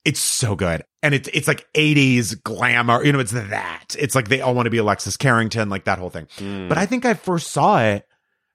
It's 0.04 0.20
so 0.20 0.54
good. 0.54 0.84
And 1.02 1.12
it's 1.14 1.28
it's 1.32 1.48
like 1.48 1.66
80s 1.74 2.40
glamour. 2.44 3.04
You 3.04 3.12
know, 3.12 3.18
it's 3.20 3.32
that. 3.32 3.96
It's 3.98 4.14
like 4.14 4.28
they 4.28 4.40
all 4.42 4.54
want 4.54 4.66
to 4.66 4.70
be 4.70 4.78
Alexis 4.78 5.16
Carrington, 5.16 5.68
like 5.68 5.84
that 5.86 5.98
whole 5.98 6.10
thing. 6.10 6.26
Mm. 6.38 6.68
But 6.68 6.78
I 6.78 6.86
think 6.86 7.04
I 7.04 7.14
first 7.14 7.50
saw 7.50 7.80
it 7.82 8.06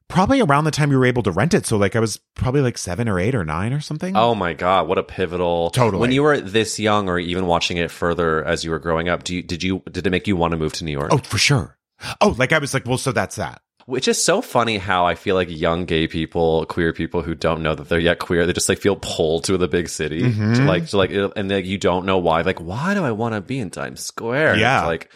probably 0.08 0.42
around 0.42 0.64
the 0.64 0.72
time 0.72 0.92
you 0.92 0.98
were 0.98 1.06
able 1.06 1.24
to 1.24 1.32
rent 1.32 1.54
it. 1.54 1.66
So 1.66 1.78
like 1.78 1.96
I 1.96 2.00
was 2.00 2.20
probably 2.36 2.62
like 2.62 2.78
seven 2.78 3.08
or 3.10 3.20
eight 3.20 3.36
or 3.36 3.44
nine 3.44 3.74
or 3.74 3.80
something. 3.82 4.16
Oh 4.16 4.34
my 4.36 4.54
god, 4.54 4.88
what 4.88 4.98
a 4.98 5.04
pivotal! 5.04 5.70
Totally. 5.72 6.00
When 6.02 6.12
you 6.12 6.24
were 6.24 6.40
this 6.40 6.80
young, 6.80 7.10
or 7.10 7.20
even 7.20 7.46
watching 7.46 7.78
it 7.78 7.92
further 7.92 8.44
as 8.46 8.64
you 8.64 8.72
were 8.72 8.80
growing 8.80 9.10
up, 9.10 9.24
do 9.24 9.36
you, 9.36 9.44
did 9.44 9.64
you 9.64 9.82
did 9.92 10.08
it 10.08 10.10
make 10.10 10.28
you 10.28 10.36
want 10.36 10.52
to 10.52 10.58
move 10.58 10.74
to 10.74 10.86
New 10.86 10.92
York? 10.92 11.10
Oh, 11.12 11.18
for 11.18 11.38
sure. 11.38 11.78
Oh, 12.22 12.36
like 12.38 12.52
I 12.54 12.60
was 12.60 12.74
like, 12.74 12.86
well, 12.86 12.98
so 12.98 13.12
that's 13.12 13.38
that. 13.38 13.62
Which 13.86 14.10
is 14.10 14.22
so 14.22 14.42
funny 14.42 14.78
how 14.78 15.06
I 15.06 15.16
feel 15.16 15.36
like 15.36 15.48
young 15.50 15.86
gay 15.86 16.08
people, 16.10 16.66
queer 16.66 16.92
people 16.92 17.22
who 17.22 17.34
don't 17.34 17.64
know 17.64 17.74
that 17.74 17.88
they're 17.88 17.98
yet 18.00 18.20
queer, 18.20 18.46
they 18.46 18.52
just 18.52 18.68
like 18.68 18.80
feel 18.80 18.98
pulled 18.98 19.46
to 19.46 19.58
the 19.58 19.70
big 19.70 19.88
city, 19.88 20.24
Mm-hmm. 20.24 20.54
to 20.56 20.64
like, 20.66 20.88
to 20.88 20.98
like, 20.98 21.12
and 21.12 21.50
like 21.50 21.66
you 21.66 21.78
don't 21.78 22.06
know 22.06 22.18
why. 22.18 22.42
Like, 22.42 22.60
why 22.60 22.94
do 22.96 23.04
I 23.06 23.12
want 23.12 23.36
to 23.36 23.40
be 23.42 23.60
in 23.60 23.70
Times 23.70 24.02
Square? 24.04 24.58
Yeah. 24.58 24.86
like. 24.86 25.10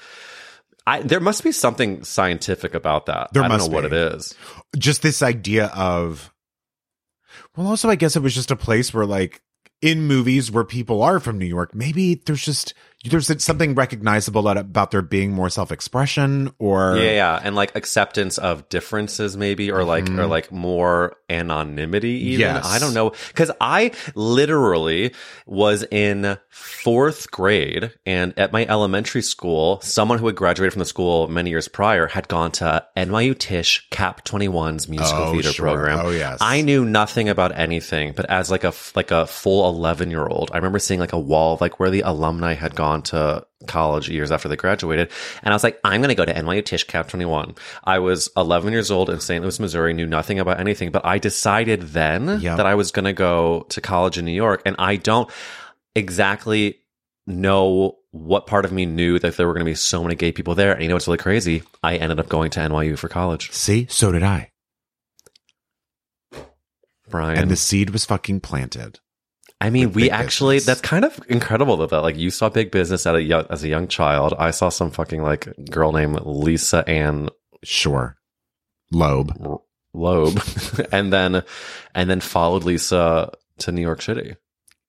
I, 0.87 1.01
there 1.01 1.19
must 1.19 1.43
be 1.43 1.51
something 1.51 2.03
scientific 2.03 2.73
about 2.73 3.05
that. 3.05 3.31
There 3.33 3.43
I 3.43 3.47
don't 3.47 3.57
must 3.57 3.69
know 3.69 3.75
what 3.75 3.85
it 3.85 3.93
is. 3.93 4.35
Just 4.77 5.01
this 5.01 5.21
idea 5.21 5.67
of, 5.67 6.33
well, 7.55 7.67
also, 7.67 7.89
I 7.89 7.95
guess 7.95 8.15
it 8.15 8.23
was 8.23 8.33
just 8.33 8.51
a 8.51 8.55
place 8.55 8.93
where, 8.93 9.05
like, 9.05 9.41
in 9.81 10.07
movies 10.07 10.51
where 10.51 10.63
people 10.63 11.01
are 11.01 11.19
from 11.19 11.37
New 11.37 11.45
York, 11.45 11.75
maybe 11.75 12.15
there's 12.15 12.43
just 12.43 12.73
there's 13.05 13.43
something 13.43 13.73
recognizable 13.75 14.47
about 14.47 14.91
there 14.91 15.01
being 15.01 15.31
more 15.31 15.49
self 15.49 15.71
expression 15.71 16.51
or 16.59 16.97
Yeah, 16.97 17.11
yeah, 17.11 17.39
and 17.43 17.55
like 17.55 17.75
acceptance 17.75 18.37
of 18.37 18.67
differences, 18.69 19.35
maybe, 19.35 19.71
or 19.71 19.83
like, 19.83 20.09
or 20.09 20.27
like 20.27 20.51
more 20.51 21.15
anonymity. 21.29 22.09
Even 22.11 22.41
Mm-hmm. 22.47 22.55
Yes. 22.57 22.65
I 22.65 22.79
don't 22.79 22.93
know, 22.93 23.11
because 23.27 23.51
I 23.61 23.91
literally 24.15 25.13
was 25.45 25.83
in 25.91 26.37
fourth 26.49 27.29
grade, 27.31 27.91
and 28.05 28.37
at 28.37 28.51
my 28.51 28.65
elementary 28.65 29.21
school, 29.21 29.79
someone 29.81 30.17
who 30.19 30.27
had 30.27 30.35
graduated 30.35 30.73
from 30.73 30.79
the 30.79 30.85
school 30.85 31.27
many 31.27 31.49
years 31.49 31.67
prior 31.67 32.07
had 32.07 32.27
gone 32.27 32.51
to 32.53 32.85
NYU 32.97 33.37
Tisch 33.37 33.87
Cap 33.89 34.25
21's 34.25 34.87
musical 34.87 35.23
Oh, 35.23 35.31
theater 35.33 35.51
sure. 35.53 35.67
program. 35.67 35.99
Oh, 36.05 36.09
yes. 36.09 36.37
I 36.41 36.61
knew 36.61 36.85
nothing 36.85 37.29
about 37.29 37.57
anything, 37.57 38.13
but 38.13 38.25
as 38.29 38.49
like 38.51 38.63
a 38.63 38.73
like 38.95 39.11
a 39.11 39.25
full 39.27 39.67
eleven 39.69 40.09
year 40.11 40.25
old, 40.27 40.51
I 40.53 40.57
remember 40.57 40.79
seeing 40.79 40.99
like 40.99 41.13
a 41.13 41.19
wall 41.19 41.53
of 41.53 41.61
like 41.61 41.79
where 41.79 41.89
the 41.89 42.01
alumni 42.01 42.53
had 42.53 42.75
gone 42.75 42.90
on 42.91 43.01
to 43.03 43.45
college 43.67 44.09
years 44.09 44.31
after 44.31 44.47
they 44.47 44.55
graduated. 44.55 45.09
And 45.43 45.53
I 45.53 45.55
was 45.55 45.63
like, 45.63 45.79
I'm 45.83 46.01
going 46.01 46.09
to 46.09 46.15
go 46.15 46.25
to 46.25 46.33
NYU 46.33 46.63
Tisch 46.65 46.83
Cap 46.85 47.07
21. 47.07 47.55
I 47.83 47.99
was 47.99 48.29
11 48.37 48.71
years 48.73 48.91
old 48.91 49.09
in 49.09 49.19
St. 49.19 49.41
Louis, 49.41 49.59
Missouri, 49.59 49.93
knew 49.93 50.05
nothing 50.07 50.39
about 50.39 50.59
anything, 50.59 50.91
but 50.91 51.05
I 51.05 51.17
decided 51.17 51.81
then 51.81 52.39
Yep. 52.41 52.57
that 52.57 52.65
I 52.65 52.75
was 52.75 52.91
going 52.91 53.05
to 53.05 53.13
go 53.13 53.65
to 53.69 53.81
college 53.81 54.17
in 54.17 54.25
New 54.25 54.31
York. 54.31 54.61
And 54.65 54.75
I 54.79 54.95
don't 54.97 55.29
exactly 55.95 56.79
know 57.27 57.97
what 58.11 58.47
part 58.47 58.65
of 58.65 58.71
me 58.71 58.85
knew 58.85 59.19
that 59.19 59.37
there 59.37 59.47
were 59.47 59.53
going 59.53 59.65
to 59.65 59.69
be 59.71 59.75
so 59.75 60.03
many 60.03 60.15
gay 60.15 60.31
people 60.31 60.55
there. 60.55 60.73
And 60.73 60.81
you 60.81 60.89
know 60.89 60.95
what's 60.95 61.07
really 61.07 61.17
crazy? 61.17 61.63
I 61.81 61.95
ended 61.97 62.19
up 62.19 62.27
going 62.29 62.51
to 62.51 62.59
NYU 62.59 62.97
for 62.97 63.07
college. 63.07 63.51
See, 63.51 63.87
so 63.89 64.11
did 64.11 64.23
I. 64.23 64.49
Bryan. 67.09 67.37
And 67.39 67.51
the 67.51 67.55
seed 67.55 67.89
was 67.89 68.05
fucking 68.05 68.39
planted. 68.41 68.99
I 69.61 69.69
mean, 69.69 69.91
we 69.93 70.09
actually, 70.09 70.55
business. 70.55 70.79
that's 70.79 70.81
kind 70.81 71.05
of 71.05 71.19
incredible 71.29 71.77
that, 71.77 71.91
that 71.91 71.99
like 72.01 72.17
you 72.17 72.31
saw 72.31 72.49
big 72.49 72.71
business 72.71 73.05
at 73.05 73.13
a 73.13 73.21
young, 73.21 73.45
as 73.51 73.63
a 73.63 73.67
young 73.67 73.87
child. 73.87 74.33
I 74.39 74.49
saw 74.49 74.69
some 74.69 74.89
fucking 74.89 75.21
like 75.21 75.47
girl 75.69 75.91
named 75.91 76.19
Lisa 76.25 76.83
Ann 76.89 77.29
Sure. 77.63 78.17
Loeb. 78.91 79.37
R- 79.39 79.61
Loeb 79.93 80.41
and 80.91 81.13
then, 81.13 81.43
and 81.93 82.09
then 82.09 82.21
followed 82.21 82.63
Lisa 82.63 83.31
to 83.59 83.71
New 83.71 83.81
York 83.81 84.01
City. 84.01 84.35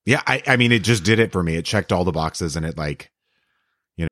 Yeah, 0.05 0.21
I, 0.25 0.41
I 0.47 0.57
mean, 0.57 0.71
it 0.71 0.83
just 0.83 1.03
did 1.03 1.19
it 1.19 1.31
for 1.31 1.43
me. 1.43 1.55
It 1.55 1.65
checked 1.65 1.91
all 1.91 2.03
the 2.03 2.11
boxes 2.11 2.55
and 2.55 2.65
it 2.65 2.75
like, 2.77 3.11
you 3.95 4.07
know. 4.07 4.09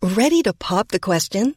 Ready 0.00 0.42
to 0.42 0.52
pop 0.52 0.88
the 0.88 1.00
question? 1.00 1.56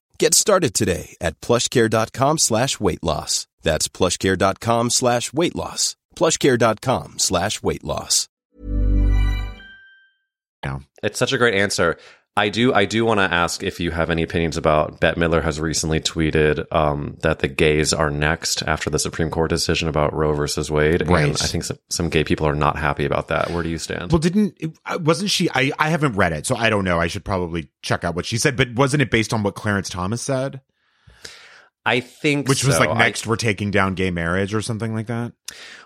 Get 0.21 0.35
started 0.35 0.75
today 0.75 1.15
at 1.19 1.41
plushcare.com 1.41 2.37
slash 2.37 2.79
weight 2.79 3.01
loss. 3.01 3.47
That's 3.63 3.87
plushcare.com 3.87 4.91
slash 4.91 5.33
weight 5.33 5.55
loss. 5.55 5.95
plushcare.com 6.15 7.17
slash 7.17 7.63
weight 7.63 7.83
loss. 7.83 8.27
It's 11.01 11.17
such 11.17 11.33
a 11.33 11.39
great 11.39 11.55
answer. 11.55 11.97
I 12.37 12.47
do. 12.47 12.73
I 12.73 12.85
do 12.85 13.03
want 13.03 13.19
to 13.19 13.23
ask 13.25 13.61
if 13.61 13.81
you 13.81 13.91
have 13.91 14.09
any 14.09 14.23
opinions 14.23 14.55
about 14.55 15.01
Bette 15.01 15.19
Midler 15.19 15.43
has 15.43 15.59
recently 15.59 15.99
tweeted 15.99 16.65
um, 16.73 17.17
that 17.23 17.39
the 17.39 17.49
gays 17.49 17.91
are 17.93 18.09
next 18.09 18.63
after 18.63 18.89
the 18.89 18.99
Supreme 18.99 19.29
Court 19.29 19.49
decision 19.49 19.89
about 19.89 20.13
Roe 20.13 20.31
versus 20.31 20.71
Wade, 20.71 21.05
Right. 21.09 21.25
and 21.25 21.33
I 21.33 21.45
think 21.47 21.65
some, 21.65 21.77
some 21.89 22.09
gay 22.09 22.23
people 22.23 22.47
are 22.47 22.55
not 22.55 22.77
happy 22.77 23.03
about 23.03 23.27
that. 23.27 23.49
Where 23.51 23.63
do 23.63 23.69
you 23.69 23.77
stand? 23.77 24.13
well, 24.13 24.19
didn't, 24.19 24.57
wasn't 25.01 25.29
she, 25.29 25.49
I, 25.53 25.73
I 25.77 25.89
haven't 25.89 26.13
read 26.13 26.31
it, 26.31 26.45
so 26.47 26.55
I 26.55 26.69
don't 26.69 26.85
know. 26.85 26.99
I 27.01 27.07
should 27.07 27.25
probably 27.25 27.67
check 27.81 28.05
out 28.05 28.15
what 28.15 28.25
she 28.25 28.37
said, 28.37 28.55
but 28.55 28.73
wasn't 28.75 29.01
it 29.01 29.11
based 29.11 29.33
on 29.33 29.43
what 29.43 29.55
Clarence 29.55 29.89
Thomas 29.89 30.21
said? 30.21 30.61
I 31.85 31.99
think, 31.99 32.47
Which 32.47 32.63
was 32.63 32.75
so. 32.75 32.81
like, 32.81 32.89
I- 32.89 32.99
next 32.99 33.25
we're 33.25 33.35
taking 33.37 33.71
down 33.71 33.95
gay 33.95 34.11
marriage 34.11 34.53
or 34.53 34.61
something 34.61 34.93
like 34.93 35.07
that? 35.07 35.33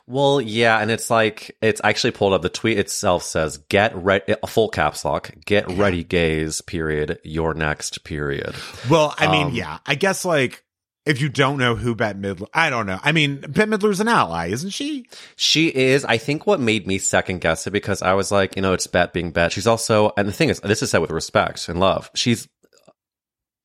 Well, 0.07 0.39
yeah, 0.41 0.79
and 0.79 0.91
it's 0.91 1.09
like 1.09 1.55
it's 1.61 1.81
I 1.83 1.89
actually 1.89 2.11
pulled 2.11 2.33
up 2.33 2.41
the 2.41 2.49
tweet 2.49 2.77
itself 2.77 3.23
says 3.23 3.57
get 3.69 3.95
ready 3.95 4.35
a 4.43 4.47
full 4.47 4.69
caps 4.69 5.03
lock 5.05 5.31
get 5.45 5.67
ready 5.71 6.03
gays 6.03 6.61
period 6.61 7.19
your 7.23 7.53
next 7.55 8.03
period. 8.03 8.53
Well, 8.89 9.15
I 9.17 9.31
mean, 9.31 9.47
Um, 9.47 9.53
yeah, 9.53 9.79
I 9.85 9.95
guess 9.95 10.23
like, 10.25 10.63
if 11.07 11.21
you 11.21 11.29
don't 11.29 11.57
know 11.57 11.75
who 11.75 11.95
Bette 11.95 12.19
Midler, 12.19 12.47
I 12.53 12.69
don't 12.69 12.85
know. 12.87 12.99
I 13.03 13.11
mean, 13.13 13.37
Bette 13.39 13.71
Midler's 13.71 13.99
an 13.99 14.07
ally, 14.07 14.47
isn't 14.49 14.71
she? 14.71 15.07
She 15.35 15.67
is. 15.69 16.03
I 16.03 16.17
think 16.17 16.45
what 16.47 16.59
made 16.59 16.85
me 16.87 16.97
second 16.97 17.41
guess 17.41 17.65
it 17.67 17.71
because 17.71 18.01
I 18.01 18.13
was 18.13 18.31
like, 18.31 18.55
you 18.55 18.61
know, 18.61 18.73
it's 18.73 18.87
Bette 18.87 19.11
being 19.13 19.31
Bette. 19.31 19.53
She's 19.53 19.67
also, 19.67 20.11
and 20.17 20.27
the 20.27 20.31
thing 20.33 20.49
is, 20.49 20.59
this 20.59 20.81
is 20.83 20.91
said 20.91 20.99
with 20.99 21.11
respect 21.11 21.67
and 21.69 21.79
love. 21.79 22.09
She's 22.15 22.47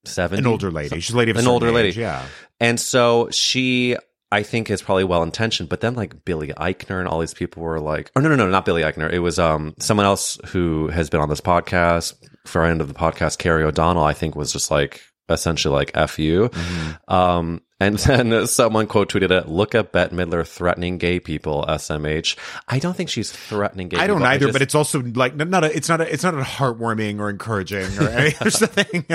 seventy, 0.04 0.40
An 0.40 0.46
older 0.46 0.70
lady. 0.70 1.00
She's 1.00 1.14
a 1.14 1.18
lady 1.18 1.30
of 1.30 1.36
an 1.36 1.46
older 1.46 1.70
lady, 1.72 1.98
yeah. 1.98 2.24
And 2.58 2.78
so 2.78 3.28
she, 3.30 3.96
I 4.30 4.42
think, 4.42 4.70
is 4.70 4.82
probably 4.82 5.04
well 5.04 5.22
intentioned. 5.22 5.68
But 5.68 5.80
then 5.80 5.94
like 5.94 6.24
Billy 6.24 6.48
Eichner 6.48 6.98
and 6.98 7.08
all 7.08 7.20
these 7.20 7.34
people 7.34 7.62
were 7.62 7.80
like, 7.80 8.10
oh 8.16 8.20
no, 8.20 8.28
no, 8.28 8.36
no, 8.36 8.48
not 8.48 8.64
Billy 8.64 8.82
Eichner. 8.82 9.12
It 9.12 9.20
was 9.20 9.38
um 9.38 9.74
someone 9.78 10.06
else 10.06 10.38
who 10.46 10.88
has 10.88 11.10
been 11.10 11.20
on 11.20 11.28
this 11.28 11.40
podcast, 11.40 12.14
friend 12.46 12.80
of 12.80 12.88
the 12.88 12.94
podcast, 12.94 13.38
Carrie 13.38 13.64
O'Donnell. 13.64 14.04
I 14.04 14.12
think 14.12 14.36
was 14.36 14.52
just 14.52 14.70
like 14.70 15.02
essentially 15.30 15.74
like 15.74 15.92
f 15.94 16.18
you. 16.18 16.48
Mm-hmm. 16.48 17.12
Um, 17.14 17.62
and 17.82 17.98
then 18.00 18.46
someone 18.46 18.86
quote 18.86 19.10
tweeted 19.10 19.30
it. 19.30 19.48
Look 19.48 19.74
at 19.74 19.90
Bette 19.92 20.14
Midler 20.14 20.46
threatening 20.46 20.98
gay 20.98 21.18
people. 21.18 21.64
SMH. 21.66 22.36
I 22.68 22.78
don't 22.78 22.94
think 22.94 23.08
she's 23.08 23.32
threatening 23.32 23.88
gay. 23.88 23.96
People. 23.96 24.04
I 24.04 24.06
don't 24.06 24.18
people. 24.18 24.28
either, 24.28 24.46
just- 24.46 24.52
but 24.52 24.62
it's 24.62 24.74
also 24.74 25.00
like 25.00 25.34
not 25.34 25.64
a. 25.64 25.74
It's 25.74 25.88
not 25.88 26.00
a. 26.00 26.12
It's 26.12 26.22
not 26.22 26.34
a 26.34 26.42
heartwarming 26.42 27.20
or 27.20 27.30
encouraging 27.30 27.86
or 27.98 28.08
any 28.08 28.34
or 28.40 28.50
something. 28.50 29.06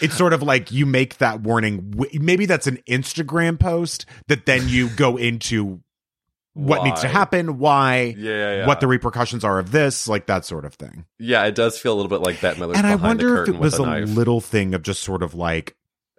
It's 0.00 0.16
sort 0.16 0.32
of 0.32 0.42
like 0.42 0.70
you 0.70 0.86
make 0.86 1.18
that 1.18 1.40
warning. 1.40 1.94
Maybe 2.14 2.46
that's 2.46 2.66
an 2.66 2.78
Instagram 2.88 3.58
post 3.58 4.06
that 4.28 4.46
then 4.46 4.68
you 4.68 4.88
go 4.90 5.16
into 5.16 5.80
what 6.58 6.84
needs 6.84 7.00
to 7.02 7.08
happen, 7.08 7.58
why, 7.58 8.14
Yeah, 8.18 8.30
yeah, 8.30 8.56
yeah. 8.56 8.66
what 8.66 8.80
the 8.80 8.86
repercussions 8.88 9.44
are 9.44 9.58
of 9.58 9.70
this, 9.70 10.08
like 10.08 10.26
that 10.26 10.44
sort 10.44 10.64
of 10.64 10.74
thing. 10.74 11.04
Yeah, 11.18 11.44
it 11.44 11.54
does 11.54 11.78
feel 11.78 11.92
a 11.92 11.96
little 11.96 12.10
bit 12.10 12.20
like 12.20 12.40
Bette 12.40 12.60
Midler's 12.60 12.78
and 12.78 12.86
I 12.86 12.96
wonder 12.96 13.42
if 13.42 13.48
it 13.48 13.58
was 13.58 13.78
a 13.78 13.82
a 13.84 14.00
little 14.00 14.40
thing 14.40 14.74
of 14.74 14.82
just 14.82 15.02
sort 15.02 15.22
of 15.22 15.34
like, 15.34 15.76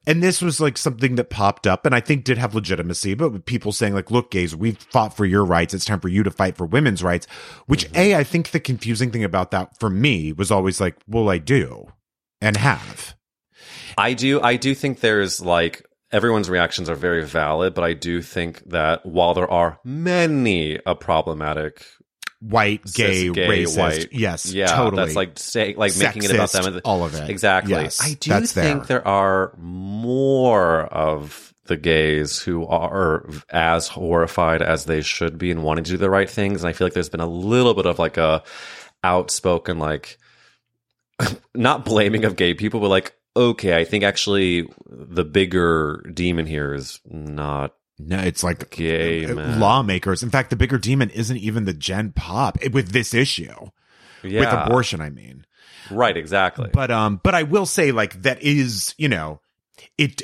and 0.07 0.23
this 0.23 0.41
was 0.41 0.59
like 0.61 0.77
something 0.77 1.15
that 1.15 1.29
popped 1.29 1.67
up 1.67 1.85
and 1.85 1.93
I 1.93 1.99
think 1.99 2.23
did 2.23 2.37
have 2.37 2.55
legitimacy, 2.55 3.13
but 3.15 3.31
with 3.31 3.45
people 3.45 3.71
saying 3.71 3.93
like, 3.93 4.09
look, 4.11 4.31
gays, 4.31 4.55
we've 4.55 4.77
fought 4.77 5.15
for 5.15 5.25
your 5.25 5.43
rights. 5.43 5.73
It's 5.73 5.85
time 5.85 5.99
for 5.99 6.07
you 6.07 6.23
to 6.23 6.31
fight 6.31 6.55
for 6.55 6.65
women's 6.65 7.03
rights, 7.03 7.27
which 7.67 7.85
Mm-hmm. 7.85 7.97
A, 7.97 8.15
I 8.15 8.23
think 8.23 8.51
the 8.51 8.59
confusing 8.61 9.11
thing 9.11 9.23
about 9.25 9.51
that 9.51 9.77
for 9.79 9.89
me 9.89 10.31
was 10.31 10.51
always 10.51 10.79
like, 10.79 10.95
well, 11.07 11.29
I 11.29 11.37
do 11.37 11.91
and 12.41 12.55
have. 12.57 13.15
I 13.97 14.13
do 14.13 14.41
I 14.41 14.55
do 14.55 14.73
think 14.73 15.01
there's 15.01 15.41
like 15.41 15.85
everyone's 16.12 16.49
reactions 16.49 16.89
are 16.89 16.95
very 16.95 17.26
valid, 17.26 17.74
but 17.74 17.84
I 17.84 17.93
do 17.93 18.22
think 18.22 18.64
that 18.70 19.05
while 19.05 19.34
there 19.34 19.49
are 19.49 19.80
many 19.84 20.80
a 20.86 20.95
problematic 20.95 21.86
White, 22.41 22.84
gay, 22.93 23.26
cis, 23.28 23.36
gay, 23.36 23.47
racist. 23.47 23.78
white, 23.78 24.07
Yes, 24.14 24.53
yeah, 24.53 24.68
totally. 24.68 25.03
that's 25.03 25.16
like 25.16 25.38
say 25.38 25.74
like 25.76 25.97
making 25.97 26.24
it 26.24 26.32
about 26.32 26.49
them, 26.53 26.64
Sexist, 26.64 26.82
all 26.86 27.03
of 27.03 27.14
it. 27.14 27.30
exactly. 27.30 27.74
Yes, 27.74 27.99
I 28.01 28.14
do 28.14 28.45
think 28.45 28.88
there. 28.88 28.99
there 28.99 29.07
are 29.07 29.53
more 29.57 30.84
of 30.86 31.53
the 31.66 31.76
gays 31.76 32.39
who 32.39 32.66
are 32.66 33.26
as 33.49 33.89
horrified 33.89 34.62
as 34.62 34.86
they 34.86 35.01
should 35.01 35.38
be 35.38 35.51
and 35.51 35.64
wanting 35.64 35.84
to 35.84 35.91
do 35.91 35.97
the 35.97 36.10
right 36.10 36.30
things, 36.30 36.64
and 36.64 36.70
I 36.70 36.74
feel 36.74 36.88
like 36.88 36.93
there's 36.93 37.10
been 37.10 37.20
a 37.20 37.28
little 37.28 37.74
bit 37.74 37.86
of 37.86 37.99
like 37.99 38.16
a 38.16 38.41
outspoken 39.03 39.78
like 39.78 40.18
not 41.53 41.84
blaming 41.84 42.24
of 42.24 42.38
gay 42.38 42.53
people, 42.53 42.80
but 42.80 42.88
like 42.88 43.14
okay, 43.39 43.75
I 43.79 43.85
think 43.85 44.03
actually 44.03 44.67
the 44.87 45.23
bigger 45.23 46.03
demon 46.13 46.45
here 46.45 46.73
is 46.73 46.99
not 47.05 47.75
No, 47.97 48.19
it's 48.19 48.43
like 48.43 48.69
Gay 48.71 49.25
uh, 49.25 49.35
man. 49.35 49.59
lawmakers. 49.59 50.23
In 50.23 50.29
fact, 50.29 50.49
the 50.49 50.55
bigger 50.55 50.77
demon 50.77 51.09
isn't 51.09 51.37
even 51.37 51.65
the 51.65 51.73
Gen 51.73 52.11
Pop 52.11 52.57
eh, 52.61 52.69
with 52.71 52.89
this 52.91 53.13
issue. 53.13 53.53
yeah, 54.23 54.39
With 54.41 54.49
abortion, 54.53 55.01
I 55.01 55.09
mean. 55.09 55.45
right, 55.89 56.15
exactly. 56.15 56.69
But 56.73 56.91
um, 56.91 57.19
but 57.23 57.33
I 57.35 57.43
will 57.43 57.65
say 57.65 57.91
like 57.91 58.21
that 58.23 58.41
is 58.41 58.93
you 58.97 59.07
know, 59.09 59.41
it. 59.97 60.21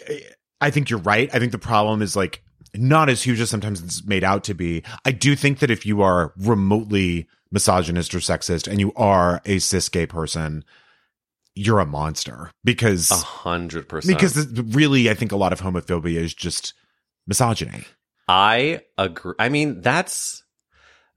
I 0.61 0.70
think 0.72 0.89
you're 0.89 0.99
right. 0.99 1.30
I 1.34 1.39
think 1.39 1.51
the 1.51 1.57
problem 1.59 2.01
is 2.01 2.16
like 2.16 2.41
not 2.74 3.09
as 3.09 3.22
huge 3.24 3.39
as 3.39 3.49
sometimes 3.49 3.82
it's 3.82 4.05
made 4.05 4.24
out 4.24 4.43
to 4.45 4.53
be. 4.53 4.84
I 5.05 5.11
do 5.11 5.36
think 5.36 5.59
that 5.59 5.72
if 5.72 5.86
you 5.86 6.01
are 6.01 6.34
remotely 6.38 7.28
misogynist 7.51 8.13
or 8.13 8.20
sexist 8.20 8.68
and 8.68 8.80
you 8.80 8.91
are 8.95 9.41
a 9.45 9.59
cis 9.59 9.88
gay 9.89 10.05
person, 10.05 10.63
you're 11.56 11.80
a 11.80 11.86
monster 11.86 12.51
because 12.64 13.10
A 13.12 13.16
hundred 13.16 13.89
percent. 13.89 14.18
because 14.18 14.47
really 14.62 15.10
I 15.10 15.14
think 15.14 15.32
a 15.32 15.38
lot 15.38 15.53
of 15.53 15.62
homophobia 15.62 16.18
is 16.18 16.34
just 16.34 16.74
misogyny. 17.26 17.86
I 18.28 18.82
agree. 18.97 19.36
I 19.39 19.49
mean, 19.49 19.82
that's 19.82 20.43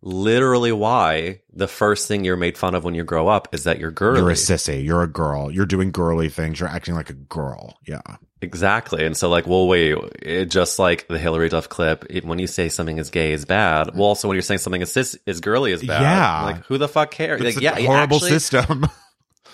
literally 0.00 0.70
why 0.70 1.40
the 1.52 1.66
first 1.66 2.06
thing 2.06 2.24
you're 2.24 2.36
made 2.36 2.56
fun 2.56 2.74
of 2.74 2.84
when 2.84 2.94
you 2.94 3.02
grow 3.02 3.28
up 3.28 3.52
is 3.52 3.64
that 3.64 3.78
you're 3.80 3.90
girly. 3.90 4.20
You're 4.20 4.30
a 4.30 4.34
sissy. 4.34 4.84
You're 4.84 5.02
a 5.02 5.08
girl. 5.08 5.50
You're 5.50 5.66
doing 5.66 5.90
girly 5.90 6.28
things. 6.28 6.60
You're 6.60 6.68
acting 6.68 6.94
like 6.94 7.10
a 7.10 7.14
girl. 7.14 7.78
Yeah. 7.86 8.00
exactly. 8.40 9.04
And 9.04 9.16
so, 9.16 9.28
like, 9.28 9.46
well, 9.46 9.66
wait, 9.66 9.96
it, 10.22 10.46
just 10.46 10.78
like 10.78 11.08
the 11.08 11.18
Hilary 11.18 11.48
Duff 11.48 11.68
clip, 11.68 12.06
it, 12.10 12.24
when 12.24 12.38
you 12.38 12.46
say 12.46 12.68
something 12.68 12.98
is 12.98 13.10
gay 13.10 13.32
is 13.32 13.44
bad. 13.44 13.94
Well, 13.94 14.04
also 14.04 14.28
when 14.28 14.36
you're 14.36 14.42
saying 14.42 14.58
something 14.58 14.82
is 14.82 14.92
cis 14.92 15.18
is 15.26 15.40
girly 15.40 15.72
is 15.72 15.82
bad. 15.82 16.02
Yeah. 16.02 16.44
Like, 16.44 16.64
who 16.66 16.78
the 16.78 16.88
fuck 16.88 17.10
cares? 17.10 17.40
It's 17.40 17.56
like, 17.56 17.62
a 17.62 17.80
yeah, 17.80 17.86
horrible 17.86 18.16
actually, 18.16 18.30
system. 18.30 18.86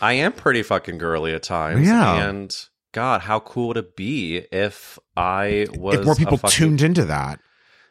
I 0.01 0.15
am 0.15 0.33
pretty 0.33 0.63
fucking 0.63 0.99
girly 0.99 1.35
at 1.35 1.43
times. 1.43 1.87
Yeah. 1.87 2.29
And 2.29 2.55
God, 2.93 3.21
how 3.23 3.41
cool 3.41 3.69
would 3.69 3.77
it 3.77 3.97
be 3.97 4.39
if 4.53 4.99
I 5.17 5.67
was 5.77 6.01
if 6.01 6.07
more 6.07 6.15
people 6.15 6.37
fucking- 6.37 6.57
tuned 6.57 6.83
into 6.83 7.05
that. 7.07 7.41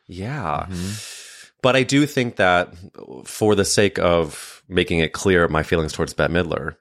Yeah. 0.07 0.67
Mm-hmm. 0.69 1.49
But 1.61 1.75
I 1.77 1.83
do 1.83 2.05
think 2.05 2.35
that 2.35 2.73
for 3.25 3.55
the 3.55 3.63
sake 3.65 3.97
of 3.97 4.61
making 4.67 4.99
it 4.99 5.13
clear 5.13 5.47
my 5.47 5.63
feelings 5.63 5.93
towards 5.93 6.13
Bette 6.13 6.33
Midler, 6.33 6.75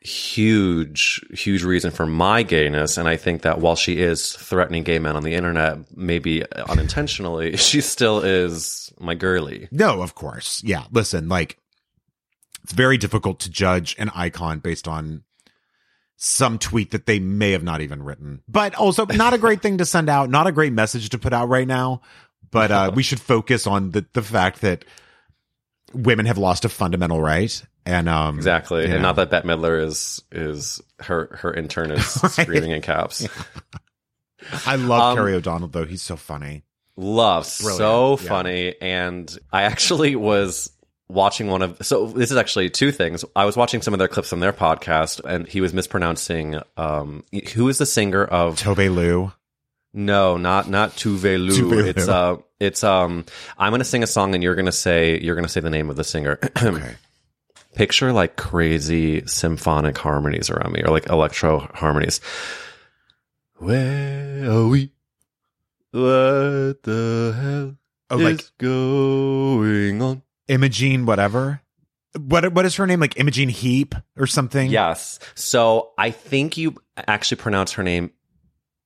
huge, 0.00 1.20
huge 1.32 1.62
reason 1.62 1.90
for 1.92 2.04
my 2.06 2.42
gayness. 2.42 2.96
And 2.98 3.08
I 3.08 3.16
think 3.16 3.42
that 3.42 3.60
while 3.60 3.76
she 3.76 4.00
is 4.00 4.32
threatening 4.32 4.82
gay 4.82 4.98
men 4.98 5.16
on 5.16 5.22
the 5.22 5.34
internet, 5.34 5.78
maybe 5.96 6.44
unintentionally, 6.52 7.56
she 7.56 7.80
still 7.80 8.20
is 8.20 8.92
my 8.98 9.14
girly. 9.14 9.68
No, 9.70 10.02
of 10.02 10.14
course. 10.16 10.62
Yeah. 10.64 10.84
Listen, 10.90 11.28
like 11.28 11.58
it's 12.68 12.74
very 12.74 12.98
difficult 12.98 13.40
to 13.40 13.50
judge 13.50 13.96
an 13.98 14.10
icon 14.14 14.58
based 14.58 14.86
on 14.86 15.22
some 16.16 16.58
tweet 16.58 16.90
that 16.90 17.06
they 17.06 17.18
may 17.18 17.52
have 17.52 17.62
not 17.62 17.80
even 17.80 18.02
written. 18.02 18.42
But 18.46 18.74
also 18.74 19.06
not 19.06 19.32
a 19.32 19.38
great 19.38 19.62
thing 19.62 19.78
to 19.78 19.86
send 19.86 20.10
out, 20.10 20.28
not 20.28 20.46
a 20.46 20.52
great 20.52 20.74
message 20.74 21.08
to 21.10 21.18
put 21.18 21.32
out 21.32 21.48
right 21.48 21.66
now. 21.66 22.02
But 22.50 22.70
uh 22.70 22.92
we 22.94 23.02
should 23.02 23.20
focus 23.20 23.66
on 23.66 23.92
the 23.92 24.04
the 24.12 24.20
fact 24.20 24.60
that 24.60 24.84
women 25.94 26.26
have 26.26 26.36
lost 26.36 26.66
a 26.66 26.68
fundamental 26.68 27.22
right. 27.22 27.64
And 27.86 28.06
um 28.06 28.36
Exactly. 28.36 28.84
And 28.84 28.92
know. 28.94 29.00
not 29.00 29.16
that 29.16 29.30
Bette 29.30 29.48
Midler 29.48 29.82
is, 29.82 30.22
is 30.30 30.82
her, 30.98 31.38
her 31.40 31.54
intern 31.54 31.90
is 31.90 32.04
screaming 32.32 32.72
in 32.72 32.82
caps. 32.82 33.26
I 34.66 34.76
love 34.76 35.12
Um, 35.12 35.16
Carrie 35.16 35.32
O'Donnell 35.32 35.68
though. 35.68 35.86
He's 35.86 36.02
so 36.02 36.16
funny. 36.16 36.64
Love 36.98 37.50
Brilliant, 37.60 37.78
so 37.78 38.18
yeah. 38.20 38.28
funny 38.28 38.74
and 38.82 39.38
i 39.52 39.62
actually 39.62 40.16
was 40.16 40.70
watching 41.08 41.46
one 41.46 41.62
of 41.62 41.76
so 41.80 42.06
this 42.08 42.30
is 42.30 42.36
actually 42.36 42.68
two 42.68 42.92
things 42.92 43.24
i 43.34 43.44
was 43.46 43.56
watching 43.56 43.80
some 43.80 43.94
of 43.94 43.98
their 43.98 44.08
clips 44.08 44.28
from 44.28 44.40
their 44.40 44.52
podcast 44.52 45.20
and 45.24 45.48
he 45.48 45.60
was 45.62 45.72
mispronouncing 45.72 46.60
um 46.76 47.24
who 47.54 47.66
is 47.68 47.78
the 47.78 47.86
singer 47.86 48.22
of 48.24 48.56
Tove 48.56 48.94
Lo. 48.94 49.32
no 49.94 50.36
not 50.36 50.68
not 50.68 50.90
Tuvalu. 50.90 51.50
Tuvalu. 51.50 51.86
it's 51.86 52.08
uh 52.08 52.36
it's 52.60 52.84
um 52.84 53.24
i'm 53.56 53.72
gonna 53.72 53.84
sing 53.84 54.02
a 54.02 54.06
song 54.06 54.34
and 54.34 54.42
you're 54.44 54.54
gonna 54.54 54.70
say 54.70 55.18
you're 55.20 55.34
gonna 55.34 55.48
say 55.48 55.60
the 55.60 55.70
name 55.70 55.88
of 55.88 55.96
the 55.96 56.04
singer 56.04 56.38
Okay. 56.62 56.94
picture 57.74 58.12
like 58.12 58.36
crazy 58.36 59.26
symphonic 59.26 59.96
harmonies 59.96 60.50
around 60.50 60.72
me 60.72 60.82
or 60.82 60.90
like 60.90 61.06
electro 61.08 61.60
harmonies 61.74 62.20
where 63.56 64.50
are 64.50 64.66
we 64.68 64.92
what 65.92 66.82
the 66.82 67.34
hell 67.40 67.74
Oh, 68.10 68.18
is 68.20 68.24
like 68.24 68.44
going 68.58 70.00
on? 70.00 70.22
Imogene, 70.48 71.06
whatever. 71.06 71.60
What 72.18 72.52
what 72.52 72.64
is 72.64 72.76
her 72.76 72.86
name? 72.86 73.00
Like 73.00 73.18
Imogene 73.18 73.50
Heap 73.50 73.94
or 74.16 74.26
something? 74.26 74.70
Yes. 74.70 75.18
So 75.34 75.92
I 75.98 76.10
think 76.10 76.56
you 76.56 76.76
actually 76.96 77.36
pronounce 77.36 77.72
her 77.72 77.82
name 77.82 78.10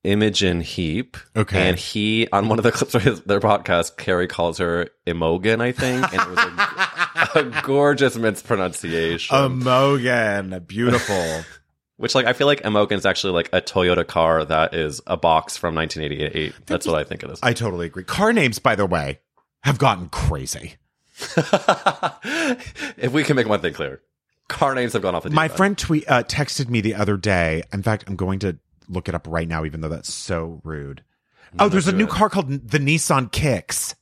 Imogen 0.04 0.60
Heap. 0.60 1.16
Okay. 1.36 1.68
And 1.68 1.78
he, 1.78 2.28
on 2.32 2.48
one 2.48 2.58
of 2.58 2.64
the 2.64 2.72
clips 2.72 2.94
of 2.94 3.02
his, 3.02 3.20
their 3.22 3.40
podcast, 3.40 3.96
Carrie 3.96 4.26
calls 4.26 4.58
her 4.58 4.88
Imogen, 5.06 5.60
I 5.60 5.72
think. 5.72 6.12
And 6.12 6.22
it 6.22 6.28
was 6.28 6.38
a, 6.38 7.38
a 7.60 7.62
gorgeous 7.62 8.16
mispronunciation. 8.16 9.36
Emogan. 9.36 10.66
Beautiful. 10.66 11.44
which, 11.98 12.14
like, 12.14 12.26
I 12.26 12.32
feel 12.32 12.48
like 12.48 12.64
Imogen 12.64 12.98
is 12.98 13.06
actually 13.06 13.34
like 13.34 13.50
a 13.52 13.60
Toyota 13.60 14.06
car 14.06 14.44
that 14.44 14.74
is 14.74 15.00
a 15.06 15.16
box 15.16 15.56
from 15.56 15.74
1988. 15.76 16.54
That's 16.66 16.86
what 16.86 16.96
I 16.96 17.04
think 17.04 17.22
it 17.22 17.30
is. 17.30 17.38
I 17.42 17.52
totally 17.52 17.86
agree. 17.86 18.04
Car 18.04 18.32
names, 18.32 18.58
by 18.58 18.74
the 18.74 18.86
way, 18.86 19.20
have 19.62 19.78
gotten 19.78 20.08
crazy. 20.08 20.74
if 22.96 23.12
we 23.12 23.24
can 23.24 23.36
make 23.36 23.48
one 23.48 23.60
thing 23.60 23.72
clear, 23.74 24.00
car 24.48 24.74
names 24.74 24.92
have 24.92 25.02
gone 25.02 25.14
off 25.14 25.22
the 25.24 25.30
My 25.30 25.44
end. 25.44 25.52
friend 25.52 25.78
tweet 25.78 26.10
uh, 26.10 26.22
texted 26.24 26.68
me 26.68 26.80
the 26.80 26.94
other 26.94 27.16
day. 27.16 27.62
In 27.72 27.82
fact, 27.82 28.04
I'm 28.06 28.16
going 28.16 28.38
to 28.40 28.58
look 28.88 29.08
it 29.08 29.14
up 29.14 29.26
right 29.28 29.48
now, 29.48 29.64
even 29.64 29.80
though 29.80 29.88
that's 29.88 30.12
so 30.12 30.60
rude. 30.64 31.02
oh, 31.58 31.68
there's 31.68 31.88
a 31.88 31.92
new 31.92 32.04
it. 32.04 32.10
car 32.10 32.28
called 32.28 32.48
the 32.48 32.78
Nissan 32.78 33.30
Kicks. 33.30 33.94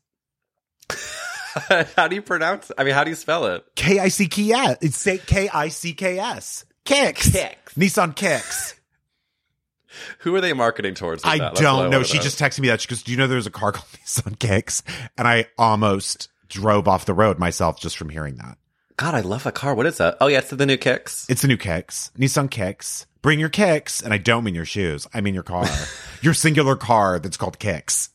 how 1.96 2.08
do 2.08 2.14
you 2.14 2.22
pronounce? 2.22 2.70
I 2.78 2.84
mean, 2.84 2.94
how 2.94 3.04
do 3.04 3.10
you 3.10 3.16
spell 3.16 3.46
it? 3.46 3.64
K 3.76 3.98
I 3.98 4.08
C 4.08 4.26
K 4.26 4.52
S. 4.52 4.78
It's 4.80 4.96
say 4.96 5.18
K 5.18 5.48
I 5.48 5.68
C 5.68 5.92
K 5.92 6.18
S. 6.18 6.64
Kicks. 6.84 7.30
Kicks. 7.30 7.74
Nissan 7.74 8.14
Kicks. 8.16 8.74
Who 10.20 10.34
are 10.36 10.40
they 10.40 10.52
marketing 10.52 10.94
towards? 10.94 11.24
with 11.24 11.32
I 11.32 11.38
that? 11.38 11.56
Don't 11.56 11.90
know. 11.90 12.02
She 12.02 12.18
just 12.18 12.38
texted 12.38 12.60
me 12.60 12.68
that. 12.68 12.80
She 12.80 12.88
goes, 12.88 13.02
"Do 13.02 13.10
you 13.12 13.18
know 13.18 13.26
there's 13.26 13.46
a 13.46 13.50
car 13.50 13.72
called 13.72 13.88
Nissan 14.04 14.38
Kicks?" 14.38 14.82
And 15.18 15.26
I 15.26 15.46
almost 15.58 16.28
drove 16.50 16.86
off 16.86 17.06
the 17.06 17.14
road 17.14 17.38
myself 17.38 17.80
just 17.80 17.96
from 17.96 18.10
hearing 18.10 18.34
that. 18.36 18.58
God, 18.98 19.14
I 19.14 19.20
love 19.20 19.44
that 19.44 19.54
car. 19.54 19.74
What 19.74 19.86
is 19.86 19.96
that? 19.96 20.18
Oh 20.20 20.26
yeah, 20.26 20.38
it's 20.38 20.50
the 20.50 20.66
new 20.66 20.76
kicks. 20.76 21.26
It's 21.30 21.40
the 21.40 21.48
new 21.48 21.56
Kicks, 21.56 22.10
Nissan 22.18 22.50
Kicks. 22.50 23.06
Bring 23.22 23.38
your 23.38 23.48
kicks, 23.48 24.02
and 24.02 24.12
I 24.12 24.18
don't 24.18 24.44
mean 24.44 24.54
your 24.54 24.66
shoes. 24.66 25.06
I 25.14 25.20
mean 25.22 25.32
your 25.34 25.42
car, 25.42 25.66
your 26.22 26.34
singular 26.34 26.76
car 26.76 27.18
that's 27.18 27.38
called 27.38 27.58
Kicks. 27.58 28.10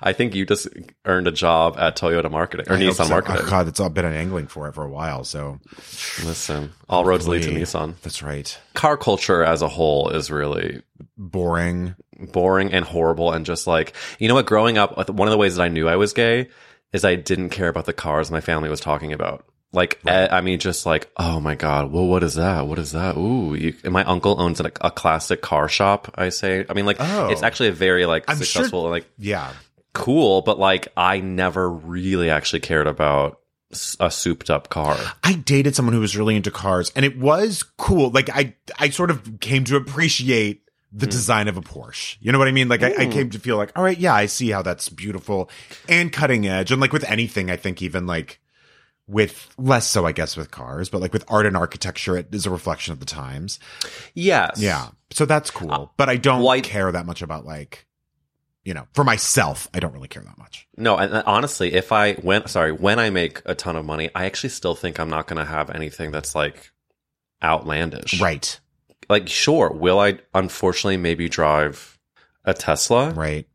I 0.00 0.12
think 0.12 0.36
you 0.36 0.46
just 0.46 0.68
earned 1.04 1.26
a 1.26 1.32
job 1.32 1.76
at 1.78 1.96
Toyota 1.96 2.30
marketing 2.30 2.66
or 2.68 2.76
I 2.76 2.80
Nissan 2.80 3.06
so. 3.06 3.08
marketing. 3.08 3.40
Oh, 3.44 3.50
God, 3.50 3.66
that's 3.66 3.80
all 3.80 3.88
been 3.88 4.04
an 4.04 4.12
angling 4.12 4.46
for 4.46 4.68
it 4.68 4.74
for 4.74 4.84
a 4.84 4.88
while. 4.88 5.24
So 5.24 5.58
Listen, 6.24 6.72
all 6.88 7.04
roads 7.04 7.26
lead 7.26 7.42
to 7.42 7.50
Nissan. 7.50 7.94
That's 8.02 8.22
right. 8.22 8.56
Car 8.74 8.96
culture 8.96 9.42
as 9.42 9.60
a 9.62 9.68
whole 9.68 10.10
is 10.10 10.30
really 10.30 10.82
Boring. 11.16 11.96
boring 12.32 12.72
and 12.72 12.84
horrible 12.84 13.32
and 13.32 13.44
just 13.46 13.66
like 13.66 13.94
you 14.20 14.28
know 14.28 14.34
what 14.34 14.46
growing 14.46 14.78
up 14.78 15.08
one 15.10 15.26
of 15.28 15.32
the 15.32 15.38
ways 15.38 15.54
that 15.56 15.62
i 15.62 15.68
knew 15.68 15.88
i 15.88 15.94
was 15.94 16.12
gay 16.12 16.48
is 16.92 17.04
i 17.04 17.14
didn't 17.14 17.50
care 17.50 17.68
about 17.68 17.86
the 17.86 17.92
cars 17.92 18.30
my 18.30 18.40
family 18.40 18.68
was 18.68 18.80
talking 18.80 19.12
about 19.12 19.44
like 19.72 20.00
eh, 20.06 20.28
i 20.30 20.40
mean 20.40 20.58
just 20.58 20.86
like 20.86 21.10
oh 21.18 21.38
my 21.40 21.54
god 21.54 21.92
well 21.92 22.06
what 22.06 22.22
is 22.22 22.34
that 22.34 22.66
what 22.66 22.78
is 22.78 22.92
that 22.92 23.16
ooh 23.16 23.54
you, 23.54 23.74
and 23.84 23.92
my 23.92 24.04
uncle 24.04 24.40
owns 24.40 24.60
a, 24.60 24.70
a 24.80 24.90
classic 24.90 25.42
car 25.42 25.68
shop 25.68 26.10
i 26.16 26.28
say 26.30 26.64
i 26.70 26.72
mean 26.74 26.86
like 26.86 26.96
Oh. 27.00 27.28
it's 27.28 27.42
actually 27.42 27.68
a 27.68 27.72
very 27.72 28.06
like 28.06 28.24
I'm 28.28 28.36
sure- 28.38 28.44
successful 28.46 28.88
like 28.88 29.06
Yeah. 29.18 29.52
cool, 29.92 30.42
but 30.42 30.58
like 30.58 30.88
I 30.96 31.20
never 31.20 31.68
really 31.68 32.30
actually 32.30 32.60
cared 32.60 32.86
about 32.86 33.40
a 34.00 34.10
souped 34.10 34.48
up 34.48 34.70
car. 34.70 34.96
I 35.22 35.34
dated 35.34 35.74
someone 35.76 35.92
who 35.92 36.00
was 36.00 36.16
really 36.16 36.36
into 36.36 36.50
cars 36.50 36.90
and 36.96 37.04
it 37.04 37.18
was 37.18 37.62
cool. 37.76 38.08
Like 38.10 38.30
I, 38.30 38.54
I 38.78 38.88
sort 38.90 39.10
of 39.10 39.40
came 39.40 39.64
to 39.64 39.76
appreciate 39.76 40.62
the 40.92 41.06
hmm. 41.06 41.10
design 41.10 41.48
of 41.48 41.56
a 41.56 41.60
Porsche. 41.60 42.16
You 42.20 42.32
know 42.32 42.38
what 42.38 42.48
I 42.48 42.52
mean? 42.52 42.68
Like 42.68 42.82
I, 42.82 42.94
I 42.94 43.06
came 43.06 43.30
to 43.30 43.38
feel 43.38 43.56
like, 43.56 43.76
all 43.76 43.84
right, 43.84 43.98
yeah, 43.98 44.14
I 44.14 44.26
see 44.26 44.50
how 44.50 44.62
that's 44.62 44.88
beautiful 44.88 45.50
and 45.88 46.12
cutting 46.12 46.46
edge. 46.46 46.72
And 46.72 46.80
like 46.80 46.92
with 46.92 47.04
anything, 47.04 47.50
I 47.50 47.56
think 47.56 47.82
even 47.82 48.06
like 48.06 48.40
with 49.06 49.48
less 49.58 49.86
so, 49.86 50.06
I 50.06 50.12
guess, 50.12 50.36
with 50.36 50.50
cars, 50.50 50.88
but 50.88 51.00
like 51.00 51.12
with 51.12 51.24
art 51.28 51.46
and 51.46 51.56
architecture, 51.56 52.16
it 52.16 52.34
is 52.34 52.46
a 52.46 52.50
reflection 52.50 52.92
of 52.92 53.00
the 53.00 53.06
times. 53.06 53.58
Yes. 54.14 54.60
Yeah. 54.60 54.88
So 55.10 55.24
that's 55.24 55.50
cool. 55.50 55.72
Uh, 55.72 55.86
but 55.96 56.08
I 56.08 56.16
don't 56.16 56.40
well, 56.40 56.50
I- 56.50 56.60
care 56.60 56.90
that 56.92 57.06
much 57.06 57.22
about 57.22 57.44
like, 57.44 57.86
you 58.64 58.74
know, 58.74 58.86
for 58.92 59.02
myself, 59.04 59.66
I 59.72 59.80
don't 59.80 59.94
really 59.94 60.08
care 60.08 60.22
that 60.22 60.36
much. 60.36 60.68
No, 60.76 60.98
and 60.98 61.10
and 61.12 61.24
honestly, 61.26 61.72
if 61.72 61.90
I 61.90 62.16
went, 62.22 62.50
sorry, 62.50 62.70
when 62.70 62.98
I 62.98 63.08
make 63.08 63.40
a 63.46 63.54
ton 63.54 63.76
of 63.76 63.86
money, 63.86 64.10
I 64.14 64.26
actually 64.26 64.50
still 64.50 64.74
think 64.74 65.00
I'm 65.00 65.08
not 65.08 65.26
going 65.26 65.38
to 65.38 65.50
have 65.50 65.70
anything 65.70 66.10
that's 66.10 66.34
like 66.34 66.70
outlandish. 67.42 68.20
Right. 68.20 68.60
Like 69.08 69.28
sure, 69.28 69.70
will 69.72 69.98
I 69.98 70.18
unfortunately 70.34 70.96
maybe 70.98 71.28
drive 71.28 71.98
a 72.44 72.54
Tesla? 72.54 73.10
Right. 73.10 73.46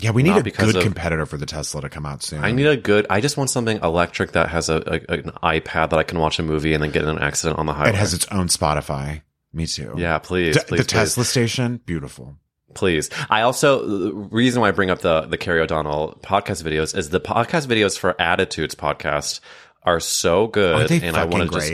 Yeah, 0.00 0.12
we 0.12 0.22
need 0.22 0.30
Not 0.30 0.46
a 0.46 0.50
good 0.52 0.76
of- 0.76 0.82
competitor 0.84 1.26
for 1.26 1.36
the 1.36 1.46
Tesla 1.46 1.80
to 1.80 1.88
come 1.88 2.06
out 2.06 2.22
soon. 2.22 2.44
I 2.44 2.52
need 2.52 2.66
a 2.66 2.76
good 2.76 3.06
I 3.10 3.20
just 3.20 3.36
want 3.36 3.50
something 3.50 3.80
electric 3.82 4.32
that 4.32 4.48
has 4.48 4.68
a, 4.68 4.76
a 4.86 5.12
an 5.12 5.32
iPad 5.42 5.90
that 5.90 5.94
I 5.98 6.04
can 6.04 6.20
watch 6.20 6.38
a 6.38 6.44
movie 6.44 6.72
and 6.72 6.82
then 6.82 6.92
get 6.92 7.02
in 7.02 7.08
an 7.08 7.18
accident 7.18 7.58
on 7.58 7.66
the 7.66 7.72
highway. 7.72 7.88
It 7.90 7.94
has 7.96 8.14
its 8.14 8.26
own 8.28 8.46
Spotify. 8.46 9.22
Me 9.52 9.66
too. 9.66 9.94
yeah, 9.96 10.18
please, 10.18 10.56
T- 10.56 10.62
please, 10.68 10.68
the 10.68 10.84
please. 10.84 10.86
Tesla 10.86 11.24
station, 11.24 11.80
beautiful. 11.84 12.36
Please. 12.74 13.10
I 13.28 13.40
also 13.42 13.84
the 13.86 14.14
reason 14.14 14.60
why 14.60 14.68
I 14.68 14.70
bring 14.70 14.90
up 14.90 15.00
the 15.00 15.22
the 15.22 15.38
Carrie 15.38 15.60
O'Donnell 15.62 16.20
podcast 16.22 16.62
videos 16.62 16.96
is 16.96 17.10
the 17.10 17.18
podcast 17.20 17.66
videos 17.66 17.98
for 17.98 18.14
Attitudes 18.20 18.76
podcast 18.76 19.40
are 19.82 19.98
so 19.98 20.46
good, 20.46 20.92
and 20.92 21.16
I 21.16 21.24
want 21.24 21.50
to 21.50 21.58
just? 21.58 21.72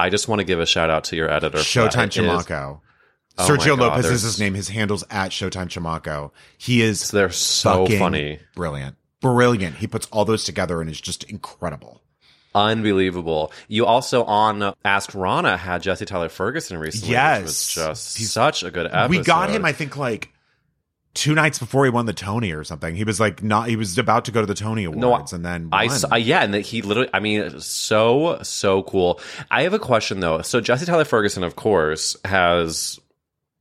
I 0.00 0.10
just 0.10 0.28
want 0.28 0.40
to 0.40 0.44
give 0.44 0.60
a 0.60 0.66
shout 0.66 0.90
out 0.90 1.04
to 1.04 1.16
your 1.16 1.30
editor. 1.30 1.58
Showtime 1.58 2.08
Chamaco. 2.08 2.80
Oh 3.38 3.46
Sergio 3.48 3.78
God, 3.78 3.80
Lopez 3.80 4.06
is 4.06 4.22
his 4.22 4.40
name. 4.40 4.54
His 4.54 4.68
handle's 4.68 5.04
at 5.10 5.30
Showtime 5.30 5.68
Chamaco. 5.68 6.30
He 6.58 6.82
is 6.82 7.10
They're 7.10 7.30
so 7.30 7.86
funny. 7.86 8.40
brilliant, 8.54 8.96
brilliant. 9.20 9.76
He 9.76 9.86
puts 9.86 10.06
all 10.10 10.24
those 10.24 10.44
together 10.44 10.80
and 10.80 10.90
is 10.90 11.00
just 11.00 11.24
incredible. 11.24 12.02
Unbelievable. 12.54 13.52
You 13.68 13.86
also 13.86 14.24
on 14.24 14.74
Ask 14.84 15.12
Ronna 15.12 15.56
had 15.56 15.82
Jesse 15.82 16.04
Tyler 16.04 16.28
Ferguson 16.28 16.78
recently. 16.78 17.12
Yes. 17.12 17.38
Which 17.40 17.46
was 17.46 17.74
just 17.74 18.18
He's- 18.18 18.32
such 18.32 18.62
a 18.64 18.70
good 18.70 18.86
episode. 18.86 19.10
We 19.10 19.20
got 19.20 19.50
him, 19.50 19.64
I 19.64 19.72
think, 19.72 19.96
like 19.96 20.32
two 21.14 21.34
nights 21.34 21.58
before 21.58 21.84
he 21.84 21.90
won 21.90 22.06
the 22.06 22.12
Tony 22.12 22.52
or 22.52 22.64
something. 22.64 22.94
He 22.94 23.04
was 23.04 23.20
like 23.20 23.42
not. 23.42 23.68
He 23.68 23.76
was 23.76 23.98
about 23.98 24.24
to 24.26 24.32
go 24.32 24.40
to 24.40 24.46
the 24.46 24.54
Tony 24.54 24.84
Awards, 24.84 25.32
and 25.32 25.44
then 25.44 25.68
I, 25.72 25.88
saw, 25.88 26.14
yeah, 26.14 26.42
and 26.42 26.54
that 26.54 26.60
he 26.60 26.82
literally, 26.82 27.10
I 27.12 27.20
mean, 27.20 27.60
so 27.60 28.40
so 28.42 28.82
cool. 28.84 29.20
I 29.50 29.62
have 29.62 29.74
a 29.74 29.78
question 29.78 30.20
though. 30.20 30.42
So 30.42 30.60
Jesse 30.60 30.86
Tyler 30.86 31.04
Ferguson, 31.04 31.42
of 31.42 31.56
course, 31.56 32.16
has 32.24 32.98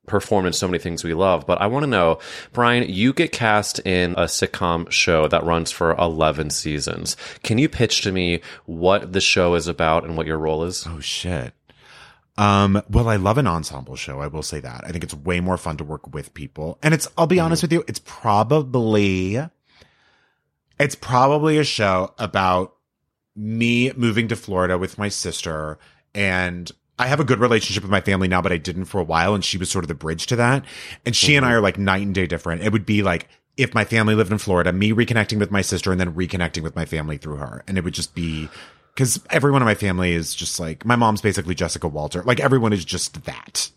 performed 0.06 0.47
in 0.47 0.54
so 0.54 0.68
many 0.68 0.80
things 0.80 1.04
we 1.04 1.14
love, 1.14 1.45
but 1.45 1.62
I 1.62 1.68
want 1.68 1.84
to 1.84 1.88
know, 1.88 2.18
Bryan, 2.52 2.89
you 2.89 3.14
get 3.14 3.32
cast 3.32 3.80
in 3.86 4.14
a 4.14 4.24
sitcom 4.24 4.89
show 4.91 5.28
that 5.28 5.43
runs 5.43 5.72
for 5.72 5.93
eleven 5.93 6.50
seasons. 6.50 7.16
Can 7.43 7.58
you 7.58 7.70
pitch 7.70 8.02
to 8.02 8.12
me 8.12 8.41
what 8.66 9.14
the 9.14 9.22
show 9.22 9.56
is 9.56 9.68
about 9.68 10.06
and 10.06 10.18
what 10.18 10.26
your 10.28 10.38
role 10.39 10.64
is? 10.64 10.86
Oh 10.88 11.00
shit. 11.00 11.54
Um, 12.40 12.82
well, 12.90 13.10
I 13.10 13.18
love 13.18 13.38
an 13.38 13.48
ensemble 13.48 13.98
show. 13.98 14.22
I 14.22 14.28
will 14.28 14.44
say 14.44 14.62
that. 14.62 14.86
I 14.86 14.92
think 14.92 15.04
it's 15.04 15.14
way 15.14 15.42
more 15.42 15.58
fun 15.58 15.76
to 15.76 15.84
work 15.84 16.14
with 16.14 16.34
people. 16.34 16.80
And 16.82 16.94
it's, 16.94 17.06
I'll 17.18 17.28
be 17.28 17.42
honest 17.42 17.62
with 17.62 17.74
you, 17.74 17.84
it's 17.86 18.00
probably, 18.06 19.46
it's 20.80 20.96
probably 20.96 21.58
a 21.58 21.66
show 21.66 22.14
about 22.18 22.78
me 23.36 23.92
moving 23.98 24.30
to 24.30 24.38
Florida 24.38 24.78
with 24.78 24.98
my 24.98 25.10
sister. 25.10 25.80
And 26.16 26.72
I 26.98 27.08
have 27.08 27.20
a 27.20 27.26
good 27.26 27.40
relationship 27.40 27.84
with 27.84 27.92
my 27.92 28.00
family 28.00 28.30
now, 28.30 28.42
but 28.42 28.54
I 28.54 28.58
didn't 28.58 28.86
for 28.86 29.02
a 29.02 29.04
while. 29.04 29.36
And 29.36 29.44
she 29.44 29.58
was 29.58 29.70
sort 29.70 29.84
of 29.84 29.90
the 29.90 29.94
bridge 29.94 30.26
to 30.28 30.38
that. 30.38 30.64
And 31.06 31.14
she 31.14 31.36
and 31.36 31.46
I 31.46 31.52
are 31.52 31.62
like 31.62 31.78
night 31.78 32.04
and 32.04 32.16
day 32.16 32.26
different. 32.26 32.64
It 32.64 32.72
would 32.72 32.86
be 32.86 33.04
like, 33.04 33.28
if 33.58 33.74
my 33.74 33.84
family 33.84 34.16
lived 34.16 34.32
in 34.32 34.38
Florida, 34.38 34.72
me 34.72 34.94
reconnecting 34.94 35.40
with 35.40 35.52
my 35.52 35.62
sister 35.62 35.92
and 35.92 36.00
then 36.00 36.14
reconnecting 36.14 36.64
with 36.64 36.78
my 36.78 36.86
family 36.86 37.18
through 37.18 37.36
her. 37.36 37.66
And 37.68 37.78
it 37.78 37.84
would 37.84 37.94
just 37.94 38.16
be, 38.16 38.48
because 39.00 39.18
everyone 39.30 39.62
in 39.62 39.66
my 39.66 39.76
family 39.76 40.12
is 40.12 40.36
just 40.36 40.60
like 40.60 40.84
my 40.84 40.97
mom's 40.97 41.22
basically 41.22 41.56
Jessica 41.56 41.88
Walter. 41.88 42.22
Like 42.24 42.41
everyone 42.41 42.74
is 42.74 42.84
just 42.84 43.24
that. 43.24 43.72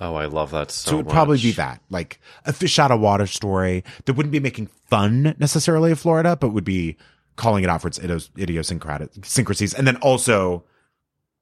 Oh, 0.00 0.16
I 0.16 0.24
love 0.24 0.50
that 0.50 0.72
so, 0.72 0.90
So, 0.90 0.94
it 0.94 1.04
would 1.04 1.08
probably 1.08 1.38
be 1.38 1.52
that, 1.52 1.80
like 1.88 2.18
a 2.46 2.52
fish 2.52 2.76
out 2.80 2.90
of 2.90 2.98
water 2.98 3.28
story 3.28 3.84
that 4.06 4.14
wouldn't 4.14 4.32
be 4.32 4.40
making 4.40 4.66
fun 4.90 5.36
necessarily 5.38 5.92
of 5.92 6.00
Florida, 6.00 6.34
but 6.34 6.48
would 6.48 6.64
be 6.64 6.96
calling 7.36 7.62
it 7.62 7.70
out 7.70 7.80
for 7.80 7.86
its 7.86 8.00
idiosyncrasies. 8.00 9.72
And 9.72 9.86
then 9.86 9.94
also, 9.98 10.64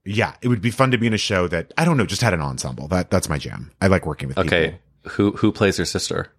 yeah, 0.04 0.34
it 0.42 0.48
would 0.48 0.60
be 0.60 0.70
fun 0.70 0.90
to 0.90 0.98
be 0.98 1.06
in 1.06 1.14
a 1.14 1.18
show 1.18 1.48
that 1.48 1.72
I 1.78 1.86
don't 1.86 1.96
know, 1.96 2.04
just 2.04 2.20
had 2.20 2.34
an 2.34 2.42
ensemble. 2.42 2.88
That 2.88 3.10
that's 3.10 3.30
my 3.30 3.38
jam. 3.38 3.70
I 3.80 3.86
like 3.86 4.04
working 4.04 4.28
with 4.28 4.36
Okay, 4.36 4.78
people. 5.02 5.10
who 5.12 5.30
who 5.38 5.50
plays 5.50 5.78
your 5.78 5.86
sister? 5.86 6.30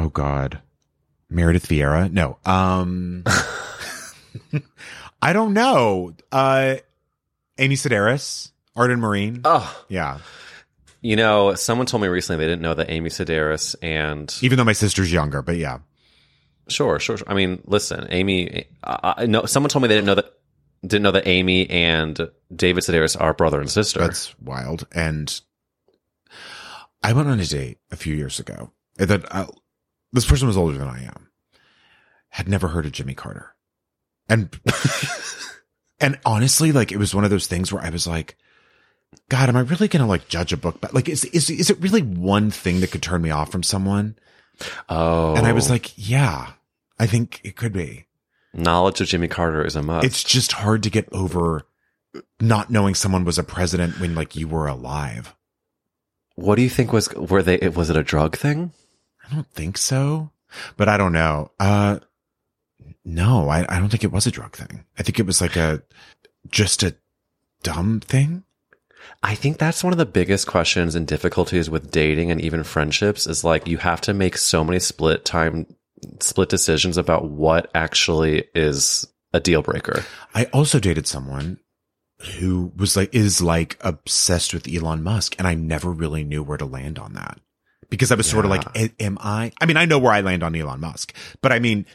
Oh 0.00 0.08
God, 0.08 0.60
Meredith 1.30 1.68
Vieira? 1.68 2.10
No. 2.10 2.38
Um, 2.44 3.22
I 5.20 5.32
don't 5.32 5.52
know. 5.52 6.12
Uh, 6.30 6.76
Amy 7.58 7.74
Sedaris, 7.74 8.52
Arden 8.76 9.00
Myrin. 9.00 9.40
Oh, 9.44 9.84
Yeah. 9.88 10.18
you 11.00 11.16
know, 11.16 11.54
someone 11.54 11.86
told 11.86 12.02
me 12.02 12.08
recently 12.08 12.44
they 12.44 12.50
didn't 12.50 12.62
know 12.62 12.74
that 12.74 12.90
Amy 12.90 13.10
Sedaris 13.10 13.74
and 13.82 14.32
Even 14.42 14.58
though 14.58 14.64
my 14.64 14.72
sister's 14.72 15.12
younger, 15.12 15.42
but 15.42 15.56
yeah. 15.56 15.78
Sure, 16.68 16.98
sure. 17.00 17.16
sure. 17.16 17.26
I 17.30 17.34
mean, 17.34 17.62
listen, 17.66 18.06
Amy. 18.10 18.66
I, 18.84 19.14
I 19.18 19.26
know 19.26 19.46
someone 19.46 19.70
told 19.70 19.82
me 19.82 19.88
they 19.88 19.94
didn't 19.94 20.06
know 20.06 20.14
that 20.16 20.32
didn't 20.82 21.02
know 21.02 21.10
that 21.12 21.26
Amy 21.26 21.68
and 21.70 22.30
David 22.54 22.84
Sedaris 22.84 23.20
are 23.20 23.32
brother 23.34 23.58
and 23.60 23.68
sister. 23.70 23.98
That's 24.00 24.38
wild. 24.40 24.86
And 24.94 25.40
I 27.02 27.12
went 27.14 27.28
on 27.28 27.40
a 27.40 27.44
date 27.46 27.78
a 27.90 27.96
few 27.96 28.14
years 28.14 28.38
ago 28.38 28.70
that 28.96 29.24
uh, 29.34 29.46
this 30.12 30.26
person 30.26 30.46
was 30.46 30.56
older 30.56 30.76
than 30.78 30.86
I 30.88 31.04
am, 31.04 31.28
had 32.28 32.48
never 32.48 32.68
heard 32.68 32.86
of 32.86 32.92
Jimmy 32.92 33.14
Carter. 33.14 33.54
And, 34.28 34.58
and 36.00 36.18
honestly, 36.24 36.72
like 36.72 36.92
it 36.92 36.98
was 36.98 37.14
one 37.14 37.24
of 37.24 37.30
those 37.30 37.46
things 37.46 37.72
where 37.72 37.82
I 37.82 37.90
was 37.90 38.06
like, 38.06 38.36
God, 39.28 39.48
am 39.48 39.56
I 39.56 39.60
really 39.60 39.88
going 39.88 40.02
to 40.02 40.08
like 40.08 40.28
judge 40.28 40.52
a 40.52 40.56
book? 40.56 40.80
But 40.80 40.94
like, 40.94 41.08
is, 41.08 41.24
is, 41.26 41.50
is 41.50 41.70
it 41.70 41.80
really 41.80 42.02
one 42.02 42.50
thing 42.50 42.80
that 42.80 42.90
could 42.90 43.02
turn 43.02 43.22
me 43.22 43.30
off 43.30 43.50
from 43.50 43.62
someone? 43.62 44.16
oh, 44.88 45.34
And 45.34 45.46
I 45.46 45.52
was 45.52 45.70
like, 45.70 45.92
yeah, 45.96 46.52
I 46.98 47.06
think 47.06 47.40
it 47.44 47.56
could 47.56 47.72
be. 47.72 48.06
knowledge 48.52 49.00
of 49.00 49.06
Jimmy 49.08 49.28
Carter 49.28 49.64
is 49.64 49.76
a 49.76 49.82
must. 49.82 50.04
It's 50.06 50.24
just 50.24 50.52
hard 50.52 50.82
to 50.82 50.90
get 50.90 51.08
over 51.12 51.66
not 52.40 52.70
knowing 52.70 52.94
someone 52.94 53.24
was 53.24 53.38
a 53.38 53.44
president 53.44 54.00
when 54.00 54.14
like 54.14 54.34
you 54.34 54.48
were 54.48 54.66
alive. 54.66 55.34
what 56.34 56.56
do 56.56 56.62
you 56.62 56.70
think 56.70 56.92
was 56.92 57.12
were 57.14 57.42
they? 57.42 57.68
Was 57.68 57.90
it 57.90 57.96
a 57.96 58.02
drug 58.02 58.36
thing? 58.36 58.72
I 59.30 59.34
don't 59.34 59.50
think 59.52 59.76
so, 59.78 60.30
but 60.76 60.88
I 60.88 60.96
don't 60.96 61.12
know. 61.12 61.50
Uh, 61.60 61.98
no, 63.04 63.48
I, 63.48 63.64
I 63.68 63.78
don't 63.78 63.88
think 63.88 64.04
it 64.04 64.12
was 64.12 64.26
a 64.26 64.30
drug 64.30 64.56
thing. 64.56 64.84
I 64.98 65.02
think 65.02 65.18
it 65.18 65.26
was 65.26 65.40
like 65.40 65.56
a, 65.56 65.82
just 66.48 66.82
a 66.82 66.96
dumb 67.62 68.00
thing. 68.00 68.44
I 69.22 69.34
think 69.34 69.58
that's 69.58 69.82
one 69.82 69.92
of 69.92 69.98
the 69.98 70.06
biggest 70.06 70.46
questions 70.46 70.94
and 70.94 71.06
difficulties 71.06 71.70
with 71.70 71.90
dating 71.90 72.30
and 72.30 72.40
even 72.40 72.62
friendships 72.62 73.26
is 73.26 73.42
like 73.42 73.66
you 73.66 73.78
have 73.78 74.00
to 74.02 74.14
make 74.14 74.36
so 74.36 74.62
many 74.62 74.78
split 74.78 75.24
time 75.24 75.66
split 76.20 76.48
decisions 76.48 76.96
about 76.96 77.28
what 77.28 77.70
actually 77.74 78.44
is 78.54 79.06
a 79.32 79.40
deal 79.40 79.62
breaker. 79.62 80.04
I 80.34 80.44
also 80.46 80.78
dated 80.78 81.06
someone 81.06 81.58
who 82.38 82.72
was 82.76 82.96
like, 82.96 83.14
is 83.14 83.40
like 83.40 83.76
obsessed 83.80 84.52
with 84.52 84.68
Elon 84.68 85.02
Musk. 85.02 85.36
And 85.38 85.46
I 85.46 85.54
never 85.54 85.90
really 85.90 86.24
knew 86.24 86.42
where 86.42 86.58
to 86.58 86.64
land 86.64 86.98
on 86.98 87.14
that 87.14 87.40
because 87.90 88.10
I 88.10 88.16
was 88.16 88.28
sort 88.28 88.44
of 88.44 88.50
like, 88.50 88.64
am 89.00 89.18
I, 89.20 89.52
I 89.60 89.66
mean, 89.66 89.76
I 89.76 89.84
know 89.84 89.98
where 89.98 90.12
I 90.12 90.20
land 90.20 90.42
on 90.42 90.54
Elon 90.54 90.80
Musk, 90.80 91.14
but 91.40 91.52
I 91.52 91.58
mean, 91.58 91.86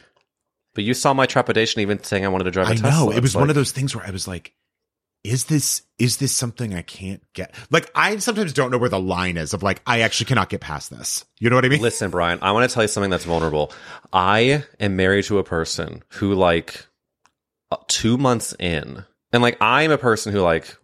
But 0.74 0.84
you 0.84 0.94
saw 0.94 1.14
my 1.14 1.26
trepidation 1.26 1.80
even 1.80 2.02
saying 2.02 2.24
I 2.24 2.28
wanted 2.28 2.44
to 2.44 2.50
drive 2.50 2.68
a 2.68 2.70
I 2.70 2.74
Tesla. 2.74 2.88
I 2.88 2.92
know 2.92 3.10
it 3.10 3.20
was 3.20 3.32
It's 3.32 3.36
one 3.36 3.48
of 3.48 3.54
those 3.54 3.72
things 3.72 3.94
where 3.94 4.06
I 4.06 4.10
was 4.10 4.26
like, 4.26 4.52
is 5.22 5.44
this, 5.44 5.82
is 5.98 6.18
this 6.18 6.32
something 6.32 6.74
I 6.74 6.82
can't 6.82 7.22
get? 7.32 7.54
Like, 7.70 7.90
I 7.94 8.16
sometimes 8.18 8.52
don't 8.52 8.70
know 8.70 8.78
where 8.78 8.90
the 8.90 9.00
line 9.00 9.36
is 9.38 9.54
of 9.54 9.62
like, 9.62 9.80
I 9.86 10.00
actually 10.00 10.26
cannot 10.26 10.50
get 10.50 10.60
past 10.60 10.90
this. 10.90 11.24
You 11.40 11.48
know 11.48 11.56
what 11.56 11.64
I 11.64 11.68
mean? 11.68 11.80
Listen, 11.80 12.10
Bryan, 12.10 12.38
I 12.42 12.52
want 12.52 12.68
to 12.68 12.74
tell 12.74 12.82
you 12.82 12.88
something 12.88 13.10
that's 13.10 13.24
vulnerable. 13.24 13.72
I 14.12 14.64
am 14.78 14.96
married 14.96 15.24
to 15.26 15.38
a 15.38 15.44
person 15.44 16.02
who, 16.10 16.34
like, 16.34 16.86
uh, 17.70 17.76
two 17.88 18.18
months 18.18 18.54
in, 18.58 19.04
and 19.32 19.42
like, 19.42 19.56
I'm 19.62 19.90
a 19.90 19.98
person 19.98 20.32
who, 20.32 20.40
like, 20.40 20.76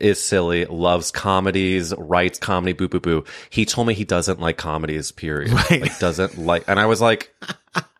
is 0.00 0.22
silly, 0.22 0.64
loves 0.64 1.10
comedies, 1.12 1.94
writes 1.96 2.38
comedy, 2.38 2.72
boo, 2.72 2.88
boo, 2.88 3.00
boo. 3.00 3.24
He 3.50 3.64
told 3.64 3.86
me 3.86 3.94
he 3.94 4.04
doesn't 4.04 4.40
like 4.40 4.56
comedies, 4.56 5.12
period. 5.12 5.52
Right. 5.52 5.82
Like, 5.82 5.98
doesn't 6.00 6.38
like, 6.38 6.64
and 6.66 6.80
I 6.80 6.86
was 6.86 7.00
like, 7.00 7.32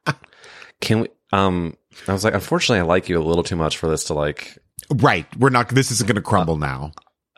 can 0.80 1.00
we, 1.00 1.08
um, 1.32 1.76
I 2.08 2.12
was 2.12 2.24
like, 2.24 2.34
unfortunately, 2.34 2.80
I 2.80 2.82
like 2.82 3.08
you 3.08 3.18
a 3.18 3.22
little 3.22 3.44
too 3.44 3.56
much 3.56 3.78
for 3.78 3.88
this 3.88 4.04
to 4.04 4.14
like, 4.14 4.58
Right. 4.90 5.26
We're 5.38 5.50
not, 5.50 5.68
this 5.68 5.90
isn't 5.90 6.06
going 6.06 6.16
to 6.16 6.22
crumble 6.22 6.56
now. 6.56 6.92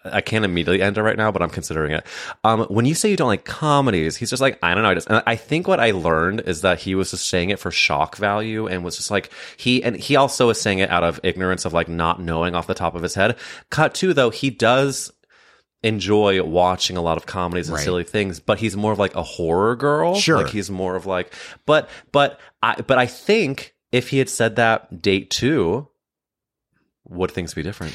I 0.05 0.21
can't 0.21 0.45
immediately 0.45 0.83
end 0.83 0.99
it 0.99 1.03
right 1.03 1.17
now, 1.17 1.33
but 1.33 1.43
I'm 1.43 1.51
considering 1.51 1.91
it. 1.91 2.07
Um, 2.45 2.63
when 2.67 2.85
you 2.85 2.95
say 2.95 3.11
you 3.11 3.17
don't 3.17 3.27
like 3.27 3.45
comedies, 3.45 4.17
he's 4.17 4.31
just 4.31 4.41
like, 4.41 4.57
I 4.63 4.73
don't 4.73 4.85
know. 4.85 4.91
I 4.91 4.95
just, 4.95 5.09
and 5.09 5.21
I 5.27 5.35
think 5.35 5.67
what 5.67 5.81
I 5.81 5.91
learned 5.91 6.43
is 6.43 6.61
that 6.61 6.79
he 6.79 6.95
was 6.95 7.11
just 7.11 7.29
saying 7.29 7.51
it 7.51 7.59
for 7.59 7.73
shock 7.73 8.17
value 8.17 8.69
and 8.69 8.85
was 8.85 8.97
just 8.97 9.11
like, 9.11 9.33
he, 9.57 9.83
and 9.83 9.97
he 9.97 10.15
also 10.15 10.49
is 10.51 10.61
saying 10.61 10.79
it 10.79 10.91
out 10.91 11.03
of 11.03 11.19
ignorance 11.25 11.65
of 11.65 11.73
like 11.73 11.89
not 11.89 12.21
knowing 12.21 12.55
off 12.55 12.69
the 12.69 12.75
top 12.75 12.95
of 12.95 13.03
his 13.03 13.15
head. 13.15 13.37
Cut 13.71 13.95
to 13.95 14.15
though, 14.15 14.31
he 14.31 14.49
does 14.51 15.13
enjoy 15.83 16.43
watching 16.43 16.97
a 16.97 17.03
lot 17.03 17.17
of 17.17 17.27
comedies 17.27 17.69
and 17.69 17.77
Right. 17.77 17.85
silly 17.85 18.05
things, 18.05 18.41
but 18.41 18.59
he's 18.59 18.77
more 18.77 18.93
of 18.93 18.99
like 18.99 19.15
a 19.15 19.23
horror 19.23 19.77
girl. 19.77 20.15
Sure. 20.17 20.39
Like 20.39 20.49
he's 20.51 20.71
more 20.71 20.97
of 20.97 21.07
like, 21.07 21.33
but, 21.65 21.89
but 22.13 22.41
I, 22.63 22.81
but 22.81 22.99
I 22.99 23.07
think 23.07 23.75
if 23.93 24.09
he 24.09 24.19
had 24.19 24.29
said 24.29 24.57
that 24.57 25.01
date 25.03 25.31
two, 25.31 25.89
would 27.09 27.31
things 27.31 27.55
be 27.55 27.63
different? 27.63 27.95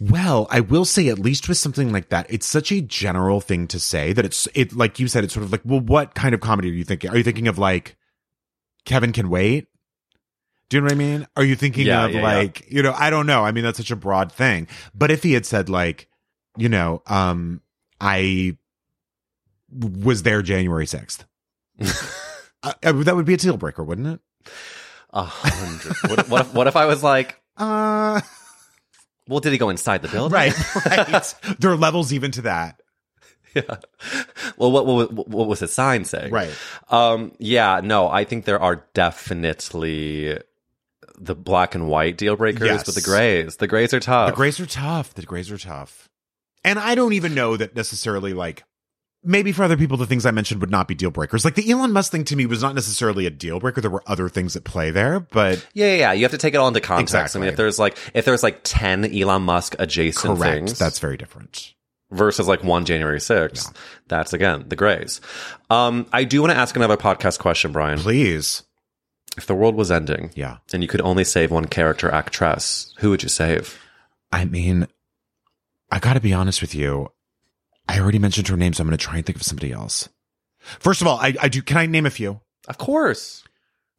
Well, 0.00 0.46
I 0.50 0.60
will 0.60 0.84
say 0.84 1.08
at 1.08 1.18
least 1.18 1.48
with 1.48 1.58
something 1.58 1.92
like 1.92 2.08
that, 2.10 2.26
it's 2.28 2.46
such 2.46 2.70
a 2.72 2.80
general 2.80 3.40
thing 3.40 3.66
to 3.68 3.80
say 3.80 4.12
that 4.12 4.24
it's 4.24 4.46
it 4.54 4.72
like 4.72 4.98
you 5.00 5.08
said, 5.08 5.24
it's 5.24 5.34
sort 5.34 5.44
of 5.44 5.50
like, 5.52 5.62
well, 5.64 5.80
what 5.80 6.14
kind 6.14 6.34
of 6.34 6.40
comedy 6.40 6.70
are 6.70 6.74
you 6.74 6.84
thinking? 6.84 7.10
Are 7.10 7.16
you 7.16 7.24
thinking 7.24 7.48
of 7.48 7.58
like 7.58 7.96
Kevin 8.84 9.12
Can 9.12 9.28
Wait? 9.28 9.66
Do 10.68 10.76
you 10.76 10.80
know 10.82 10.86
what 10.86 10.92
I 10.92 10.96
mean? 10.96 11.26
Are 11.36 11.42
you 11.44 11.56
thinking 11.56 11.86
Yeah, 11.86 12.04
of 12.06 12.12
yeah, 12.12 12.18
yeah. 12.20 12.24
like, 12.24 12.70
you 12.70 12.82
know, 12.82 12.92
I 12.96 13.10
don't 13.10 13.26
know. 13.26 13.42
I 13.44 13.52
mean, 13.52 13.64
that's 13.64 13.78
such 13.78 13.90
a 13.90 13.96
broad 13.96 14.30
thing. 14.30 14.68
But 14.94 15.10
if 15.10 15.22
he 15.22 15.32
had 15.32 15.46
said 15.46 15.68
like, 15.68 16.08
you 16.58 16.68
know, 16.68 17.02
um, 17.06 17.60
I 18.00 18.56
was 19.72 20.22
there 20.22 20.42
January 20.42 20.86
6th. 20.86 21.24
uh, 22.62 22.72
that 22.82 23.16
would 23.16 23.26
be 23.26 23.34
a 23.34 23.38
deal 23.38 23.56
breaker, 23.56 23.82
wouldn't 23.84 24.06
it? 24.06 24.20
A 25.10 25.22
hundred. 25.22 25.96
what, 26.10 26.28
what, 26.28 26.40
if, 26.42 26.54
what 26.54 26.66
if 26.66 26.76
I 26.76 26.84
was 26.86 27.02
like, 27.02 27.40
Uh, 27.56 28.20
well, 29.28 29.40
did 29.40 29.52
he 29.52 29.58
go 29.58 29.70
inside 29.70 30.02
the 30.02 30.08
building? 30.08 30.34
right, 30.34 30.52
right. 30.86 31.34
there 31.58 31.70
are 31.70 31.76
levels 31.76 32.12
even 32.12 32.30
to 32.32 32.42
that. 32.42 32.80
yeah. 33.54 33.76
Well, 34.58 34.70
what, 34.70 34.84
what 34.86 35.28
what 35.28 35.48
was 35.48 35.60
the 35.60 35.68
sign 35.68 36.04
saying? 36.04 36.30
Right. 36.32 36.52
Um. 36.90 37.32
Yeah. 37.38 37.80
No. 37.82 38.08
I 38.10 38.24
think 38.24 38.44
there 38.44 38.60
are 38.60 38.84
definitely 38.92 40.38
the 41.18 41.34
black 41.34 41.74
and 41.74 41.88
white 41.88 42.18
deal 42.18 42.36
breakers, 42.36 42.66
Yes. 42.66 42.84
but 42.84 42.94
the 42.94 43.00
grays, 43.00 43.56
the 43.56 43.66
grays 43.66 43.94
are 43.94 44.00
tough. 44.00 44.30
The 44.30 44.36
grays 44.36 44.60
are 44.60 44.66
tough. 44.66 45.14
The 45.14 45.22
grays 45.22 45.50
are 45.50 45.56
tough. 45.58 46.08
And 46.68 46.78
I 46.78 46.94
don't 46.94 47.12
even 47.14 47.34
know 47.34 47.56
that 47.56 47.74
necessarily 47.74 48.32
like 48.34 48.64
maybe 49.24 49.50
for 49.52 49.64
other 49.64 49.76
people 49.76 49.96
the 49.96 50.06
things 50.06 50.24
I 50.24 50.30
mentioned 50.30 50.60
would 50.60 50.70
not 50.70 50.86
be 50.88 50.94
deal 50.94 51.10
breakers. 51.10 51.44
Like 51.44 51.54
the 51.56 51.68
Elon 51.70 51.92
Musk 51.92 52.12
thing 52.12 52.24
to 52.24 52.36
me 52.36 52.46
was 52.46 52.62
not 52.62 52.74
necessarily 52.74 53.26
a 53.26 53.30
deal 53.30 53.58
breaker. 53.58 53.80
There 53.80 53.90
were 53.90 54.04
other 54.06 54.28
things 54.28 54.54
at 54.54 54.64
play 54.64 54.90
there, 54.90 55.20
but 55.20 55.66
Yeah, 55.74 55.86
yeah, 55.92 55.96
yeah. 55.98 56.12
You 56.12 56.22
have 56.22 56.30
to 56.32 56.38
take 56.38 56.54
it 56.54 56.58
all 56.58 56.68
into 56.68 56.80
context. 56.80 57.34
I 57.34 57.40
mean, 57.40 57.48
if 57.48 57.56
there's 57.56 57.78
like 57.78 57.98
if 58.14 58.24
there's 58.24 58.42
like 58.42 58.60
ten 58.62 59.04
Elon 59.04 59.42
Musk 59.42 59.74
adjacent 59.78 60.36
correct. 60.38 60.54
things, 60.54 60.78
That's 60.78 60.98
very 61.00 61.16
different. 61.16 61.74
versus 62.10 62.46
like 62.48 62.62
one 62.64 62.84
January 62.86 63.18
6th, 63.18 63.74
that's 64.06 64.32
again 64.32 64.64
the 64.68 64.76
grays. 64.76 65.20
Um, 65.68 66.06
I 66.12 66.24
do 66.24 66.40
want 66.40 66.52
to 66.52 66.58
ask 66.58 66.74
another 66.76 66.96
podcast 66.96 67.38
question, 67.38 67.72
Bryan. 67.72 67.98
Please. 67.98 68.62
If 69.36 69.46
the 69.46 69.54
world 69.54 69.76
was 69.76 69.90
ending, 69.92 70.30
Yeah. 70.34 70.56
and 70.72 70.82
you 70.82 70.88
could 70.88 71.00
only 71.02 71.22
save 71.22 71.50
one 71.52 71.66
character 71.66 72.10
actress, 72.10 72.92
who 72.98 73.10
would 73.10 73.22
you 73.22 73.28
save? 73.28 73.78
I 74.32 74.46
mean, 74.46 74.88
I 75.90 75.98
got 75.98 76.14
to 76.14 76.20
be 76.20 76.32
honest 76.32 76.60
with 76.60 76.74
you. 76.74 77.08
I 77.88 77.98
already 78.00 78.18
mentioned 78.18 78.48
her 78.48 78.56
name, 78.56 78.72
so 78.74 78.82
I'm 78.82 78.88
going 78.88 78.98
to 78.98 79.02
try 79.04 79.16
and 79.16 79.24
think 79.26 79.36
of 79.36 79.42
somebody 79.42 79.72
else. 79.72 80.08
First 80.60 81.00
of 81.00 81.06
all, 81.06 81.18
I, 81.18 81.34
I 81.40 81.48
do. 81.48 81.62
Can 81.62 81.78
I 81.78 81.86
name 81.86 82.04
a 82.06 82.10
few? 82.10 82.40
Of 82.66 82.78
course. 82.78 83.44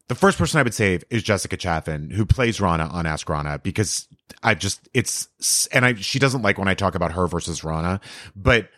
The 0.09 0.15
first 0.15 0.37
person 0.37 0.59
I 0.59 0.63
would 0.63 0.73
save 0.73 1.03
is 1.09 1.23
Jessica 1.23 1.55
Chaffin, 1.57 2.09
who 2.09 2.25
plays 2.25 2.59
Ronna 2.59 2.91
on 2.91 3.05
Ask 3.05 3.27
Ronna, 3.27 3.61
because 3.61 4.07
I 4.41 4.55
just 4.55 4.89
it's 4.93 5.27
and 5.71 5.85
I 5.85 5.93
she 5.95 6.17
doesn't 6.19 6.41
like 6.41 6.57
when 6.57 6.67
I 6.67 6.73
talk 6.73 6.95
about 6.95 7.11
her 7.11 7.27
versus 7.27 7.61
Ronna, 7.61 8.01
but 8.35 8.69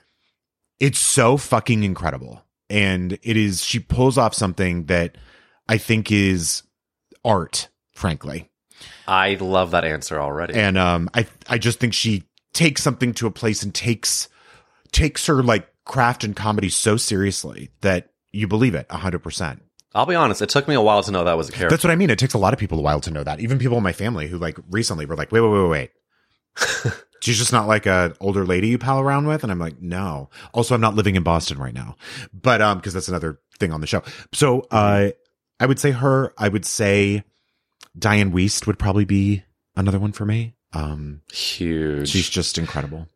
it's 0.80 1.00
so 1.00 1.38
fucking 1.38 1.84
incredible, 1.84 2.44
and 2.70 3.14
it 3.24 3.38
is 3.38 3.64
she 3.64 3.80
pulls 3.80 4.18
off 4.18 4.34
something 4.34 4.86
that 4.88 5.18
I 5.70 5.78
think 5.78 6.12
is 6.12 6.64
art, 7.24 7.70
frankly, 7.94 8.50
I 9.08 9.36
love 9.36 9.72
that 9.72 9.86
answer 9.86 10.20
already. 10.20 10.56
and 10.56 10.78
um 10.78 11.10
I 11.14 11.28
I 11.48 11.58
just 11.58 11.80
think 11.80 11.94
she 11.94 12.24
takes 12.54 12.82
something 12.82 13.14
to 13.14 13.28
a 13.28 13.32
place 13.32 13.64
and 13.64 13.74
takes 13.74 14.28
takes 14.92 15.26
her 15.28 15.42
like 15.42 15.68
craft 15.86 16.24
and 16.24 16.36
comedy 16.36 16.70
so 16.70 16.98
seriously 16.98 17.72
that 17.82 18.10
you 18.32 18.48
believe 18.48 18.76
it 18.76 18.90
hundred 18.92 19.20
percent. 19.20 19.62
I'll 19.94 20.06
be 20.06 20.16
honest, 20.16 20.42
it 20.42 20.50
took 20.50 20.68
me 20.68 20.76
a 20.76 20.82
while 20.82 21.04
to 21.04 21.12
know 21.12 21.26
that 21.26 21.36
was 21.36 21.50
a 21.50 21.52
character. 21.52 21.76
That's 21.76 21.84
what 21.84 21.92
I 21.92 21.96
mean. 21.96 22.10
It 22.10 22.20
takes 22.20 22.34
a 22.34 22.38
lot 22.38 22.54
of 22.54 22.60
people 22.60 22.80
a 22.80 22.82
while 22.82 23.02
to 23.02 23.12
know 23.12 23.24
that. 23.24 23.42
Even 23.42 23.60
people 23.60 23.78
in 23.78 23.84
my 23.84 23.92
family 23.92 24.28
who 24.28 24.38
like 24.38 24.58
recently 24.70 25.06
were 25.06 25.18
like, 25.18 25.32
wait, 25.32 25.42
wait, 25.42 25.50
wait, 25.50 25.62
wait, 25.62 25.70
wait. 25.70 26.94
She's 27.22 27.38
just 27.38 27.52
not 27.52 27.68
like 27.68 27.86
a 27.86 28.16
older 28.22 28.46
lady 28.46 28.70
you 28.70 28.78
pal 28.78 29.00
around 29.00 29.28
with. 29.28 29.44
And 29.44 29.52
I'm 29.52 29.60
like, 29.60 29.82
no. 29.82 30.30
Also, 30.54 30.74
I'm 30.74 30.82
not 30.82 30.96
living 30.96 31.16
in 31.16 31.24
Boston 31.24 31.60
right 31.60 31.74
now, 31.74 31.96
but, 32.34 32.62
um, 32.62 32.80
cause 32.82 32.94
that's 32.94 33.10
another 33.10 33.40
thing 33.60 33.74
on 33.74 33.82
the 33.82 33.86
show. 33.86 34.02
So, 34.34 34.62
uh, 34.72 35.10
I 35.60 35.66
would 35.66 35.78
say 35.78 35.92
her, 35.92 36.34
I 36.38 36.48
would 36.48 36.66
say 36.66 37.24
Diane 37.98 38.32
Wiest 38.32 38.66
would 38.66 38.80
probably 38.80 39.06
be 39.06 39.44
another 39.76 40.00
one 40.00 40.14
for 40.14 40.26
me. 40.26 40.56
Um, 40.74 41.22
Huge. 41.32 42.10
she's 42.10 42.30
just 42.30 42.58
incredible. 42.58 43.08